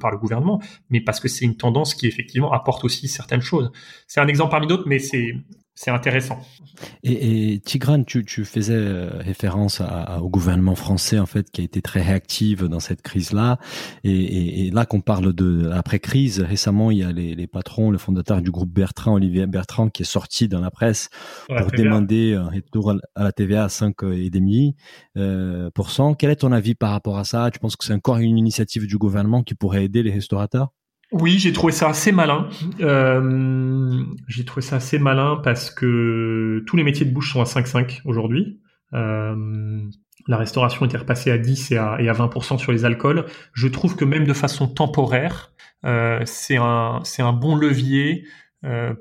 par 0.00 0.10
le 0.10 0.16
gouvernement, 0.18 0.62
mais 0.90 1.00
parce 1.00 1.20
que 1.20 1.28
c'est 1.28 1.44
une 1.44 1.56
tendance 1.56 1.94
qui 1.94 2.06
effectivement 2.06 2.52
apporte 2.52 2.84
aussi 2.84 3.08
certaines 3.08 3.42
choses. 3.42 3.70
C'est 4.06 4.20
un 4.20 4.28
exemple 4.28 4.50
parmi 4.50 4.66
d'autres, 4.66 4.84
mais 4.86 4.98
c'est 4.98 5.34
c'est 5.76 5.90
intéressant. 5.90 6.38
Et, 7.02 7.54
et 7.54 7.58
Tigran, 7.58 8.04
tu, 8.04 8.24
tu, 8.24 8.44
faisais 8.44 8.76
euh, 8.76 9.10
référence 9.18 9.80
à, 9.80 10.22
au 10.22 10.28
gouvernement 10.28 10.76
français 10.76 11.18
en 11.18 11.26
fait 11.26 11.50
qui 11.50 11.60
a 11.60 11.64
été 11.64 11.82
très 11.82 12.00
réactif 12.00 12.62
dans 12.62 12.78
cette 12.78 13.02
crise-là. 13.02 13.58
Et, 14.04 14.66
et, 14.66 14.70
là 14.70 14.86
qu'on 14.86 15.00
parle 15.00 15.32
de 15.32 15.70
après 15.72 15.98
crise, 15.98 16.40
récemment 16.40 16.92
il 16.92 16.98
y 16.98 17.02
a 17.02 17.10
les, 17.10 17.34
les, 17.34 17.46
patrons, 17.48 17.90
le 17.90 17.98
fondateur 17.98 18.40
du 18.40 18.52
groupe 18.52 18.70
Bertrand, 18.70 19.14
Olivier 19.14 19.46
Bertrand, 19.46 19.88
qui 19.88 20.02
est 20.02 20.06
sorti 20.06 20.46
dans 20.46 20.60
la 20.60 20.70
presse 20.70 21.10
pour 21.48 21.70
demander 21.72 22.34
un 22.34 22.50
retour 22.50 22.94
à 23.16 23.24
la 23.24 23.32
TVA 23.32 23.64
à 23.64 23.68
5,5% 23.68 24.74
euh, 25.16 25.70
Quel 26.16 26.30
est 26.30 26.36
ton 26.36 26.52
avis 26.52 26.76
par 26.76 26.92
rapport 26.92 27.18
à 27.18 27.24
ça? 27.24 27.50
Tu 27.52 27.58
penses 27.58 27.74
que 27.74 27.84
c'est 27.84 27.94
encore 27.94 28.18
une 28.18 28.38
initiative 28.38 28.86
du 28.86 28.96
gouvernement 28.96 29.42
qui 29.42 29.54
pourrait 29.54 29.84
aider 29.84 30.04
les 30.04 30.12
restaurateurs? 30.12 30.72
Oui, 31.14 31.38
j'ai 31.38 31.52
trouvé 31.52 31.72
ça 31.72 31.88
assez 31.88 32.10
malin. 32.10 32.48
Euh, 32.80 34.02
j'ai 34.26 34.44
trouvé 34.44 34.62
ça 34.62 34.76
assez 34.76 34.98
malin 34.98 35.40
parce 35.44 35.70
que 35.70 36.64
tous 36.66 36.76
les 36.76 36.82
métiers 36.82 37.06
de 37.06 37.12
bouche 37.12 37.32
sont 37.32 37.40
à 37.40 37.44
5,5 37.44 38.00
aujourd'hui. 38.04 38.60
Euh, 38.94 39.80
la 40.26 40.36
restauration 40.36 40.84
était 40.86 40.96
repassée 40.96 41.30
à 41.30 41.38
10 41.38 41.70
et 41.70 41.76
à, 41.76 41.98
et 42.00 42.08
à 42.08 42.12
20% 42.12 42.58
sur 42.58 42.72
les 42.72 42.84
alcools. 42.84 43.26
Je 43.52 43.68
trouve 43.68 43.94
que 43.94 44.04
même 44.04 44.26
de 44.26 44.32
façon 44.32 44.66
temporaire, 44.66 45.52
euh, 45.84 46.20
c'est 46.24 46.56
un, 46.56 47.02
bon 47.32 47.54
levier 47.54 48.24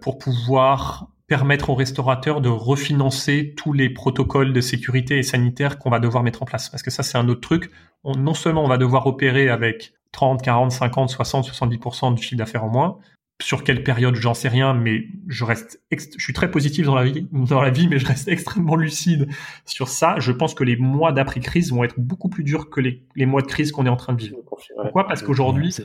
pour 0.02 0.20
pouvoir 0.20 1.08
permettre 1.28 1.72
aux 1.72 1.76
restaurateurs 1.76 2.42
de 2.42 2.50
refinancer 2.50 3.56
tous 3.58 3.74
les 3.74 3.90
protocoles 3.90 4.54
de 4.54 4.62
sécurité 4.62 5.18
et 5.18 5.24
sanitaire 5.24 5.80
qu'on 5.80 5.90
va 5.90 6.00
devoir 6.00 6.22
mettre 6.24 6.44
en 6.44 6.46
place. 6.46 6.70
Parce 6.70 6.84
que 6.84 6.92
ça, 6.92 7.02
c'est 7.02 7.18
un 7.18 7.28
autre 7.28 7.42
truc. 7.42 7.72
On, 8.04 8.16
non 8.16 8.36
seulement 8.36 8.64
on 8.64 8.68
va 8.68 8.78
devoir 8.78 9.08
opérer 9.08 9.50
avec 9.50 9.94
30, 10.14 10.42
40, 10.42 10.72
50, 10.72 11.10
60, 11.10 11.50
70% 11.50 12.16
de 12.16 12.20
chiffre 12.20 12.38
d'affaires 12.38 12.64
en 12.64 12.70
moins. 12.70 12.98
Sur 13.42 13.64
quelle 13.64 13.84
période, 13.84 14.16
j'en 14.16 14.34
sais 14.34 14.48
rien, 14.48 14.74
mais 14.74 15.08
je 15.28 15.44
reste, 15.44 15.82
je 15.92 16.24
suis 16.24 16.34
très 16.34 16.50
positif 16.50 16.86
dans 16.86 16.96
la 16.96 17.04
vie, 17.04 17.28
dans 17.32 17.62
la 17.62 17.72
vie, 17.72 17.90
mais 17.90 18.00
je 18.00 18.06
reste 18.06 18.28
extrêmement 18.30 18.76
lucide 18.76 19.28
sur 19.66 19.90
ça. 19.90 20.16
Je 20.20 20.32
pense 20.32 20.54
que 20.54 20.64
les 20.64 20.78
mois 20.78 21.12
d'après-crise 21.12 21.74
vont 21.74 21.84
être 21.84 22.00
beaucoup 22.00 22.30
plus 22.30 22.44
durs 22.44 22.70
que 22.70 22.80
les, 22.80 23.04
les 23.16 23.26
mois 23.26 23.42
de 23.42 23.48
crise 23.48 23.72
qu'on 23.72 23.86
est 23.86 23.90
en 23.90 23.98
train 23.98 24.14
de 24.14 24.22
vivre. 24.22 24.38
Pourquoi? 24.48 25.08
Parce 25.08 25.24
qu'aujourd'hui, 25.24 25.76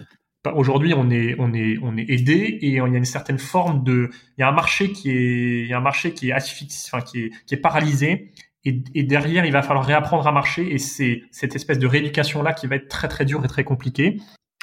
aujourd'hui, 0.55 0.95
on 0.95 1.11
est, 1.11 1.35
on 1.39 1.53
est, 1.53 1.79
on 1.83 1.97
est 1.97 2.09
aidé 2.09 2.35
et 2.35 2.67
il 2.69 2.73
y 2.75 2.81
a 2.81 2.87
une 2.87 3.05
certaine 3.05 3.39
forme 3.39 3.83
de, 3.83 4.11
il 4.37 4.43
y 4.43 4.45
a 4.45 4.49
un 4.49 4.53
marché 4.53 4.93
qui 4.93 5.11
est, 5.11 5.63
il 5.63 5.69
y 5.69 5.73
a 5.73 5.79
un 5.79 5.83
marché 5.83 6.13
qui 6.13 6.29
est 6.29 6.33
asphyxié, 6.33 6.91
enfin, 6.93 7.05
qui 7.05 7.25
est, 7.25 7.31
qui 7.47 7.55
est 7.55 7.59
paralysé 7.59 8.31
et, 8.65 9.03
derrière, 9.05 9.45
il 9.45 9.53
va 9.53 9.63
falloir 9.63 9.87
réapprendre 9.87 10.27
à 10.27 10.33
marcher 10.33 10.75
et 10.75 10.79
c'est 10.79 11.23
cette 11.31 11.55
espèce 11.55 11.79
de 11.79 11.87
rééducation-là 11.87 12.53
qui 12.53 12.67
va 12.67 12.77
être 12.77 12.89
très 12.89 13.09
très 13.09 13.25
dure 13.25 13.45
et 13.45 13.49
très 13.49 13.65
compliquée. 13.65 14.19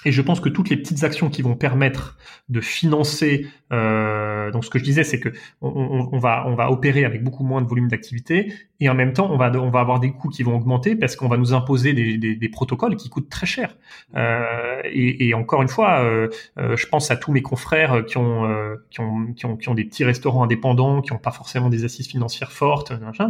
Et 0.07 0.11
je 0.11 0.21
pense 0.21 0.39
que 0.39 0.49
toutes 0.49 0.69
les 0.69 0.77
petites 0.77 1.03
actions 1.03 1.29
qui 1.29 1.41
vont 1.41 1.55
permettre 1.55 2.17
de 2.47 2.61
financer, 2.61 3.47
euh, 3.73 4.51
donc 4.51 4.63
ce 4.63 4.69
que 4.69 4.77
je 4.77 4.83
disais, 4.83 5.03
c'est 5.03 5.19
que 5.19 5.29
on, 5.61 6.19
va 6.19 6.45
on 6.45 6.53
va 6.53 6.69
opérer 6.69 7.05
avec 7.05 7.23
beaucoup 7.23 7.43
moins 7.43 7.61
de 7.63 7.67
volume 7.67 7.87
d'activité 7.87 8.53
et 8.79 8.87
en 8.87 8.93
même 8.93 9.13
temps 9.13 9.31
on 9.31 9.37
va 9.37 9.51
on 9.55 9.71
va 9.71 9.79
avoir 9.79 9.99
des 9.99 10.11
coûts 10.11 10.29
qui 10.29 10.43
vont 10.43 10.55
augmenter 10.55 10.95
parce 10.95 11.15
qu'on 11.15 11.27
va 11.27 11.37
nous 11.37 11.53
imposer 11.53 11.93
des, 11.93 12.17
des, 12.17 12.49
protocoles 12.49 12.97
qui 12.97 13.09
coûtent 13.09 13.29
très 13.29 13.47
cher. 13.47 13.75
Euh, 14.15 14.81
et, 14.83 15.33
encore 15.33 15.63
une 15.63 15.69
fois, 15.69 16.03
euh, 16.03 16.29
je 16.55 16.85
pense 16.85 17.09
à 17.09 17.17
tous 17.17 17.31
mes 17.31 17.41
confrères 17.41 18.05
qui 18.05 18.17
ont, 18.17 18.47
qui 18.91 18.99
ont 18.99 19.33
qui 19.33 19.45
ont 19.47 19.57
qui 19.57 19.69
ont 19.69 19.73
des 19.73 19.85
petits 19.85 20.03
restaurants 20.03 20.43
indépendants, 20.43 21.01
qui 21.01 21.13
n'ont 21.13 21.19
pas 21.19 21.31
forcément 21.31 21.69
des 21.69 21.83
assises 21.83 22.07
financières 22.07 22.51
fortes, 22.51 22.91
machin 22.91 23.29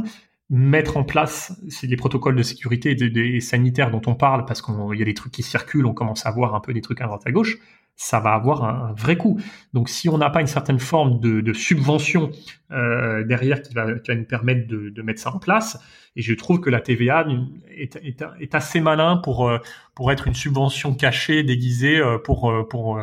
mettre 0.49 0.97
en 0.97 1.03
place 1.03 1.59
des 1.81 1.95
protocoles 1.95 2.35
de 2.35 2.43
sécurité 2.43 2.91
et, 2.91 3.39
sanitaires 3.41 3.89
dont 3.89 4.01
on 4.05 4.15
parle 4.15 4.45
parce 4.45 4.61
qu'il 4.61 4.75
y 4.99 5.01
a 5.01 5.05
des 5.05 5.13
trucs 5.13 5.33
qui 5.33 5.43
circulent, 5.43 5.85
on 5.85 5.93
commence 5.93 6.25
à 6.25 6.31
voir 6.31 6.53
un 6.53 6.59
peu 6.59 6.73
des 6.73 6.81
trucs 6.81 7.01
à 7.01 7.05
droite 7.05 7.23
à 7.25 7.31
gauche, 7.31 7.57
ça 7.95 8.19
va 8.19 8.33
avoir 8.33 8.63
un, 8.63 8.93
vrai 8.93 9.17
coût. 9.17 9.39
Donc 9.73 9.89
si 9.89 10.07
on 10.09 10.17
n'a 10.17 10.29
pas 10.29 10.41
une 10.41 10.47
certaine 10.47 10.79
forme 10.79 11.19
de, 11.19 11.53
subvention 11.53 12.29
euh, 12.71 13.23
derrière 13.23 13.61
qui 13.61 13.73
va, 13.73 13.97
qui 13.97 14.11
va 14.11 14.15
nous 14.15 14.25
permettre 14.25 14.67
de, 14.67 15.01
mettre 15.01 15.21
ça 15.21 15.33
en 15.33 15.39
place, 15.39 15.79
et 16.15 16.21
je 16.21 16.33
trouve 16.33 16.59
que 16.59 16.69
la 16.69 16.79
TVA 16.79 17.25
est, 17.69 17.95
est, 17.95 18.55
assez 18.55 18.79
malin 18.81 19.17
pour 19.17 19.49
euh, 19.49 19.57
pour 19.95 20.11
être 20.11 20.27
une 20.27 20.35
subvention 20.35 20.93
cachée, 20.93 21.43
déguisée 21.43 21.97
euh, 21.97 22.17
pour 22.17 22.53
pour 22.69 22.99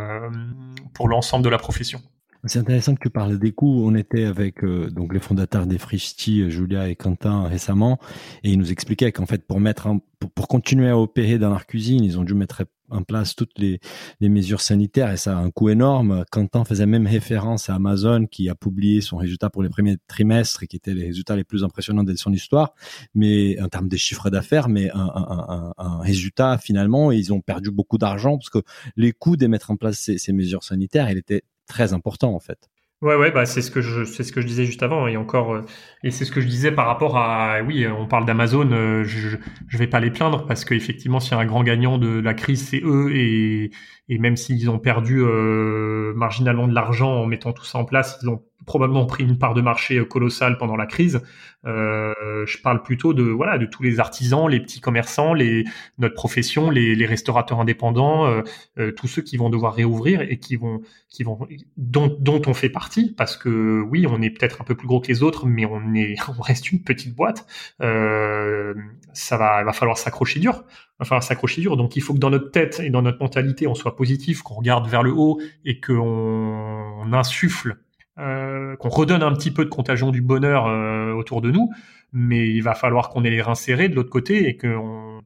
pour 0.95 1.09
l'ensemble 1.09 1.45
de 1.45 1.51
la 1.51 1.59
profession. 1.59 2.01
C'est 2.45 2.59
intéressant 2.59 2.97
que 2.97 3.01
tu 3.01 3.11
parles 3.11 3.39
des 3.39 3.53
coûts. 3.53 3.85
On 3.87 3.95
était 3.95 4.25
avec 4.25 4.65
euh, 4.65 4.91
donc 4.91 5.15
les 5.15 5.21
fondateurs 5.21 5.67
des 5.67 5.79
Frichti, 5.79 6.51
Julia 6.51 6.89
et 6.89 6.97
Quentin 6.97 7.47
récemment, 7.47 8.01
et 8.43 8.51
ils 8.51 8.59
nous 8.59 8.73
expliquaient 8.73 9.13
qu'en 9.13 9.27
fait 9.27 9.47
pour 9.47 9.61
mettre 9.61 9.89
pour, 10.35 10.49
continuer 10.49 10.89
à 10.89 10.99
opérer 10.99 11.39
dans 11.39 11.51
leur 11.51 11.67
cuisine, 11.67 12.03
ils 12.05 12.19
ont 12.19 12.25
dû 12.25 12.35
mettre 12.35 12.65
en 12.91 13.03
place 13.03 13.37
toutes 13.37 13.59
les, 13.59 13.81
les 14.21 14.29
mesures 14.29 14.61
sanitaires 14.61 15.11
et 15.11 15.17
ça 15.17 15.39
a 15.39 15.41
un 15.41 15.51
coût 15.51 15.69
énorme. 15.69 16.25
Quentin 16.31 16.65
faisait 16.65 16.87
même 16.87 17.07
référence 17.07 17.71
à 17.71 17.77
Amazon 17.77 18.27
qui 18.27 18.49
a 18.49 18.55
publié 18.55 19.01
son 19.01 19.17
résultat 19.19 19.49
pour 19.49 19.63
les 19.63 19.69
premiers 19.69 19.97
trimestres 20.09 20.65
et 20.65 20.67
qui 20.67 20.77
étaient 20.77 20.95
les 20.95 21.07
résultats 21.07 21.37
les 21.37 21.45
plus 21.45 21.65
impressionnants 21.65 22.05
de 22.05 22.15
son 22.17 22.33
histoire, 22.33 22.75
mais 23.15 23.61
en 23.61 23.69
termes 23.69 23.89
de 23.89 23.97
chiffres 23.97 24.31
d'affaires, 24.31 24.69
mais 24.69 24.91
un, 24.91 25.01
un, 25.01 25.73
un, 25.79 25.99
résultat 26.01 26.59
finalement, 26.59 27.13
ils 27.13 27.33
ont 27.33 27.41
perdu 27.41 27.71
beaucoup 27.71 27.99
d'argent 27.99 28.37
parce 28.37 28.51
que 28.51 28.63
les 28.97 29.13
coûts 29.13 29.37
de 29.37 29.47
mettre 29.47 29.71
en 29.71 29.77
place 29.77 29.99
ces, 29.99 30.19
ces 30.19 30.33
mesures 30.33 30.65
sanitaires, 30.65 31.11
il 31.11 31.19
était 31.19 31.45
très 31.67 31.93
important 31.93 32.35
en 32.35 32.41
fait. 32.41 32.69
Ouais, 33.03 33.17
ouais, 33.17 33.33
bah 33.33 33.47
c'est 33.47 33.63
ce 33.63 33.73
que 33.73 33.81
je, 33.81 34.05
c'est 34.05 34.23
ce 34.23 34.31
que 34.31 34.41
je 34.41 34.47
disais 34.47 34.65
juste 34.65 34.85
avant, 34.85 35.09
et 35.09 35.17
encore, 35.17 35.55
euh, 35.55 35.63
et 36.05 36.13
c'est 36.13 36.25
ce 36.25 36.31
que 36.31 36.41
je 36.41 36.47
disais 36.47 36.71
par 36.71 36.87
rapport 36.87 37.17
à, 37.19 37.61
oui, 37.63 37.85
on 37.89 38.07
parle 38.07 38.25
d'Amazon, 38.27 38.71
euh, 38.71 39.03
je, 39.03 39.37
je 39.67 39.79
vais 39.79 39.89
pas 39.89 39.99
les 39.99 40.13
plaindre 40.13 40.47
parce 40.47 40.65
qu'effectivement, 40.65 41.19
s'il 41.19 41.33
y 41.33 41.35
a 41.35 41.39
un 41.41 41.45
grand 41.45 41.65
gagnant 41.65 41.99
de 41.99 42.21
la 42.21 42.33
crise, 42.33 42.69
c'est 42.69 42.81
eux, 42.85 43.11
et, 43.13 43.73
et 44.09 44.19
même 44.19 44.37
s'ils 44.37 44.71
ont 44.71 44.79
perdu 44.79 45.19
euh, 45.21 46.13
marginalement 46.15 46.69
de 46.69 46.75
l'argent 46.75 47.11
en 47.13 47.27
mettant 47.27 47.53
tout 47.53 47.65
ça 47.65 47.79
en 47.79 47.85
place, 47.85 48.21
ils 48.23 48.29
ont 48.29 48.45
probablement 48.67 49.07
pris 49.07 49.25
une 49.25 49.39
part 49.39 49.55
de 49.55 49.61
marché 49.61 49.99
euh, 49.99 50.05
colossale 50.05 50.59
pendant 50.59 50.77
la 50.77 50.87
crise. 50.87 51.21
Euh, 51.65 52.45
je 52.47 52.59
parle 52.59 52.83
plutôt 52.83 53.15
de 53.15 53.23
voilà 53.23 53.57
de 53.57 53.67
tous 53.67 53.83
les 53.83 54.01
artisans, 54.01 54.49
les 54.49 54.59
petits 54.59 54.81
commerçants, 54.81 55.33
les 55.33 55.65
notre 55.99 56.15
profession, 56.15 56.71
les, 56.71 56.97
les 56.97 57.07
restaurateurs 57.07 57.61
indépendants, 57.61 58.27
euh, 58.27 58.43
euh, 58.79 58.93
tous 58.93 59.07
ceux 59.07 59.23
qui 59.23 59.37
vont 59.37 59.49
devoir 59.49 59.75
réouvrir 59.75 60.23
et 60.23 60.39
qui 60.39 60.57
vont 60.57 60.81
qui 61.09 61.23
vont 61.23 61.39
dont, 61.77 62.17
dont 62.19 62.43
on 62.47 62.55
fait 62.55 62.69
partie 62.69 63.15
parce 63.17 63.37
que 63.37 63.81
oui 63.83 64.07
on 64.09 64.21
est 64.23 64.31
peut-être 64.31 64.61
un 64.61 64.65
peu 64.65 64.75
plus 64.75 64.89
gros 64.89 65.01
que 65.01 65.09
les 65.09 65.23
autres 65.23 65.47
mais 65.47 65.65
on 65.65 65.95
est 65.95 66.17
on 66.37 66.43
reste 66.43 66.73
une 66.73 66.83
petite 66.83 67.15
boîte. 67.15 67.47
Euh, 67.81 68.75
ça 69.13 69.37
va 69.37 69.61
il 69.61 69.65
va 69.65 69.73
falloir 69.73 69.99
s'accrocher 69.99 70.41
dur. 70.41 70.65
Il 70.67 71.05
va 71.05 71.05
falloir 71.05 71.23
s'accrocher 71.23 71.61
dur. 71.61 71.77
Donc 71.77 71.95
il 71.97 72.03
faut 72.03 72.15
que 72.15 72.19
dans 72.19 72.31
notre 72.31 72.51
tête 72.51 72.81
et 72.81 72.91
dans 72.91 73.03
notre 73.03 73.21
mentalité 73.21 73.69
on 73.69 73.75
soit 73.77 73.95
positif, 73.95 74.43
qu'on 74.43 74.55
regarde 74.55 74.89
vers 74.89 75.05
le 75.05 75.13
haut 75.13 75.41
et 75.65 75.81
qu'on 75.81 77.13
insuffle 77.13 77.77
euh, 78.19 78.77
qu'on 78.77 78.89
redonne 78.89 79.23
un 79.23 79.33
petit 79.33 79.51
peu 79.51 79.65
de 79.65 79.71
contagion 79.71 80.11
du 80.11 80.21
bonheur 80.21 80.67
euh, 80.67 81.13
autour 81.13 81.41
de 81.41 81.51
nous, 81.51 81.71
mais 82.13 82.49
il 82.49 82.63
va 82.63 82.75
falloir 82.75 83.09
qu'on 83.09 83.25
ait 83.25 83.31
les 83.31 83.43
reins 83.43 83.55
serrés 83.55 83.89
de 83.89 83.95
l'autre 83.95 84.11
côté 84.11 84.49
et 84.49 84.57
que 84.57 84.77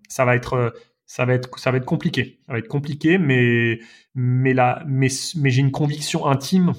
ça 0.08 0.24
va 0.24 0.36
être 0.36 0.74
ça 1.06 1.24
va 1.24 1.34
être 1.34 1.58
ça 1.58 1.70
va 1.70 1.78
être 1.78 1.84
compliqué. 1.84 2.40
Ça 2.46 2.52
va 2.52 2.58
être 2.58 2.68
compliqué, 2.68 3.18
mais 3.18 3.80
mais 4.14 4.54
là 4.54 4.82
mais 4.86 5.08
j'ai 5.08 5.60
une 5.60 5.72
conviction 5.72 6.26
intime, 6.26 6.72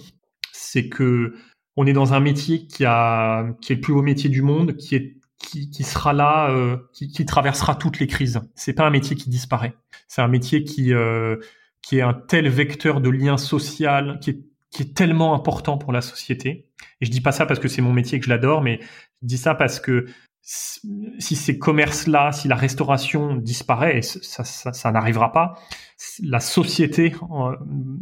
c'est 0.51 0.89
que 0.89 1.33
on 1.75 1.85
est 1.85 1.93
dans 1.93 2.13
un 2.13 2.19
métier 2.19 2.67
qui 2.67 2.85
a 2.85 3.47
qui 3.61 3.73
est 3.73 3.75
le 3.75 3.81
plus 3.81 3.93
beau 3.93 4.01
métier 4.01 4.29
du 4.29 4.41
monde, 4.41 4.75
qui 4.75 4.95
est 4.95 5.17
qui, 5.39 5.83
sera 5.83 6.13
là, 6.13 6.49
euh, 6.49 6.77
qui, 6.93 7.25
traversera 7.25 7.75
toutes 7.75 7.99
les 7.99 8.07
crises. 8.07 8.41
C'est 8.55 8.73
pas 8.73 8.85
un 8.85 8.89
métier 8.89 9.15
qui 9.15 9.29
disparaît. 9.29 9.75
C'est 10.07 10.21
un 10.21 10.27
métier 10.27 10.63
qui 10.63 10.93
euh, 10.93 11.37
qui 11.81 11.99
est 11.99 12.01
un 12.01 12.13
tel 12.13 12.49
vecteur 12.49 13.01
de 13.01 13.09
lien 13.09 13.37
social, 13.37 14.19
qui 14.21 14.31
est 14.31 14.39
qui 14.71 14.83
est 14.83 14.95
tellement 14.95 15.33
important 15.33 15.77
pour 15.77 15.91
la 15.91 16.01
société. 16.01 16.67
Et 17.01 17.05
je 17.05 17.11
dis 17.11 17.21
pas 17.21 17.31
ça 17.31 17.45
parce 17.45 17.59
que 17.59 17.67
c'est 17.67 17.81
mon 17.81 17.93
métier 17.93 18.19
que 18.19 18.25
je 18.25 18.29
l'adore, 18.29 18.61
mais 18.61 18.79
je 19.21 19.27
dis 19.27 19.37
ça 19.37 19.55
parce 19.55 19.79
que 19.79 20.05
si 20.49 21.35
ces 21.35 21.59
commerces-là, 21.59 22.31
si 22.31 22.47
la 22.47 22.55
restauration 22.55 23.35
disparaît, 23.35 23.97
et 23.97 24.01
ça, 24.01 24.45
ça, 24.45 24.91
n'arrivera 24.91 25.33
pas, 25.33 25.59
la 26.23 26.39
société 26.39 27.13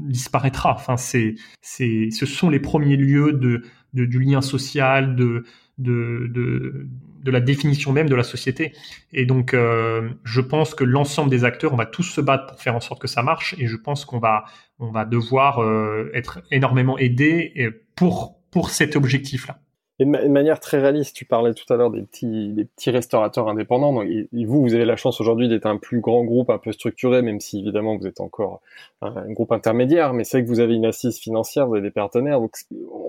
disparaîtra. 0.08 0.75
Enfin, 0.75 0.95
c'est, 0.95 1.36
c'est, 1.62 2.10
ce 2.12 2.28
sont 2.28 2.51
les 2.51 2.60
premiers 2.60 2.97
lieux 2.97 3.34
de, 3.34 3.63
de 3.93 4.06
du 4.06 4.19
lien 4.19 4.41
social, 4.41 5.15
de, 5.15 5.43
de, 5.78 6.28
de, 6.32 7.32
la 7.32 7.40
définition 7.40 7.92
même 7.92 8.08
de 8.08 8.16
la 8.16 8.24
société. 8.24 8.74
Et 9.12 9.26
donc, 9.26 9.54
euh, 9.54 10.10
je 10.24 10.42
pense 10.42 10.76
que 10.76 10.84
l'ensemble 10.84 11.30
des 11.30 11.44
acteurs, 11.44 11.74
on 11.74 11.78
va 11.78 11.86
tous 11.86 12.04
se 12.04 12.22
battre 12.22 12.46
pour 12.48 12.62
faire 12.62 12.76
en 12.76 12.80
sorte 12.80 13.02
que 13.02 13.08
ça 13.08 13.24
marche. 13.24 13.56
Et 13.58 13.68
je 13.68 13.76
pense 13.76 14.06
qu'on 14.06 14.20
va, 14.20 14.46
on 14.80 14.92
va 14.92 15.06
devoir 15.06 15.60
euh, 15.60 16.12
être 16.14 16.44
énormément 16.52 16.98
aidés 16.98 17.54
pour, 17.96 18.40
pour 18.52 18.70
cet 18.70 18.96
objectif-là. 18.96 19.60
Et 19.98 20.06
de, 20.06 20.28
manière 20.28 20.60
très 20.60 20.80
réaliste, 20.80 21.16
tu 21.16 21.24
parlais 21.24 21.54
tout 21.54 21.72
à 21.74 21.78
l'heure 21.78 21.90
des 21.90 22.02
petits, 22.02 22.52
des 22.52 22.66
petits 22.66 22.92
restaurateurs 22.92 23.48
indépendants. 23.48 23.94
Donc, 23.94 24.08
vous, 24.34 24.62
vous 24.62 24.74
avez 24.74 24.84
la 24.84 24.98
chance 24.98 25.22
aujourd'hui 25.22 25.48
d'être 25.48 25.68
un 25.68 25.78
plus 25.78 26.02
grand 26.02 26.26
groupe, 26.26 26.50
un 26.50 26.58
peu 26.58 26.74
structuré, 26.74 27.22
même 27.22 27.40
si 27.40 27.60
évidemment 27.60 27.96
vous 27.96 28.06
êtes 28.06 28.20
encore 28.20 28.60
un, 29.02 29.32
groupe 29.32 29.54
intermédiaire. 29.54 30.14
Mais 30.14 30.26
c'est 30.26 30.44
que 30.44 30.50
vous 30.50 30.60
avez 30.60 30.76
une 30.76 30.86
assise 30.86 31.18
financière, 31.18 31.68
vous 31.68 31.76
avez 31.76 31.84
des 31.84 31.92
partenaires. 31.92 32.42
Donc, 32.42 32.58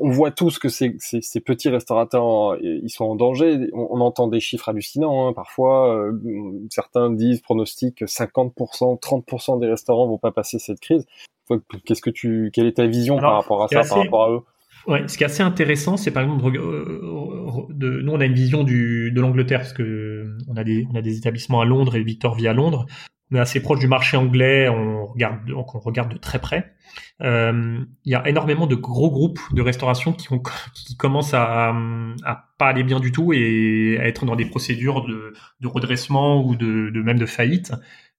on 0.01 0.11
voit 0.11 0.31
tous 0.31 0.61
que 0.61 0.69
ces, 0.69 0.95
ces, 1.01 1.21
ces 1.23 1.41
petits 1.41 1.71
restaurateurs, 1.71 2.57
ils 2.63 2.91
sont 2.91 3.05
en 3.05 3.17
danger. 3.17 3.69
On, 3.73 4.01
entend 4.01 4.29
des 4.29 4.41
chiffres 4.41 4.69
hallucinants. 4.69 5.27
Hein. 5.27 5.33
Parfois, 5.33 5.93
euh, 5.93 6.13
certains 6.71 7.11
disent, 7.11 7.41
pronostiquent, 7.41 8.03
50%, 8.03 9.01
30% 9.01 9.59
des 9.59 9.67
restaurants 9.67 10.07
vont 10.07 10.19
pas 10.19 10.31
passer 10.31 10.61
cette 10.61 10.79
crise. 10.79 11.05
Qu'est-ce 11.85 12.03
que 12.03 12.11
tu, 12.11 12.51
quelle 12.53 12.67
est 12.67 12.77
ta 12.77 12.87
vision 12.87 13.19
par 13.19 13.35
rapport 13.35 13.65
à 13.65 13.69
ça, 13.69 13.83
par 13.89 13.99
rapport 13.99 14.25
à 14.25 14.31
eux? 14.31 14.41
Ouais, 14.87 15.09
ce 15.09 15.19
qui 15.19 15.25
est 15.25 15.27
assez 15.27 15.43
intéressant, 15.43 15.97
c'est 15.97 16.13
par 16.13 16.23
exemple, 16.23 16.57
euh, 16.57 17.67
de, 17.71 18.01
nous 18.03 18.13
on 18.13 18.21
a 18.21 18.25
une 18.25 18.35
vision 18.35 18.63
du, 18.63 19.11
de 19.11 19.21
l'Angleterre 19.21 19.61
parce 19.61 19.73
que 19.73 20.37
on 20.49 20.57
a 20.57 20.63
des, 20.63 20.87
on 20.93 20.95
a 20.95 21.03
des 21.03 21.19
établissements 21.19 21.61
à 21.61 21.65
Londres 21.65 21.97
et 21.97 22.05
Victor 22.05 22.37
vit 22.37 22.47
à 22.47 22.53
Londres. 22.53 22.87
On 23.33 23.37
est 23.37 23.41
assez 23.41 23.61
proche 23.61 23.81
du 23.81 23.89
marché 23.89 24.17
anglais, 24.17 24.69
on 24.69 25.07
regarde, 25.07 25.45
donc 25.47 25.75
on 25.75 25.81
regarde 25.81 26.13
de 26.13 26.19
très 26.19 26.39
près. 26.39 26.73
Euh, 27.23 27.81
il 28.05 28.13
y 28.13 28.15
a 28.15 28.29
énormément 28.29 28.69
de 28.69 28.77
gros 28.77 29.11
groupes 29.11 29.41
de 29.53 29.61
restauration 29.61 30.13
qui, 30.13 30.33
ont, 30.33 30.41
qui 30.75 30.97
commencent 30.97 31.35
à, 31.35 31.75
à 32.25 32.45
pas 32.57 32.69
aller 32.69 32.85
bien 32.85 33.01
du 33.01 33.11
tout 33.11 33.33
et 33.33 33.99
à 34.01 34.07
être 34.07 34.25
dans 34.25 34.37
des 34.37 34.47
procédures 34.47 35.05
de, 35.05 35.33
de 35.61 35.67
redressement 35.67 36.45
ou 36.47 36.55
de, 36.55 36.91
de 36.91 37.03
même 37.03 37.19
de 37.19 37.27
faillite, 37.27 37.73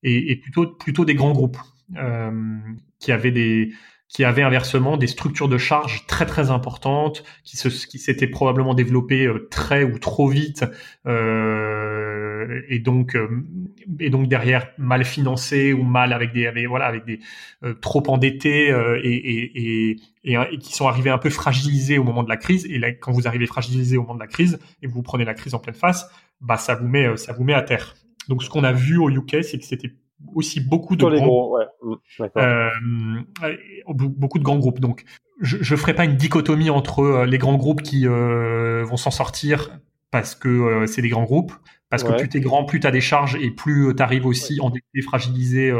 et, 0.03 0.31
et 0.31 0.35
plutôt 0.35 0.67
plutôt 0.67 1.05
des 1.05 1.15
grands 1.15 1.31
groupes 1.31 1.57
euh, 1.95 2.57
qui 2.99 3.13
avaient 3.13 3.31
des 3.31 3.71
qui 4.09 4.23
avait 4.23 4.41
inversement 4.41 4.95
des 4.95 5.07
structures 5.07 5.49
de 5.49 5.57
charge 5.57 6.05
très 6.07 6.25
très 6.25 6.49
importantes, 6.49 7.23
qui 7.43 7.57
se, 7.57 7.67
qui 7.67 7.99
s'étaient 7.99 8.27
probablement 8.27 8.73
développées 8.73 9.25
euh, 9.25 9.47
très 9.51 9.83
ou 9.83 9.99
trop 9.99 10.29
vite, 10.29 10.65
euh, 11.05 12.61
et 12.69 12.79
donc 12.79 13.15
euh, 13.15 13.27
et 13.99 14.09
donc 14.09 14.29
derrière 14.29 14.69
mal 14.77 15.03
financées 15.03 15.73
ou 15.73 15.83
mal 15.83 16.13
avec 16.13 16.31
des 16.33 16.47
avec, 16.47 16.67
voilà 16.67 16.85
avec 16.85 17.05
des 17.05 17.19
euh, 17.63 17.73
trop 17.73 18.03
endettés 18.07 18.69
et, 19.03 19.13
et, 19.13 19.91
et, 19.91 19.99
et, 20.23 20.57
qui 20.57 20.73
sont 20.73 20.87
arrivés 20.87 21.09
un 21.09 21.17
peu 21.17 21.29
fragilisés 21.29 21.97
au 21.97 22.03
moment 22.03 22.23
de 22.23 22.29
la 22.29 22.37
crise. 22.37 22.65
Et 22.65 22.79
là, 22.79 22.91
quand 22.93 23.11
vous 23.11 23.27
arrivez 23.27 23.45
fragilisé 23.45 23.97
au 23.97 24.01
moment 24.01 24.15
de 24.15 24.19
la 24.19 24.27
crise 24.27 24.59
et 24.81 24.87
vous 24.87 25.01
prenez 25.01 25.25
la 25.25 25.33
crise 25.33 25.53
en 25.53 25.59
pleine 25.59 25.75
face, 25.75 26.09
bah 26.39 26.57
ça 26.57 26.75
vous 26.75 26.87
met 26.87 27.17
ça 27.17 27.33
vous 27.33 27.43
met 27.43 27.53
à 27.53 27.61
terre. 27.61 27.95
Donc 28.29 28.43
ce 28.43 28.49
qu'on 28.49 28.63
a 28.63 28.71
vu 28.71 28.97
au 28.97 29.09
UK, 29.09 29.43
c'est 29.43 29.57
que 29.57 29.65
c'était 29.65 29.91
aussi 30.35 30.59
beaucoup 30.59 30.95
de 30.95 31.05
grands, 31.05 31.51
ouais. 31.51 31.65
Mmh, 32.25 33.21
euh, 33.43 33.93
beaucoup 33.95 34.39
de 34.39 34.43
grands 34.43 34.57
groupes. 34.57 34.79
Donc, 34.79 35.03
je, 35.41 35.57
je 35.61 35.75
ferai 35.75 35.93
pas 35.93 36.05
une 36.05 36.15
dichotomie 36.15 36.69
entre 36.69 36.99
euh, 37.01 37.25
les 37.25 37.37
grands 37.37 37.55
groupes 37.55 37.81
qui 37.81 38.07
euh, 38.07 38.83
vont 38.83 38.97
s'en 38.97 39.11
sortir 39.11 39.79
parce 40.11 40.35
que 40.35 40.47
euh, 40.47 40.87
c'est 40.87 41.01
des 41.01 41.09
grands 41.09 41.25
groupes, 41.25 41.51
parce 41.89 42.03
que 42.03 42.13
plus 42.13 42.29
t'es 42.29 42.39
grand, 42.39 42.63
plus 42.63 42.79
t'as 42.79 42.91
des 42.91 43.01
charges 43.01 43.35
et 43.35 43.51
plus 43.51 43.93
t'arrives 43.93 44.25
aussi 44.25 44.59
en 44.61 44.71
fragilisé 45.03 45.71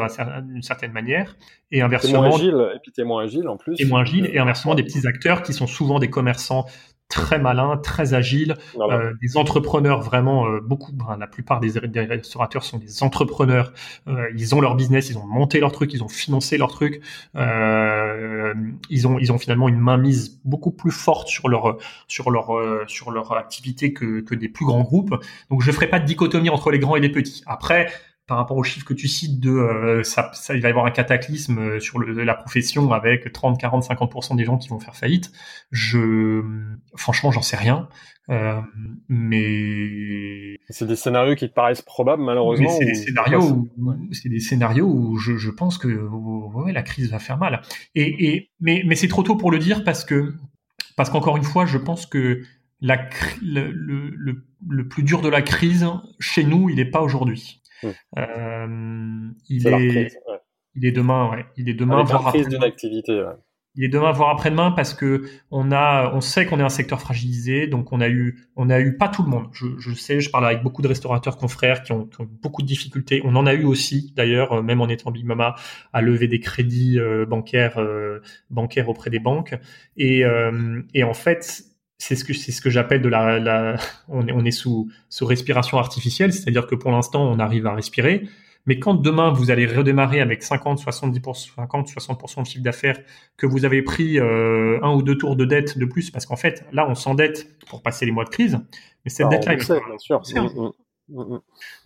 d'une 0.44 0.62
certaine 0.62 0.92
manière. 0.92 1.38
Et 1.72 1.82
inversement, 1.82 2.22
moins 2.22 2.36
agile, 2.36 2.72
et 2.76 2.80
puis 2.84 2.92
t'es 2.92 3.04
moins 3.04 3.24
agile 3.24 3.48
en 3.48 3.58
plus. 3.58 3.76
Et 3.80 3.86
moins 3.86 4.02
agile, 4.02 4.30
et 4.32 4.38
inversement 4.38 4.76
des 4.76 4.84
petits 4.84 5.08
acteurs 5.08 5.44
qui 5.44 5.54
sont 5.54 5.68
souvent 5.68 6.00
des 6.00 6.10
commerçants 6.10 6.66
très 7.10 7.40
malin, 7.40 7.78
très 7.78 8.14
agile, 8.14 8.56
euh, 8.80 9.14
des 9.22 9.38
entrepreneurs 9.38 10.02
vraiment 10.02 10.48
euh, 10.48 10.60
beaucoup. 10.60 10.92
Ben, 10.92 11.18
la 11.18 11.28
plupart 11.28 11.60
des, 11.60 11.70
restaurateurs 11.70 12.64
sont 12.64 12.78
des 12.78 13.02
entrepreneurs. 13.02 13.72
Euh, 14.08 14.30
ils 14.36 14.56
ont 14.56 14.62
leur 14.62 14.76
business, 14.76 15.10
ils 15.10 15.18
ont 15.18 15.26
monté 15.26 15.60
leur 15.60 15.72
truc, 15.72 15.94
ils 15.94 16.04
ont 16.04 16.10
financé 16.10 16.58
leur 16.58 16.70
truc. 16.70 17.02
ils 17.36 19.08
ont 19.08 19.20
ils 19.20 19.32
ont 19.32 19.38
finalement 19.38 19.70
une 19.70 19.80
mainmise 19.80 20.40
beaucoup 20.44 20.72
plus 20.72 20.92
forte 20.92 21.28
sur 21.28 21.48
leur 21.48 21.78
sur 22.08 22.30
leur 22.30 22.50
sur 22.88 23.12
leur 23.12 23.32
activité 23.34 23.94
que 23.94 24.22
que 24.22 24.36
des 24.36 24.50
plus 24.50 24.66
grands 24.66 24.84
groupes. 24.84 25.16
Donc 25.50 25.62
je 25.62 25.72
ferai 25.72 25.88
pas 25.88 26.00
de 26.00 26.06
dichotomie 26.06 26.50
entre 26.50 26.72
les 26.72 26.80
grands 26.80 26.96
et 26.96 27.00
les 27.00 27.12
petits. 27.12 27.44
Après 27.46 27.88
par 28.28 28.38
rapport 28.38 28.58
aux 28.58 28.64
chiffres 28.64 28.86
que 28.86 28.94
tu 28.94 29.08
cites 29.08 29.40
de 29.40 29.52
euh, 29.52 30.04
ça, 30.04 30.30
ça, 30.34 30.54
il 30.54 30.62
va 30.62 30.68
y 30.68 30.72
avoir 30.72 30.86
un 30.86 30.92
cataclysme 30.92 31.60
euh, 31.60 31.80
sur 31.80 31.98
le, 31.98 32.24
la 32.24 32.36
profession 32.36 32.92
avec 32.92 33.32
30, 33.32 33.60
40, 33.60 33.86
50% 33.86 34.36
des 34.36 34.44
gens 34.44 34.58
qui 34.58 34.68
vont 34.68 34.80
faire 34.80 34.96
faillite. 34.96 35.32
Je 35.72 36.44
franchement, 36.96 37.32
j'en 37.32 37.42
sais 37.42 37.56
rien. 37.56 37.88
Euh, 38.30 38.60
mais 39.08 40.58
c'est 40.70 40.86
des 40.86 40.98
scénarios 40.98 41.36
qui 41.36 41.48
te 41.48 41.54
paraissent 41.54 41.82
probables 41.82 42.22
malheureusement. 42.22 42.70
C'est 42.70 42.86
des 42.86 42.96
scénarios, 42.96 43.42
où, 43.42 43.70
c'est 44.12 44.28
des 44.28 44.42
scénarios 44.42 44.86
où 44.86 45.18
je, 45.18 45.38
je 45.38 45.50
pense 45.50 45.78
que 45.78 45.88
ouais, 45.88 46.74
la 46.74 46.84
crise 46.84 47.10
va 47.10 47.20
faire 47.20 47.38
mal. 47.38 47.62
Et, 47.96 48.28
et 48.28 48.52
mais 48.60 48.84
mais 48.86 48.96
c'est 48.96 49.08
trop 49.08 49.24
tôt 49.24 49.38
pour 49.38 49.52
le 49.52 49.60
dire 49.60 49.86
parce 49.86 50.04
que 50.04 50.34
parce 50.98 51.10
qu'encore 51.10 51.38
une 51.38 51.44
fois, 51.44 51.66
je 51.66 51.78
pense 51.78 52.06
que 52.06 52.42
la, 52.82 53.08
le, 53.42 53.72
le, 53.72 54.44
le, 54.68 54.88
plus 54.88 55.04
dur 55.04 55.22
de 55.22 55.30
la 55.30 55.42
crise 55.42 55.88
chez 56.20 56.44
nous, 56.44 56.70
il 56.70 56.76
n'est 56.76 56.86
pas 56.86 57.02
aujourd'hui. 57.02 57.62
Mmh. 57.84 57.88
Euh, 58.18 59.30
il, 59.50 59.68
est, 59.68 60.18
il 60.76 60.86
est 60.86 60.92
demain, 60.92 61.30
ouais. 61.32 61.46
Il 61.58 61.70
est 61.70 61.74
demain. 61.74 62.06
Avec 62.06 62.16
crise 62.34 62.48
d'une 62.48 62.64
activité. 62.64 63.22
Ouais. 63.22 63.34
il 63.78 63.84
est 63.84 63.90
demain 63.90 64.12
voire 64.12 64.32
après-demain 64.32 64.72
parce 64.72 64.96
que 64.96 65.24
on 65.52 65.72
a, 65.72 66.12
on 66.14 66.20
sait 66.20 66.48
qu'on 66.48 66.60
est 66.60 66.64
un 66.64 66.70
secteur 66.70 67.00
fragilisé, 67.00 67.68
donc 67.68 67.94
on 67.94 68.02
a 68.02 68.10
eu, 68.10 68.50
on 68.56 68.72
a 68.72 68.80
eu 68.80 68.98
pas 68.98 69.08
tout 69.08 69.22
le 69.22 69.30
monde. 69.30 69.48
Je, 69.54 69.68
je 69.78 69.94
sais, 69.94 70.20
je 70.20 70.32
parle 70.32 70.48
avec 70.48 70.64
beaucoup 70.64 70.82
de 70.82 70.88
restaurateurs 70.88 71.38
confrères 71.38 71.84
qui 71.84 71.92
ont, 71.92 72.06
qui 72.08 72.20
ont 72.22 72.28
beaucoup 72.42 72.64
de 72.64 72.68
difficultés. 72.68 73.22
On 73.24 73.36
en 73.36 73.46
a 73.46 73.54
eu 73.54 73.66
aussi 73.66 74.14
d'ailleurs, 74.16 74.52
euh, 74.54 74.62
même 74.64 74.82
en 74.82 74.90
étant 74.90 75.12
Big 75.12 75.26
Mama, 75.26 75.56
à 75.94 76.02
lever 76.02 76.28
des 76.28 76.40
crédits 76.40 77.00
euh, 77.00 77.28
bancaires, 77.28 77.78
euh, 77.78 78.20
bancaires 78.50 78.90
auprès 78.90 79.12
des 79.12 79.20
banques. 79.20 79.56
Et, 79.96 80.24
et 80.94 81.04
en 81.04 81.14
fait, 81.14 81.64
c'est 81.98 82.16
ce 82.16 82.24
que 82.24 82.34
c'est 82.34 82.52
ce 82.52 82.62
que 82.62 82.70
j'appelle 82.70 83.02
de 83.02 83.10
la, 83.10 83.40
la 83.40 83.78
on 84.08 84.28
est 84.28 84.32
on 84.32 84.46
est 84.46 84.52
sous 84.52 84.90
sous 85.10 85.26
respiration 85.26 85.78
artificielle, 85.78 86.34
c'est-à-dire 86.34 86.68
que 86.68 86.76
pour 86.76 86.92
l'instant 86.92 87.24
on 87.24 87.40
arrive 87.40 87.68
à 87.68 87.74
respirer, 87.74 88.28
mais 88.68 88.80
quand 88.80 88.94
demain 88.94 89.32
vous 89.32 89.50
allez 89.50 89.66
redémarrer 89.66 90.20
avec 90.20 90.44
50, 90.44 90.80
70%, 90.82 91.56
50, 91.56 91.90
60% 91.90 92.42
de 92.42 92.48
chiffre 92.48 92.64
d'affaires, 92.64 93.00
que 93.38 93.48
vous 93.48 93.64
avez 93.64 93.82
pris 93.82 94.20
euh, 94.20 94.78
un 94.84 94.94
ou 94.94 95.02
deux 95.02 95.18
tours 95.18 95.38
de 95.38 95.46
dette 95.46 95.78
de 95.78 95.86
plus, 95.86 96.12
parce 96.12 96.26
qu'en 96.26 96.36
fait, 96.36 96.66
là, 96.74 96.86
on 96.88 96.94
s'endette 96.94 97.58
pour 97.70 97.82
passer 97.82 98.06
les 98.06 98.12
mois 98.12 98.26
de 98.26 98.30
crise, 98.30 98.60
mais 99.06 99.10
cette 99.10 99.30
dette-là, 99.30 99.56
bien 99.56 99.98
sûr. 99.98 100.22
Mm, 100.36 100.40
mm, 100.40 100.68
mm, 100.68 100.72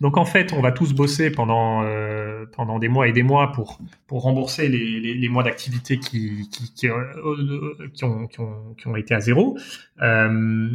Donc 0.00 0.16
en 0.16 0.24
fait, 0.24 0.52
on 0.52 0.60
va 0.60 0.72
tous 0.72 0.94
bosser 0.94 1.30
pendant 1.30 1.84
euh, 1.84 2.44
pendant 2.52 2.78
des 2.78 2.88
mois 2.88 3.06
et 3.06 3.12
des 3.12 3.22
mois 3.22 3.52
pour 3.52 3.78
pour 4.06 4.22
rembourser 4.22 4.68
les, 4.68 5.14
les, 5.14 5.28
mois 5.28 5.44
d'activité 5.44 5.98
qui 5.98 6.48
qui, 6.50 6.88
euh, 6.88 7.04
qui, 7.94 8.04
ont, 8.04 8.26
qui, 8.26 8.40
ont, 8.40 8.74
qui 8.74 8.88
ont 8.88 8.96
été 8.96 9.14
à 9.14 9.20
zéro. 9.20 9.56
Euh, 10.02 10.70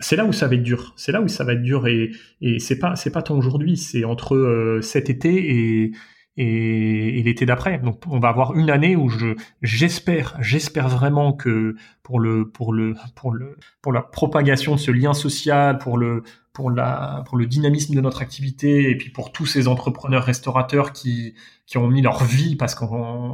c'est 0.00 0.16
là 0.16 0.24
où 0.24 0.32
ça 0.32 0.48
va 0.48 0.54
être 0.54 0.62
dur. 0.62 0.94
C'est 0.96 1.12
là 1.12 1.20
où 1.20 1.28
ça 1.28 1.44
va 1.44 1.52
être 1.52 1.62
dur 1.62 1.86
et, 1.86 2.10
et 2.40 2.58
c'est 2.58 2.78
pas 2.78 2.96
c'est 2.96 3.10
pas 3.10 3.22
tant 3.22 3.36
aujourd'hui, 3.36 3.76
c'est 3.76 4.04
entre 4.04 4.34
euh, 4.34 4.80
cet 4.80 5.10
été 5.10 5.84
et 5.84 5.92
et, 6.36 7.22
l'été 7.22 7.44
d'après. 7.44 7.78
Donc 7.78 8.02
on 8.06 8.18
va 8.18 8.28
avoir 8.28 8.56
une 8.56 8.70
année 8.70 8.96
où 8.96 9.08
je 9.08 9.34
j'espère 9.62 10.36
j'espère 10.40 10.88
vraiment 10.88 11.32
que 11.32 11.74
pour 12.02 12.18
le 12.18 12.48
pour 12.48 12.72
le 12.72 12.94
pour 13.14 13.32
le 13.32 13.56
pour 13.82 13.92
la 13.92 14.00
propagation 14.00 14.74
de 14.74 14.80
ce 14.80 14.90
lien 14.90 15.12
social, 15.12 15.78
pour 15.78 15.98
le 15.98 16.22
pour 16.52 16.70
la 16.70 17.22
pour 17.26 17.36
le 17.36 17.46
dynamisme 17.46 17.94
de 17.94 18.00
notre 18.00 18.22
activité 18.22 18.90
et 18.90 18.96
puis 18.96 19.10
pour 19.10 19.32
tous 19.32 19.46
ces 19.46 19.68
entrepreneurs 19.68 20.24
restaurateurs 20.24 20.92
qui 20.92 21.34
qui 21.66 21.78
ont 21.78 21.86
mis 21.86 22.02
leur 22.02 22.24
vie 22.24 22.56
parce 22.56 22.74
que 22.74 22.84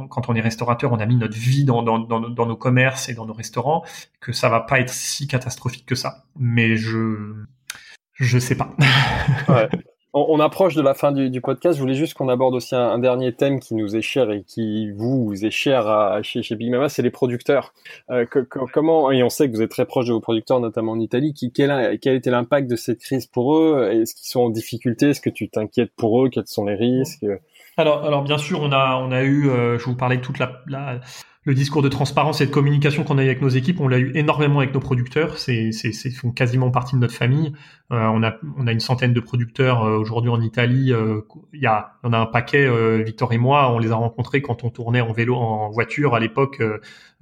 quand 0.07 0.29
on 0.29 0.35
est 0.35 0.41
restaurateur, 0.41 0.91
on 0.91 0.99
a 0.99 1.05
mis 1.07 1.15
notre 1.15 1.35
vie 1.37 1.63
dans, 1.65 1.81
dans, 1.81 1.97
dans, 1.97 2.19
dans, 2.19 2.45
nos 2.45 2.55
commerces 2.55 3.09
et 3.09 3.15
dans 3.15 3.25
nos 3.25 3.33
restaurants, 3.33 3.83
que 4.19 4.31
ça 4.31 4.47
va 4.47 4.59
pas 4.59 4.79
être 4.79 4.91
si 4.91 5.25
catastrophique 5.27 5.87
que 5.87 5.95
ça. 5.95 6.25
Mais 6.35 6.75
je 6.75 7.45
je 8.13 8.37
sais 8.39 8.55
pas. 8.55 8.75
ouais. 9.49 9.67
On, 10.19 10.39
approche 10.39 10.75
de 10.75 10.81
la 10.81 10.93
fin 10.93 11.11
du, 11.11 11.41
podcast. 11.41 11.75
Je 11.75 11.81
voulais 11.81 11.93
juste 11.93 12.13
qu'on 12.13 12.29
aborde 12.29 12.55
aussi 12.55 12.75
un, 12.75 12.97
dernier 12.99 13.33
thème 13.33 13.59
qui 13.59 13.75
nous 13.75 13.95
est 13.95 14.01
cher 14.01 14.31
et 14.31 14.43
qui 14.43 14.91
vous, 14.91 15.33
est 15.43 15.51
cher 15.51 15.87
à, 15.87 16.21
chez, 16.23 16.41
chez 16.41 16.55
Big 16.55 16.71
Mama, 16.71 16.89
c'est 16.89 17.01
les 17.01 17.11
producteurs. 17.11 17.73
Euh, 18.09 18.25
comment 18.73 19.11
et 19.11 19.21
on 19.23 19.29
sait 19.29 19.49
que 19.49 19.55
vous 19.55 19.61
êtes 19.61 19.71
très 19.71 19.85
proche 19.85 20.07
de 20.07 20.13
vos 20.13 20.19
producteurs, 20.19 20.59
notamment 20.59 20.93
en 20.93 20.99
Italie. 20.99 21.33
Qui, 21.33 21.51
quel, 21.51 21.99
quel 21.99 22.15
été 22.15 22.29
l'impact 22.29 22.69
de 22.69 22.75
cette 22.75 22.99
crise 22.99 23.27
pour 23.27 23.55
eux? 23.55 23.89
Est-ce 23.91 24.15
qu'ils 24.15 24.27
sont 24.27 24.41
en 24.41 24.49
difficulté? 24.49 25.09
Est-ce 25.09 25.21
que 25.21 25.29
tu 25.29 25.49
t'inquiètes 25.49 25.91
pour 25.95 26.23
eux? 26.23 26.29
Quels 26.29 26.47
sont 26.47 26.65
les 26.65 26.75
risques? 26.75 27.25
Alors, 27.77 28.03
alors 28.03 28.23
bien 28.23 28.39
sûr, 28.39 28.61
on 28.61 28.71
a, 28.71 28.95
on 28.95 29.11
a 29.11 29.21
eu, 29.21 29.49
euh, 29.49 29.77
je 29.77 29.85
vous 29.85 29.95
parlais 29.95 30.19
toute 30.19 30.39
la, 30.39 30.99
le 31.47 31.53
discours 31.53 31.81
de 31.81 31.87
transparence 31.87 32.41
et 32.41 32.45
de 32.45 32.51
communication 32.51 33.05
qu'on 33.05 33.17
a 33.17 33.23
eu 33.23 33.27
avec 33.27 33.41
nos 33.41 33.47
équipes, 33.47 33.79
on 33.79 33.87
l'a 33.87 33.99
eu 33.99 34.11
énormément 34.15 34.59
avec 34.59 34.73
nos 34.73 34.81
producteurs. 34.81 35.37
C'est, 35.37 35.71
c'est, 35.71 35.93
c'est 35.93 36.09
font 36.09 36.29
quasiment 36.29 36.71
partie 36.71 36.95
de 36.95 36.99
notre 36.99 37.13
famille. 37.13 37.53
Euh, 37.93 38.05
on 38.07 38.21
a, 38.21 38.35
on 38.57 38.67
a 38.67 38.73
une 38.73 38.81
centaine 38.81 39.13
de 39.13 39.19
producteurs 39.21 39.85
euh, 39.85 39.97
aujourd'hui 39.97 40.29
en 40.29 40.41
Italie. 40.41 40.91
Euh, 40.91 41.21
il 41.53 41.61
y 41.61 41.65
a, 41.65 41.93
on 42.03 42.11
a 42.11 42.17
un 42.17 42.25
paquet. 42.25 42.67
Victor 43.01 43.31
et 43.31 43.37
moi, 43.37 43.71
on 43.71 43.79
les 43.79 43.93
a 43.93 43.95
rencontrés 43.95 44.41
quand 44.41 44.65
on 44.65 44.69
tournait 44.69 44.99
en 44.99 45.13
vélo, 45.13 45.37
en 45.37 45.69
voiture 45.69 46.15
à 46.15 46.19
l'époque. 46.19 46.61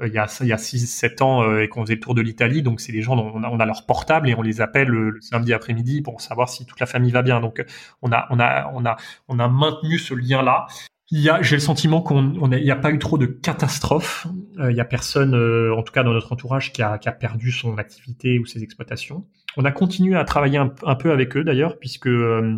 il 0.03 0.11
y 0.11 0.17
a, 0.17 0.25
il 0.41 0.47
y 0.47 0.53
a 0.53 0.57
six, 0.57 0.87
sept 0.87 1.21
ans 1.21 1.59
et 1.59 1.67
qu'on 1.67 1.83
faisait 1.83 1.93
le 1.93 1.99
tour 1.99 2.15
de 2.15 2.21
l'Italie. 2.21 2.63
Donc 2.63 2.81
c'est 2.81 2.91
des 2.91 3.03
gens 3.03 3.15
dont 3.15 3.31
on 3.31 3.43
a, 3.43 3.49
on 3.49 3.59
a, 3.59 3.65
leur 3.67 3.85
portable 3.85 4.27
et 4.27 4.33
on 4.33 4.41
les 4.41 4.59
appelle 4.59 4.87
le, 4.87 5.19
samedi 5.21 5.53
après-midi 5.53 6.01
pour 6.01 6.19
savoir 6.19 6.49
si 6.49 6.65
toute 6.65 6.79
la 6.79 6.87
famille 6.87 7.11
va 7.11 7.21
bien. 7.21 7.41
Donc 7.41 7.63
on 8.01 8.11
a, 8.11 8.25
on 8.31 8.39
a, 8.39 8.71
on 8.73 8.85
a, 8.85 8.97
on 9.27 9.37
a 9.37 9.47
maintenu 9.47 9.99
ce 9.99 10.15
lien 10.15 10.41
là. 10.41 10.65
J'ai 11.11 11.55
le 11.55 11.59
sentiment 11.59 12.01
qu'on 12.01 12.47
n'y 12.47 12.71
a, 12.71 12.75
pas 12.75 12.91
eu 12.91 12.97
trop 12.97 13.17
de 13.17 13.27
catastrophes. 13.27 14.25
Euh, 14.59 14.71
il 14.71 14.77
y 14.77 14.79
a 14.79 14.85
personne, 14.85 15.35
euh, 15.35 15.75
en 15.75 15.83
tout 15.83 15.93
cas 15.93 16.03
dans 16.03 16.13
notre 16.13 16.33
entourage, 16.33 16.73
qui 16.73 16.81
a, 16.81 16.97
qui 16.97 17.07
a, 17.07 17.11
perdu 17.11 17.51
son 17.51 17.77
activité 17.77 18.39
ou 18.39 18.45
ses 18.45 18.63
exploitations. 18.63 19.27
On 19.55 19.65
a 19.65 19.71
continué 19.71 20.15
à 20.15 20.23
travailler 20.23 20.57
un, 20.57 20.67
peu 20.67 21.11
avec 21.11 21.37
eux 21.37 21.43
d'ailleurs, 21.43 21.77
puisque 21.77 22.07
euh, 22.07 22.55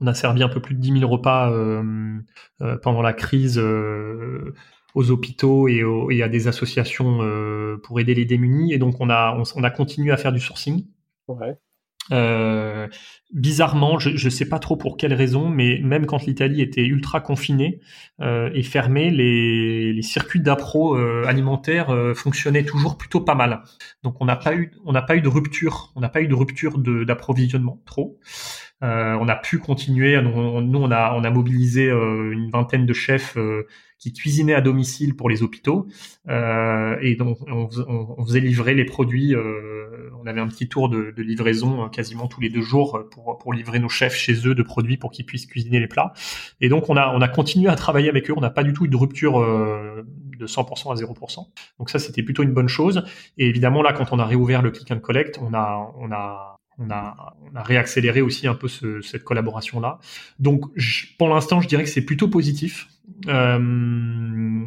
on 0.00 0.06
a 0.06 0.14
servi 0.14 0.42
un 0.42 0.48
peu 0.48 0.60
plus 0.60 0.74
de 0.74 0.80
10 0.80 1.00
000 1.00 1.10
repas 1.10 1.52
pendant 2.82 3.02
la 3.02 3.12
crise 3.12 3.58
aux 4.94 5.10
hôpitaux 5.10 5.68
et, 5.68 5.84
et, 6.10 6.22
à 6.22 6.28
des 6.28 6.48
associations 6.48 7.18
pour 7.82 8.00
aider 8.00 8.14
les 8.14 8.24
démunis. 8.24 8.72
Et 8.72 8.78
donc 8.78 8.96
on 9.00 9.10
a, 9.10 9.36
on, 9.36 9.42
on 9.56 9.62
a 9.62 9.70
continué 9.70 10.10
à 10.10 10.16
faire 10.16 10.32
du 10.32 10.40
sourcing. 10.40 10.86
Ouais. 11.28 11.58
Euh, 12.12 12.88
bizarrement, 13.32 13.98
je 13.98 14.10
ne 14.10 14.30
sais 14.30 14.48
pas 14.48 14.58
trop 14.58 14.76
pour 14.76 14.96
quelle 14.96 15.14
raison, 15.14 15.48
mais 15.48 15.80
même 15.82 16.06
quand 16.06 16.24
l'Italie 16.26 16.62
était 16.62 16.84
ultra 16.84 17.20
confinée 17.20 17.80
euh, 18.20 18.50
et 18.54 18.62
fermée, 18.62 19.10
les, 19.10 20.02
circuits 20.02 20.40
d'appro 20.40 20.96
euh, 20.96 21.24
euh, 21.28 22.14
fonctionnaient 22.14 22.64
toujours 22.64 22.96
plutôt 22.96 23.20
pas 23.20 23.34
mal. 23.34 23.62
Donc 24.02 24.16
on 24.20 24.24
n'a 24.24 24.36
pas 24.36 24.54
eu 24.54 24.72
on 24.84 24.92
n'a 24.92 25.02
pas 25.02 25.16
eu 25.16 25.20
de 25.20 25.28
rupture, 25.28 25.92
on 25.94 26.00
n'a 26.00 26.08
pas 26.08 26.20
eu 26.22 26.28
de 26.28 26.34
rupture 26.34 26.78
d'approvisionnement 26.78 27.80
trop. 27.86 28.18
Euh, 28.82 29.16
on 29.20 29.28
a 29.28 29.36
pu 29.36 29.58
continuer. 29.58 30.20
Nous, 30.22 30.30
on 30.30 30.90
a 30.90 31.14
on 31.14 31.24
a 31.24 31.30
mobilisé 31.30 31.88
une 31.90 32.50
vingtaine 32.50 32.86
de 32.86 32.92
chefs 32.92 33.36
qui 34.00 34.14
cuisinait 34.14 34.54
à 34.54 34.62
domicile 34.62 35.14
pour 35.14 35.28
les 35.28 35.42
hôpitaux 35.42 35.86
euh, 36.28 36.96
et 37.02 37.14
donc 37.16 37.38
on, 37.46 37.68
on, 37.86 38.24
faisait 38.24 38.40
livrer 38.40 38.74
les 38.74 38.86
produits. 38.86 39.34
Euh, 39.34 40.10
on 40.18 40.26
avait 40.26 40.40
un 40.40 40.48
petit 40.48 40.68
tour 40.68 40.88
de, 40.88 41.12
de, 41.14 41.22
livraison 41.22 41.84
euh, 41.84 41.88
quasiment 41.88 42.26
tous 42.26 42.40
les 42.40 42.48
deux 42.48 42.62
jours 42.62 43.04
pour, 43.10 43.36
pour 43.38 43.52
livrer 43.52 43.78
nos 43.78 43.90
chefs 43.90 44.14
chez 44.14 44.48
eux 44.48 44.54
de 44.54 44.62
produits 44.62 44.96
pour 44.96 45.10
qu'ils 45.10 45.26
puissent 45.26 45.46
cuisiner 45.46 45.80
les 45.80 45.86
plats. 45.86 46.14
Et 46.62 46.70
donc 46.70 46.88
on 46.88 46.96
a 46.96 47.14
on 47.14 47.20
a 47.20 47.28
continué 47.28 47.68
à 47.68 47.76
travailler 47.76 48.08
avec 48.08 48.30
eux. 48.30 48.34
On 48.34 48.40
n'a 48.40 48.50
pas 48.50 48.64
du 48.64 48.72
tout 48.72 48.86
eu 48.86 48.88
de 48.88 48.96
rupture 48.96 49.38
euh, 49.38 50.02
de 50.38 50.46
100% 50.46 50.90
à 50.90 50.94
0%. 50.94 51.46
Donc 51.78 51.90
ça 51.90 51.98
c'était 51.98 52.22
plutôt 52.22 52.42
une 52.42 52.54
bonne 52.54 52.68
chose. 52.68 53.04
Et 53.36 53.46
évidemment 53.46 53.82
là 53.82 53.92
quand 53.92 54.12
on 54.12 54.18
a 54.18 54.24
réouvert 54.24 54.62
le 54.62 54.70
click 54.70 54.90
and 54.90 55.00
collect, 55.00 55.38
on 55.42 55.52
a 55.52 55.92
on 55.98 56.10
a 56.10 56.59
on 56.80 56.90
a, 56.90 57.34
on 57.42 57.56
a 57.56 57.62
réaccéléré 57.62 58.20
aussi 58.22 58.46
un 58.46 58.54
peu 58.54 58.68
ce, 58.68 59.00
cette 59.02 59.22
collaboration-là. 59.24 59.98
Donc, 60.38 60.64
pour 61.18 61.28
l'instant, 61.28 61.60
je 61.60 61.68
dirais 61.68 61.84
que 61.84 61.90
c'est 61.90 62.04
plutôt 62.04 62.28
positif. 62.28 62.88
Euh, 63.28 64.64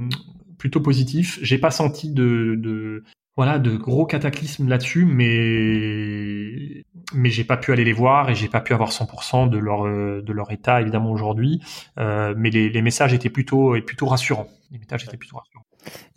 plutôt 0.57 0.79
positif. 0.79 1.39
J'ai 1.41 1.57
pas 1.57 1.71
senti 1.71 2.11
de, 2.11 2.55
de, 2.57 3.03
voilà, 3.35 3.57
de 3.59 3.75
gros 3.75 4.05
cataclysmes 4.05 4.67
là-dessus, 4.67 5.05
mais 5.05 6.85
mais 7.13 7.29
j'ai 7.29 7.43
pas 7.43 7.57
pu 7.57 7.71
aller 7.71 7.83
les 7.83 7.93
voir 7.93 8.29
et 8.29 8.35
j'ai 8.35 8.47
pas 8.47 8.61
pu 8.61 8.73
avoir 8.73 8.91
100% 8.91 9.49
de 9.49 9.57
leur 9.57 9.83
de 9.83 10.33
leur 10.33 10.51
état 10.51 10.81
évidemment 10.81 11.11
aujourd'hui. 11.11 11.61
Euh, 11.97 12.33
mais 12.37 12.49
les, 12.49 12.69
les, 12.69 12.81
messages 12.81 13.13
étaient 13.13 13.29
plutôt 13.29 13.75
et 13.75 13.81
plutôt 13.81 14.05
rassurants. 14.05 14.47
Les 14.71 14.79
messages 14.79 15.03
étaient 15.03 15.17
plutôt 15.17 15.37
rassurants. 15.37 15.62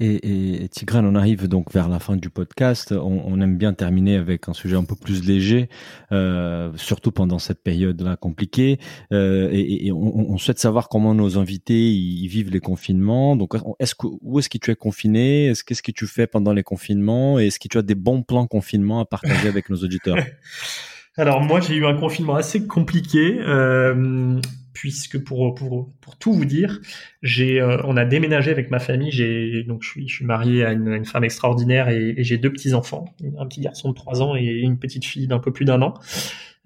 Et, 0.00 0.64
et 0.64 0.68
Tigran, 0.68 1.04
on 1.04 1.14
arrive 1.14 1.48
donc 1.48 1.72
vers 1.72 1.88
la 1.88 1.98
fin 1.98 2.16
du 2.16 2.30
podcast. 2.30 2.92
On, 2.92 3.40
aime 3.40 3.56
bien 3.56 3.74
terminer 3.74 4.16
avec 4.16 4.48
un 4.48 4.54
sujet 4.54 4.76
un 4.76 4.84
peu 4.84 4.94
plus 4.94 5.24
léger, 5.24 5.68
euh, 6.12 6.72
surtout 6.76 7.12
pendant 7.12 7.38
cette 7.38 7.62
période-là 7.62 8.16
compliquée. 8.16 8.78
Euh, 9.12 9.50
et, 9.52 9.90
on, 9.92 10.38
souhaite 10.38 10.58
savoir 10.58 10.88
comment 10.88 11.14
nos 11.14 11.38
invités 11.38 11.92
y 11.92 12.26
vivent 12.28 12.50
les 12.50 12.60
confinements. 12.60 13.36
Donc, 13.36 13.54
est-ce 13.78 13.94
que 13.94 14.06
où 14.20 14.38
est-ce 14.38 14.48
que 14.48 14.58
tu 14.58 14.70
es 14.70 14.76
confiné? 14.76 15.46
Est-ce 15.46 15.64
qu'est-ce 15.64 15.82
que 15.82 15.92
tu 15.92 16.06
fais 16.06 16.26
pendant 16.26 16.52
les 16.52 16.62
confinements? 16.62 17.38
Et 17.38 17.46
est-ce 17.48 17.58
que 17.58 17.68
tu 17.68 17.78
as 17.78 17.82
des 17.82 17.94
bons 17.94 18.22
plans 18.22 18.46
confinement 18.46 19.00
à 19.00 19.04
partager 19.04 19.48
avec 19.48 19.70
nos 19.70 19.76
auditeurs? 19.76 20.16
Alors 21.18 21.40
moi, 21.40 21.60
j'ai 21.60 21.74
eu 21.74 21.86
un 21.86 21.94
confinement 21.94 22.34
assez 22.34 22.66
compliqué. 22.66 23.38
Euh, 23.40 24.38
puisque 24.74 25.24
pour, 25.24 25.54
pour, 25.54 25.90
pour 26.02 26.18
tout 26.18 26.34
vous 26.34 26.44
dire, 26.44 26.80
j'ai, 27.22 27.62
euh, 27.62 27.78
on 27.84 27.96
a 27.96 28.04
déménagé 28.04 28.50
avec 28.50 28.70
ma 28.70 28.78
famille. 28.78 29.10
J'ai 29.10 29.62
donc 29.62 29.82
je 29.82 29.88
suis, 29.88 30.08
je 30.08 30.16
suis 30.16 30.26
marié 30.26 30.66
à 30.66 30.72
une, 30.72 31.06
femme 31.06 31.24
extraordinaire 31.24 31.88
et, 31.88 32.14
j'ai 32.18 32.36
deux 32.36 32.52
petits 32.52 32.74
enfants, 32.74 33.06
un 33.38 33.46
petit 33.46 33.62
garçon 33.62 33.88
de 33.88 33.94
3 33.94 34.22
ans 34.22 34.36
et 34.36 34.44
une 34.44 34.78
petite 34.78 35.06
fille 35.06 35.28
d'un 35.28 35.38
peu 35.38 35.50
plus 35.50 35.64
d'un 35.64 35.80
an. 35.80 35.94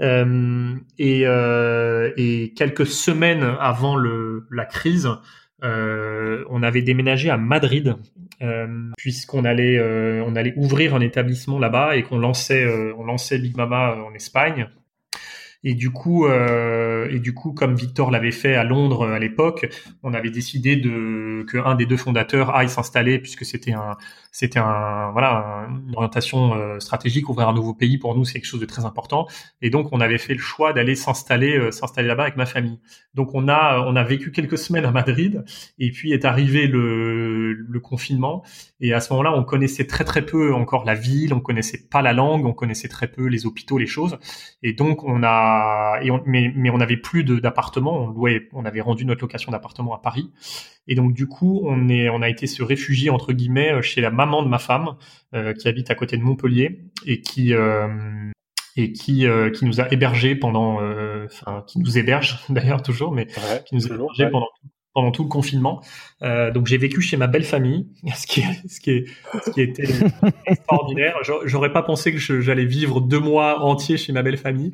Euh, 0.00 0.74
et, 0.98 1.22
et 2.16 2.52
quelques 2.54 2.86
semaines 2.86 3.44
avant 3.60 3.94
le, 3.94 4.48
la 4.50 4.64
crise, 4.64 5.08
on 5.62 6.62
avait 6.64 6.82
déménagé 6.82 7.30
à 7.30 7.36
Madrid 7.36 7.94
puisqu'on 8.96 9.44
allait 9.44 9.78
euh, 9.78 10.22
on 10.26 10.34
allait 10.34 10.54
ouvrir 10.56 10.94
un 10.94 11.00
établissement 11.00 11.58
là-bas 11.58 11.96
et 11.96 12.02
qu'on 12.02 12.18
lançait 12.18 12.66
on 12.96 13.04
lançait 13.04 13.38
Big 13.38 13.56
Mama 13.56 13.96
en 14.06 14.14
Espagne. 14.14 14.68
Et 15.62 15.74
du 15.74 15.90
coup, 15.90 16.26
euh, 16.26 17.08
et 17.10 17.18
du 17.18 17.34
coup, 17.34 17.52
comme 17.52 17.74
Victor 17.74 18.10
l'avait 18.10 18.30
fait 18.30 18.54
à 18.54 18.64
Londres 18.64 19.06
à 19.06 19.18
l'époque, 19.18 19.68
on 20.02 20.14
avait 20.14 20.30
décidé 20.30 20.76
de 20.76 21.44
que 21.46 21.58
un 21.58 21.74
des 21.74 21.84
deux 21.84 21.98
fondateurs 21.98 22.56
aille 22.56 22.70
s'installer 22.70 23.18
puisque 23.18 23.44
c'était 23.44 23.72
un, 23.72 23.98
c'était 24.32 24.60
un, 24.60 25.10
voilà, 25.12 25.66
une 25.68 25.94
orientation 25.96 26.54
euh, 26.54 26.78
stratégique, 26.78 27.28
ouvrir 27.28 27.48
un 27.48 27.52
nouveau 27.52 27.74
pays 27.74 27.98
pour 27.98 28.14
nous, 28.14 28.24
c'est 28.24 28.34
quelque 28.34 28.46
chose 28.46 28.60
de 28.60 28.66
très 28.66 28.84
important. 28.84 29.26
Et 29.60 29.70
donc, 29.70 29.88
on 29.92 30.00
avait 30.00 30.18
fait 30.18 30.34
le 30.34 30.40
choix 30.40 30.72
d'aller 30.72 30.94
s'installer, 30.94 31.56
euh, 31.56 31.70
s'installer 31.70 32.08
là-bas 32.08 32.24
avec 32.24 32.36
ma 32.36 32.46
famille. 32.46 32.78
Donc, 33.14 33.34
on 33.34 33.48
a, 33.48 33.80
on 33.86 33.96
a 33.96 34.04
vécu 34.04 34.30
quelques 34.30 34.58
semaines 34.58 34.84
à 34.84 34.92
Madrid, 34.92 35.44
et 35.78 35.90
puis 35.90 36.12
est 36.12 36.24
arrivé 36.24 36.66
le, 36.66 37.52
le 37.52 37.80
confinement. 37.80 38.44
Et 38.80 38.94
à 38.94 39.00
ce 39.00 39.12
moment-là, 39.12 39.32
on 39.36 39.44
connaissait 39.44 39.86
très 39.86 40.04
très 40.04 40.24
peu 40.24 40.54
encore 40.54 40.84
la 40.84 40.94
ville, 40.94 41.34
on 41.34 41.40
connaissait 41.40 41.88
pas 41.90 42.02
la 42.02 42.12
langue, 42.12 42.46
on 42.46 42.52
connaissait 42.52 42.88
très 42.88 43.08
peu 43.08 43.26
les 43.26 43.46
hôpitaux, 43.46 43.78
les 43.78 43.86
choses. 43.86 44.18
Et 44.62 44.72
donc, 44.72 45.04
on 45.04 45.22
a 45.24 45.98
et 46.02 46.10
mais, 46.26 46.52
mais 46.54 46.70
on 46.70 46.78
n'avait 46.78 46.96
plus 46.96 47.24
d'appartement. 47.24 48.04
On 48.04 48.06
louait, 48.08 48.48
on 48.52 48.64
avait 48.64 48.80
rendu 48.80 49.04
notre 49.04 49.22
location 49.22 49.52
d'appartement 49.52 49.94
à 49.94 49.98
Paris. 49.98 50.30
Et 50.90 50.96
donc 50.96 51.14
du 51.14 51.28
coup, 51.28 51.62
on 51.64 51.88
est, 51.88 52.08
on 52.10 52.20
a 52.20 52.28
été 52.28 52.48
se 52.48 52.64
réfugier 52.64 53.10
entre 53.10 53.32
guillemets 53.32 53.72
euh, 53.72 53.80
chez 53.80 54.00
la 54.00 54.10
maman 54.10 54.42
de 54.42 54.48
ma 54.48 54.58
femme 54.58 54.96
euh, 55.34 55.54
qui 55.54 55.68
habite 55.68 55.88
à 55.88 55.94
côté 55.94 56.16
de 56.16 56.22
Montpellier 56.22 56.80
et 57.06 57.20
qui 57.20 57.54
euh, 57.54 57.88
et 58.76 58.92
qui 58.92 59.26
qui 59.54 59.64
nous 59.64 59.80
a 59.80 59.92
hébergés 59.92 60.34
pendant, 60.34 60.80
enfin 61.24 61.64
qui 61.66 61.78
nous 61.78 61.98
héberge 61.98 62.40
d'ailleurs 62.48 62.82
toujours, 62.82 63.12
mais 63.12 63.26
qui 63.26 63.74
nous 63.74 63.86
a 63.86 63.94
hébergés 63.94 64.30
pendant 64.30 64.48
pendant 64.92 65.10
tout 65.12 65.22
le 65.22 65.28
confinement. 65.28 65.82
Euh, 66.22 66.50
donc 66.50 66.66
j'ai 66.66 66.78
vécu 66.78 67.00
chez 67.00 67.16
ma 67.16 67.26
belle 67.26 67.44
famille, 67.44 67.88
ce 68.14 68.26
qui 68.26 68.42
ce 68.68 68.80
qui 68.80 68.90
est, 68.90 69.04
ce 69.44 69.50
qui 69.50 69.60
était 69.60 69.88
extraordinaire. 70.46 71.16
J'aurais 71.44 71.72
pas 71.72 71.82
pensé 71.82 72.12
que 72.12 72.18
j'allais 72.40 72.64
vivre 72.64 73.00
deux 73.00 73.20
mois 73.20 73.60
entiers 73.62 73.96
chez 73.96 74.12
ma 74.12 74.22
belle 74.22 74.36
famille. 74.36 74.72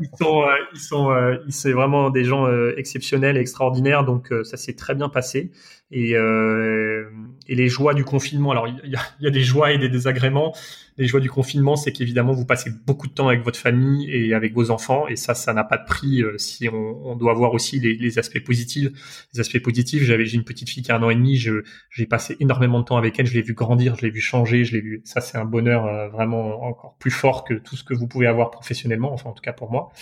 Ils 0.00 0.08
sont, 0.18 0.42
euh, 0.42 0.54
ils 0.74 0.80
sont, 0.80 1.10
euh, 1.10 1.36
c'est 1.48 1.72
vraiment 1.72 2.10
des 2.10 2.24
gens 2.24 2.46
euh, 2.46 2.74
exceptionnels, 2.76 3.36
et 3.36 3.40
extraordinaires. 3.40 4.04
Donc 4.04 4.32
ça 4.44 4.56
s'est 4.56 4.74
très 4.74 4.94
bien 4.94 5.08
passé. 5.08 5.50
Et, 5.90 6.12
et 6.12 7.54
les 7.54 7.68
joies 7.68 7.94
du 7.94 8.04
confinement. 8.04 8.50
Alors 8.50 8.68
il 8.68 8.90
y 8.90 8.96
a, 8.96 9.00
y 9.20 9.26
a, 9.26 9.30
des 9.30 9.42
joies 9.42 9.72
et 9.72 9.78
des 9.78 9.88
désagréments 9.88 10.52
les 10.98 11.06
joies 11.06 11.20
du 11.20 11.30
confinement, 11.30 11.76
c'est 11.76 11.92
qu'évidemment, 11.92 12.32
vous 12.32 12.44
passez 12.44 12.70
beaucoup 12.84 13.06
de 13.06 13.12
temps 13.12 13.28
avec 13.28 13.42
votre 13.44 13.58
famille 13.58 14.10
et 14.10 14.34
avec 14.34 14.52
vos 14.52 14.70
enfants, 14.70 15.06
et 15.06 15.14
ça, 15.14 15.34
ça 15.34 15.54
n'a 15.54 15.62
pas 15.62 15.78
de 15.78 15.84
prix 15.86 16.22
euh, 16.22 16.36
si 16.38 16.68
on, 16.68 17.06
on, 17.06 17.14
doit 17.14 17.34
voir 17.34 17.54
aussi 17.54 17.78
les, 17.78 17.94
les, 17.94 18.18
aspects 18.18 18.42
positifs. 18.42 18.88
Les 19.32 19.40
aspects 19.40 19.60
positifs, 19.60 20.02
j'avais, 20.02 20.26
j'ai 20.26 20.36
une 20.36 20.44
petite 20.44 20.68
fille 20.68 20.82
qui 20.82 20.90
a 20.90 20.96
un 20.96 21.02
an 21.04 21.10
et 21.10 21.14
demi, 21.14 21.36
je, 21.36 21.62
j'ai 21.90 22.06
passé 22.06 22.36
énormément 22.40 22.80
de 22.80 22.84
temps 22.84 22.96
avec 22.96 23.18
elle, 23.18 23.26
je 23.26 23.34
l'ai 23.34 23.42
vu 23.42 23.54
grandir, 23.54 23.94
je 23.94 24.02
l'ai 24.02 24.10
vu 24.10 24.20
changer, 24.20 24.64
je 24.64 24.72
l'ai 24.72 24.80
vu. 24.80 25.00
Ça, 25.04 25.20
c'est 25.20 25.38
un 25.38 25.44
bonheur 25.44 25.86
euh, 25.86 26.08
vraiment 26.08 26.64
encore 26.64 26.96
plus 26.98 27.12
fort 27.12 27.44
que 27.44 27.54
tout 27.54 27.76
ce 27.76 27.84
que 27.84 27.94
vous 27.94 28.08
pouvez 28.08 28.26
avoir 28.26 28.50
professionnellement, 28.50 29.12
enfin, 29.12 29.30
en 29.30 29.34
tout 29.34 29.42
cas 29.42 29.52
pour 29.52 29.70
moi. 29.70 29.92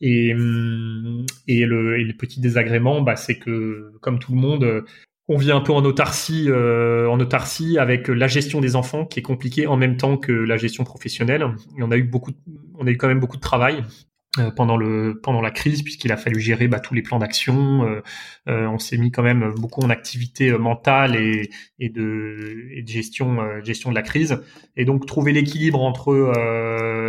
Et, 0.00 0.32
hum, 0.32 1.26
et, 1.46 1.66
le, 1.66 2.00
et 2.00 2.04
le 2.04 2.14
petit 2.14 2.40
désagrément, 2.40 3.02
bah, 3.02 3.16
c'est 3.16 3.38
que, 3.38 3.92
comme 4.00 4.18
tout 4.18 4.32
le 4.32 4.38
monde, 4.38 4.84
on 5.28 5.36
vit 5.36 5.52
un 5.52 5.60
peu 5.60 5.72
en 5.72 5.84
autarcie, 5.84 6.46
euh, 6.48 7.08
en 7.08 7.20
autarcie 7.20 7.78
avec 7.78 8.08
la 8.08 8.26
gestion 8.26 8.60
des 8.60 8.76
enfants 8.76 9.04
qui 9.04 9.20
est 9.20 9.22
compliquée 9.22 9.66
en 9.66 9.76
même 9.76 9.96
temps 9.96 10.16
que 10.16 10.32
la 10.32 10.56
gestion 10.56 10.84
professionnelle. 10.84 11.46
On 11.78 11.90
a 11.90 11.96
eu 11.96 12.04
beaucoup, 12.04 12.32
on 12.78 12.86
a 12.86 12.90
eu 12.90 12.96
quand 12.96 13.08
même 13.08 13.20
beaucoup 13.20 13.36
de 13.36 13.42
travail 13.42 13.84
euh, 14.38 14.50
pendant 14.50 14.76
le 14.76 15.20
pendant 15.22 15.40
la 15.40 15.50
crise 15.50 15.82
puisqu'il 15.82 16.12
a 16.12 16.16
fallu 16.18 16.38
gérer 16.38 16.68
bah, 16.68 16.80
tous 16.80 16.94
les 16.94 17.02
plans 17.02 17.18
d'action. 17.18 17.88
Euh, 17.88 18.02
euh 18.48 18.66
on 18.66 18.78
s'est 18.78 18.98
mis 18.98 19.10
quand 19.10 19.22
même 19.22 19.54
beaucoup 19.56 19.80
en 19.80 19.90
activité 19.90 20.50
euh, 20.50 20.58
mentale 20.58 21.16
et, 21.16 21.50
et 21.78 21.88
de, 21.88 22.68
et 22.72 22.82
de 22.82 22.88
gestion 22.88 23.38
gestion 23.62 23.90
de 23.90 23.94
la 23.94 24.02
crise. 24.02 24.40
Et 24.76 24.84
donc 24.84 25.06
trouver 25.06 25.32
l'équilibre 25.32 25.82
entre 25.82 26.32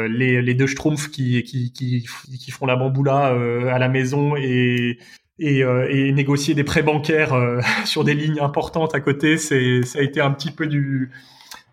les, 0.07 0.41
les 0.41 0.53
deux 0.53 0.67
schtroumpfs 0.67 1.09
qui, 1.09 1.43
qui 1.43 1.71
qui 1.73 2.05
qui 2.05 2.51
font 2.51 2.65
la 2.65 2.75
bamboula 2.75 3.35
à 3.73 3.79
la 3.79 3.89
maison 3.89 4.35
et 4.37 4.97
et, 5.39 5.63
euh, 5.63 5.87
et, 5.89 6.11
négocier 6.11 6.53
des 6.53 6.63
prêts 6.63 6.83
bancaires 6.83 7.33
euh, 7.33 7.61
sur 7.85 8.03
des 8.03 8.13
lignes 8.13 8.39
importantes 8.39 8.93
à 8.95 8.99
côté, 8.99 9.37
c'est 9.37 9.83
ça 9.83 9.99
a 9.99 10.01
été 10.01 10.21
un 10.21 10.31
petit 10.31 10.51
peu 10.51 10.67
du 10.67 11.11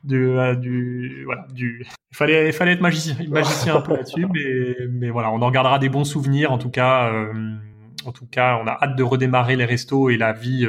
du, 0.05 0.29
euh, 0.29 0.55
du 0.55 1.25
voilà 1.25 1.47
du 1.53 1.85
il 2.13 2.17
fallait 2.17 2.47
il 2.49 2.53
fallait 2.53 2.73
être 2.73 2.81
magicien 2.81 3.17
magicien 3.29 3.77
un 3.77 3.81
peu 3.81 3.97
là-dessus 3.97 4.27
mais 4.33 4.87
mais 4.89 5.11
voilà 5.11 5.33
on 5.33 5.43
en 5.43 5.51
gardera 5.51 5.81
des 5.81 5.89
bons 5.89 6.05
souvenirs 6.05 6.53
en 6.53 6.59
tout 6.59 6.71
cas 6.71 7.13
en 8.07 8.13
tout 8.13 8.27
cas 8.27 8.59
on 8.63 8.67
a 8.67 8.79
hâte 8.81 8.97
de 8.97 9.03
redémarrer 9.03 9.57
les 9.57 9.65
restos 9.65 10.11
et 10.11 10.17
la 10.17 10.33
vie 10.33 10.67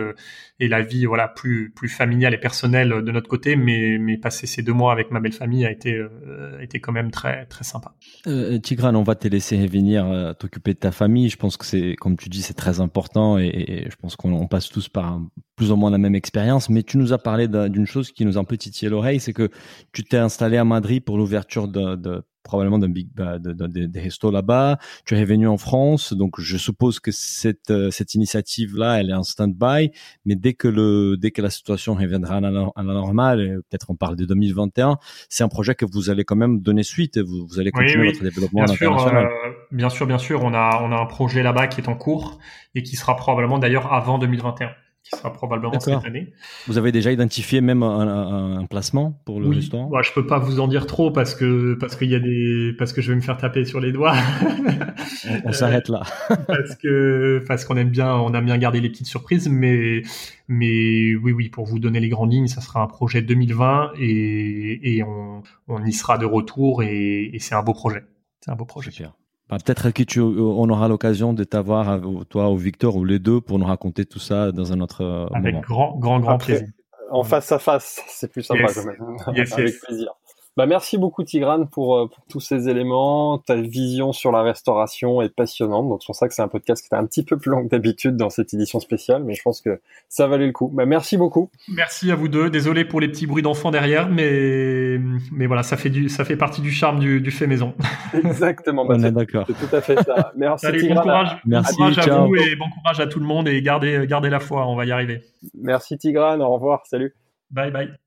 et 0.59 0.67
la 0.67 0.81
vie 0.81 1.05
voilà 1.05 1.27
plus 1.27 1.71
plus 1.71 1.89
familiale 1.89 2.33
et 2.33 2.37
personnelle 2.37 2.89
de 2.89 3.11
notre 3.11 3.29
côté. 3.29 3.55
Mais 3.55 3.97
mais 3.99 4.17
passer 4.17 4.47
ces 4.47 4.61
deux 4.61 4.73
mois 4.73 4.91
avec 4.91 5.11
ma 5.11 5.19
belle 5.19 5.33
famille 5.33 5.65
a 5.65 5.71
été 5.71 5.93
euh, 5.93 6.65
quand 6.81 6.91
même 6.91 7.11
très 7.11 7.45
très 7.45 7.63
sympa. 7.63 7.93
Euh, 8.27 8.57
Tigran 8.59 8.95
on 8.95 9.03
va 9.03 9.15
te 9.15 9.27
laisser 9.27 9.65
venir 9.67 10.05
euh, 10.05 10.33
t'occuper 10.33 10.73
de 10.73 10.79
ta 10.79 10.91
famille. 10.91 11.29
Je 11.29 11.37
pense 11.37 11.57
que 11.57 11.65
c'est 11.65 11.95
comme 11.95 12.17
tu 12.17 12.29
dis 12.29 12.41
c'est 12.41 12.53
très 12.53 12.79
important 12.79 13.37
et, 13.37 13.87
je 13.89 13.95
pense 13.95 14.15
qu'on 14.15 14.47
passe 14.47 14.69
tous 14.69 14.89
par 14.89 15.19
plus 15.55 15.71
ou 15.71 15.75
moins 15.75 15.91
la 15.91 15.97
même 15.97 16.15
expérience. 16.15 16.69
Mais 16.69 16.83
tu 16.83 16.97
nous 16.97 17.13
as 17.13 17.17
parlé 17.17 17.47
d'une 17.47 17.85
chose 17.85 18.11
qui 18.11 18.25
nous 18.25 18.37
a 18.37 18.41
un 18.41 18.45
peu 18.45 18.57
titillé 18.57 18.89
l'oreille 18.89 19.19
c'est 19.19 19.33
que 19.33 19.49
tu 19.93 20.03
t'es 20.03 20.17
installé 20.17 20.57
à 20.57 20.65
Madrid 20.65 21.03
pour 21.03 21.17
l'ouverture 21.17 21.67
de 21.67 22.23
probablement 22.47 22.79
d'un 22.79 22.89
big 22.89 23.09
bah, 23.15 23.37
de, 23.37 23.53
de, 23.53 23.67
des 23.85 23.99
restos 23.99 24.31
là-bas. 24.31 24.77
Tu 25.05 25.15
es 25.15 25.19
revenu 25.19 25.47
en 25.47 25.57
France, 25.57 26.13
donc 26.13 26.39
je 26.39 26.57
suppose 26.57 26.99
que 26.99 27.11
cette 27.11 27.69
euh, 27.69 27.91
cette 27.91 28.15
initiative 28.15 28.75
là, 28.75 28.99
elle 28.99 29.11
est 29.11 29.13
en 29.13 29.23
stand-by, 29.23 29.91
mais 30.25 30.35
dès 30.35 30.53
que 30.53 30.67
le 30.67 31.17
dès 31.17 31.31
que 31.31 31.41
la 31.41 31.49
situation 31.49 31.93
reviendra 31.93 32.37
à 32.37 32.41
la, 32.41 32.49
à 32.75 32.83
la 32.83 32.93
normale, 32.93 33.61
peut-être 33.69 33.89
on 33.89 33.95
parle 33.95 34.15
de 34.15 34.25
2021, 34.25 34.97
c'est 35.29 35.43
un 35.43 35.49
projet 35.49 35.75
que 35.75 35.85
vous 35.85 36.09
allez 36.09 36.23
quand 36.23 36.35
même 36.35 36.61
donner 36.61 36.83
suite. 36.83 37.19
Vous, 37.19 37.45
vous 37.47 37.59
allez 37.59 37.71
continuer 37.71 38.07
votre 38.07 38.23
développement 38.23 38.63
bien 38.63 38.73
international. 38.73 39.27
Sûr, 39.27 39.45
euh, 39.45 39.51
bien 39.71 39.89
sûr, 39.89 40.07
bien 40.07 40.17
sûr, 40.17 40.43
on 40.43 40.53
a 40.53 40.81
on 40.81 40.91
a 40.91 40.95
un 40.95 41.05
projet 41.05 41.43
là-bas 41.43 41.67
qui 41.67 41.81
est 41.81 41.89
en 41.89 41.95
cours 41.95 42.39
et 42.73 42.83
qui 42.83 42.95
sera 42.95 43.15
probablement 43.15 43.59
d'ailleurs 43.59 43.93
avant 43.93 44.17
2021 44.17 44.71
qui 45.09 45.17
sera 45.17 45.31
probablement 45.31 45.79
cette 45.79 46.05
année. 46.05 46.33
Vous 46.67 46.77
avez 46.77 46.91
déjà 46.91 47.11
identifié 47.11 47.61
même 47.61 47.83
un, 47.83 48.59
un, 48.59 48.65
placement 48.65 49.19
pour 49.25 49.39
le 49.39 49.47
oui. 49.47 49.57
restaurant 49.57 49.89
bah, 49.89 50.01
Je 50.03 50.11
peux 50.11 50.25
pas 50.25 50.39
vous 50.39 50.59
en 50.59 50.67
dire 50.67 50.85
trop 50.85 51.11
parce 51.11 51.33
que 51.33 51.75
parce 51.75 51.95
qu'il 51.95 52.09
y 52.09 52.15
a 52.15 52.19
des 52.19 52.73
parce 52.77 52.91
que 52.93 53.01
je 53.01 53.11
vais 53.11 53.15
me 53.15 53.21
faire 53.21 53.37
taper 53.37 53.63
sur 53.65 53.79
les 53.79 53.91
doigts. 53.91 54.15
on, 55.29 55.49
on 55.49 55.51
s'arrête 55.53 55.87
là. 55.87 56.03
parce 56.47 56.75
que 56.75 57.43
parce 57.47 57.63
qu'on 57.63 57.77
aime 57.77 57.89
bien 57.89 58.13
on 58.15 58.33
aime 58.33 58.45
bien 58.45 58.57
garder 58.57 58.81
les 58.81 58.89
petites 58.89 59.07
surprises, 59.07 59.47
mais 59.49 60.01
mais 60.47 61.15
oui 61.15 61.31
oui 61.31 61.49
pour 61.49 61.65
vous 61.65 61.79
donner 61.79 61.99
les 61.99 62.09
grandes 62.09 62.33
lignes, 62.33 62.47
ça 62.47 62.61
sera 62.61 62.81
un 62.81 62.87
projet 62.87 63.21
2020 63.21 63.93
et 63.99 64.97
et 64.97 65.03
on 65.03 65.41
on 65.67 65.85
y 65.85 65.93
sera 65.93 66.17
de 66.17 66.25
retour 66.25 66.83
et, 66.83 67.29
et 67.33 67.39
c'est 67.39 67.55
un 67.55 67.63
beau 67.63 67.73
projet. 67.73 68.03
C'est 68.41 68.51
un 68.51 68.55
beau 68.55 68.65
projet. 68.65 68.91
Super. 68.91 69.13
Bah, 69.49 69.57
peut-être 69.63 69.91
que 69.91 70.03
tu, 70.03 70.19
on 70.19 70.69
aura 70.69 70.87
l'occasion 70.89 71.33
de 71.33 71.43
t'avoir, 71.45 72.01
toi 72.29 72.49
ou 72.51 72.57
Victor 72.57 72.95
ou 72.97 73.05
les 73.05 73.19
deux, 73.19 73.39
pour 73.39 73.59
nous 73.59 73.65
raconter 73.65 74.05
tout 74.05 74.19
ça 74.19 74.51
dans 74.51 74.73
un 74.73 74.81
autre 74.81 75.03
euh, 75.03 75.25
Avec 75.33 75.53
moment. 75.55 75.65
grand, 75.65 75.97
grand, 75.97 76.19
grand 76.19 76.33
Après, 76.33 76.57
plaisir. 76.57 76.67
En 77.11 77.23
face 77.23 77.49
à 77.53 77.59
face, 77.59 78.01
c'est 78.09 78.29
plus 78.29 78.43
sympa 78.43 78.63
Yes. 78.63 78.75
quand 78.75 78.85
même. 78.85 78.97
Yes, 79.37 79.53
Avec 79.53 79.67
yes. 79.69 79.79
plaisir. 79.79 80.09
Bah, 80.57 80.65
merci 80.65 80.97
beaucoup 80.97 81.23
Tigrane 81.23 81.69
pour, 81.69 81.95
euh, 81.95 82.07
pour 82.07 82.25
tous 82.27 82.39
ces 82.39 82.67
éléments. 82.67 83.37
Ta 83.37 83.55
vision 83.55 84.11
sur 84.11 84.31
la 84.31 84.41
restauration 84.41 85.21
est 85.21 85.29
passionnante. 85.33 85.87
Donc 85.87 86.01
c'est 86.01 86.07
pour 86.07 86.15
ça 86.15 86.27
que 86.27 86.33
c'est 86.33 86.41
un 86.41 86.47
podcast 86.47 86.81
qui 86.81 86.93
est 86.93 86.97
un 86.97 87.05
petit 87.05 87.23
peu 87.23 87.37
plus 87.37 87.51
long 87.51 87.63
que 87.63 87.69
d'habitude 87.69 88.15
dans 88.17 88.31
cette 88.31 88.55
édition 88.55 88.79
spéciale, 88.79 89.23
mais 89.23 89.35
je 89.35 89.43
pense 89.43 89.61
que 89.61 89.79
ça 90.09 90.25
valait 90.27 90.47
le 90.47 90.53
coup. 90.53 90.71
Bah, 90.73 90.87
merci 90.87 91.15
beaucoup. 91.15 91.51
Merci 91.69 92.11
à 92.11 92.15
vous 92.15 92.27
deux. 92.27 92.49
Désolé 92.49 92.85
pour 92.85 92.99
les 92.99 93.07
petits 93.07 93.27
bruits 93.27 93.43
d'enfants 93.43 93.69
derrière, 93.69 94.09
mais 94.09 94.99
mais 95.31 95.45
voilà, 95.45 95.61
ça 95.61 95.77
fait 95.77 95.91
du 95.91 96.09
ça 96.09 96.25
fait 96.25 96.37
partie 96.37 96.61
du 96.61 96.71
charme 96.71 96.97
du, 96.97 97.21
du 97.21 97.29
fait 97.29 97.45
maison. 97.45 97.75
Exactement. 98.15 98.83
Bah, 98.83 98.95
On 98.97 98.99
c'est 98.99 99.07
est 99.09 99.11
d'accord. 99.11 99.45
c'est 99.47 99.67
tout 99.69 99.75
à 99.75 99.81
fait 99.81 100.01
ça. 100.03 100.31
Merci 100.35 100.65
Allez, 100.65 100.79
bon 100.79 100.87
Tigrane. 100.87 101.03
courage, 101.03 101.41
Merci, 101.45 101.71
bon 101.73 101.77
courage 101.77 101.97
à 101.99 102.01
ciao. 102.01 102.27
vous 102.27 102.35
et 102.35 102.55
bon 102.55 102.65
courage 102.71 102.99
à 102.99 103.05
tout 103.05 103.19
le 103.19 103.27
monde 103.27 103.47
et 103.47 103.61
gardez 103.61 104.07
gardez 104.07 104.31
la 104.31 104.39
foi, 104.39 104.65
on 104.67 104.75
va 104.75 104.85
y 104.85 104.91
arriver. 104.91 105.21
Merci 105.53 105.99
Tigrane. 105.99 106.41
Au 106.41 106.49
revoir. 106.49 106.83
Salut. 106.87 107.13
Bye 107.51 107.69
bye. 107.69 108.06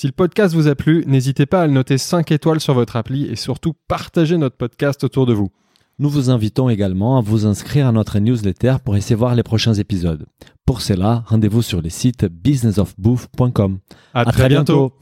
Si 0.00 0.06
le 0.06 0.14
podcast 0.14 0.54
vous 0.54 0.66
a 0.66 0.74
plu, 0.74 1.04
n'hésitez 1.06 1.44
pas 1.44 1.60
à 1.60 1.66
le 1.66 1.74
noter 1.74 1.98
5 1.98 2.32
étoiles 2.32 2.58
sur 2.58 2.72
votre 2.72 2.96
appli 2.96 3.26
et 3.26 3.36
surtout 3.36 3.74
partagez 3.86 4.38
notre 4.38 4.56
podcast 4.56 5.04
autour 5.04 5.26
de 5.26 5.34
vous. 5.34 5.50
Nous 5.98 6.08
vous 6.08 6.30
invitons 6.30 6.70
également 6.70 7.18
à 7.18 7.20
vous 7.20 7.44
inscrire 7.44 7.86
à 7.86 7.92
notre 7.92 8.18
newsletter 8.18 8.76
pour 8.82 8.94
recevoir 8.94 9.34
les 9.34 9.42
prochains 9.42 9.74
épisodes. 9.74 10.24
Pour 10.64 10.80
cela, 10.80 11.22
rendez-vous 11.26 11.60
sur 11.60 11.82
le 11.82 11.90
site 11.90 12.24
businessofbooth.com. 12.24 13.78
À, 14.14 14.20
À 14.20 14.24
très 14.32 14.48
bientôt. 14.48 14.94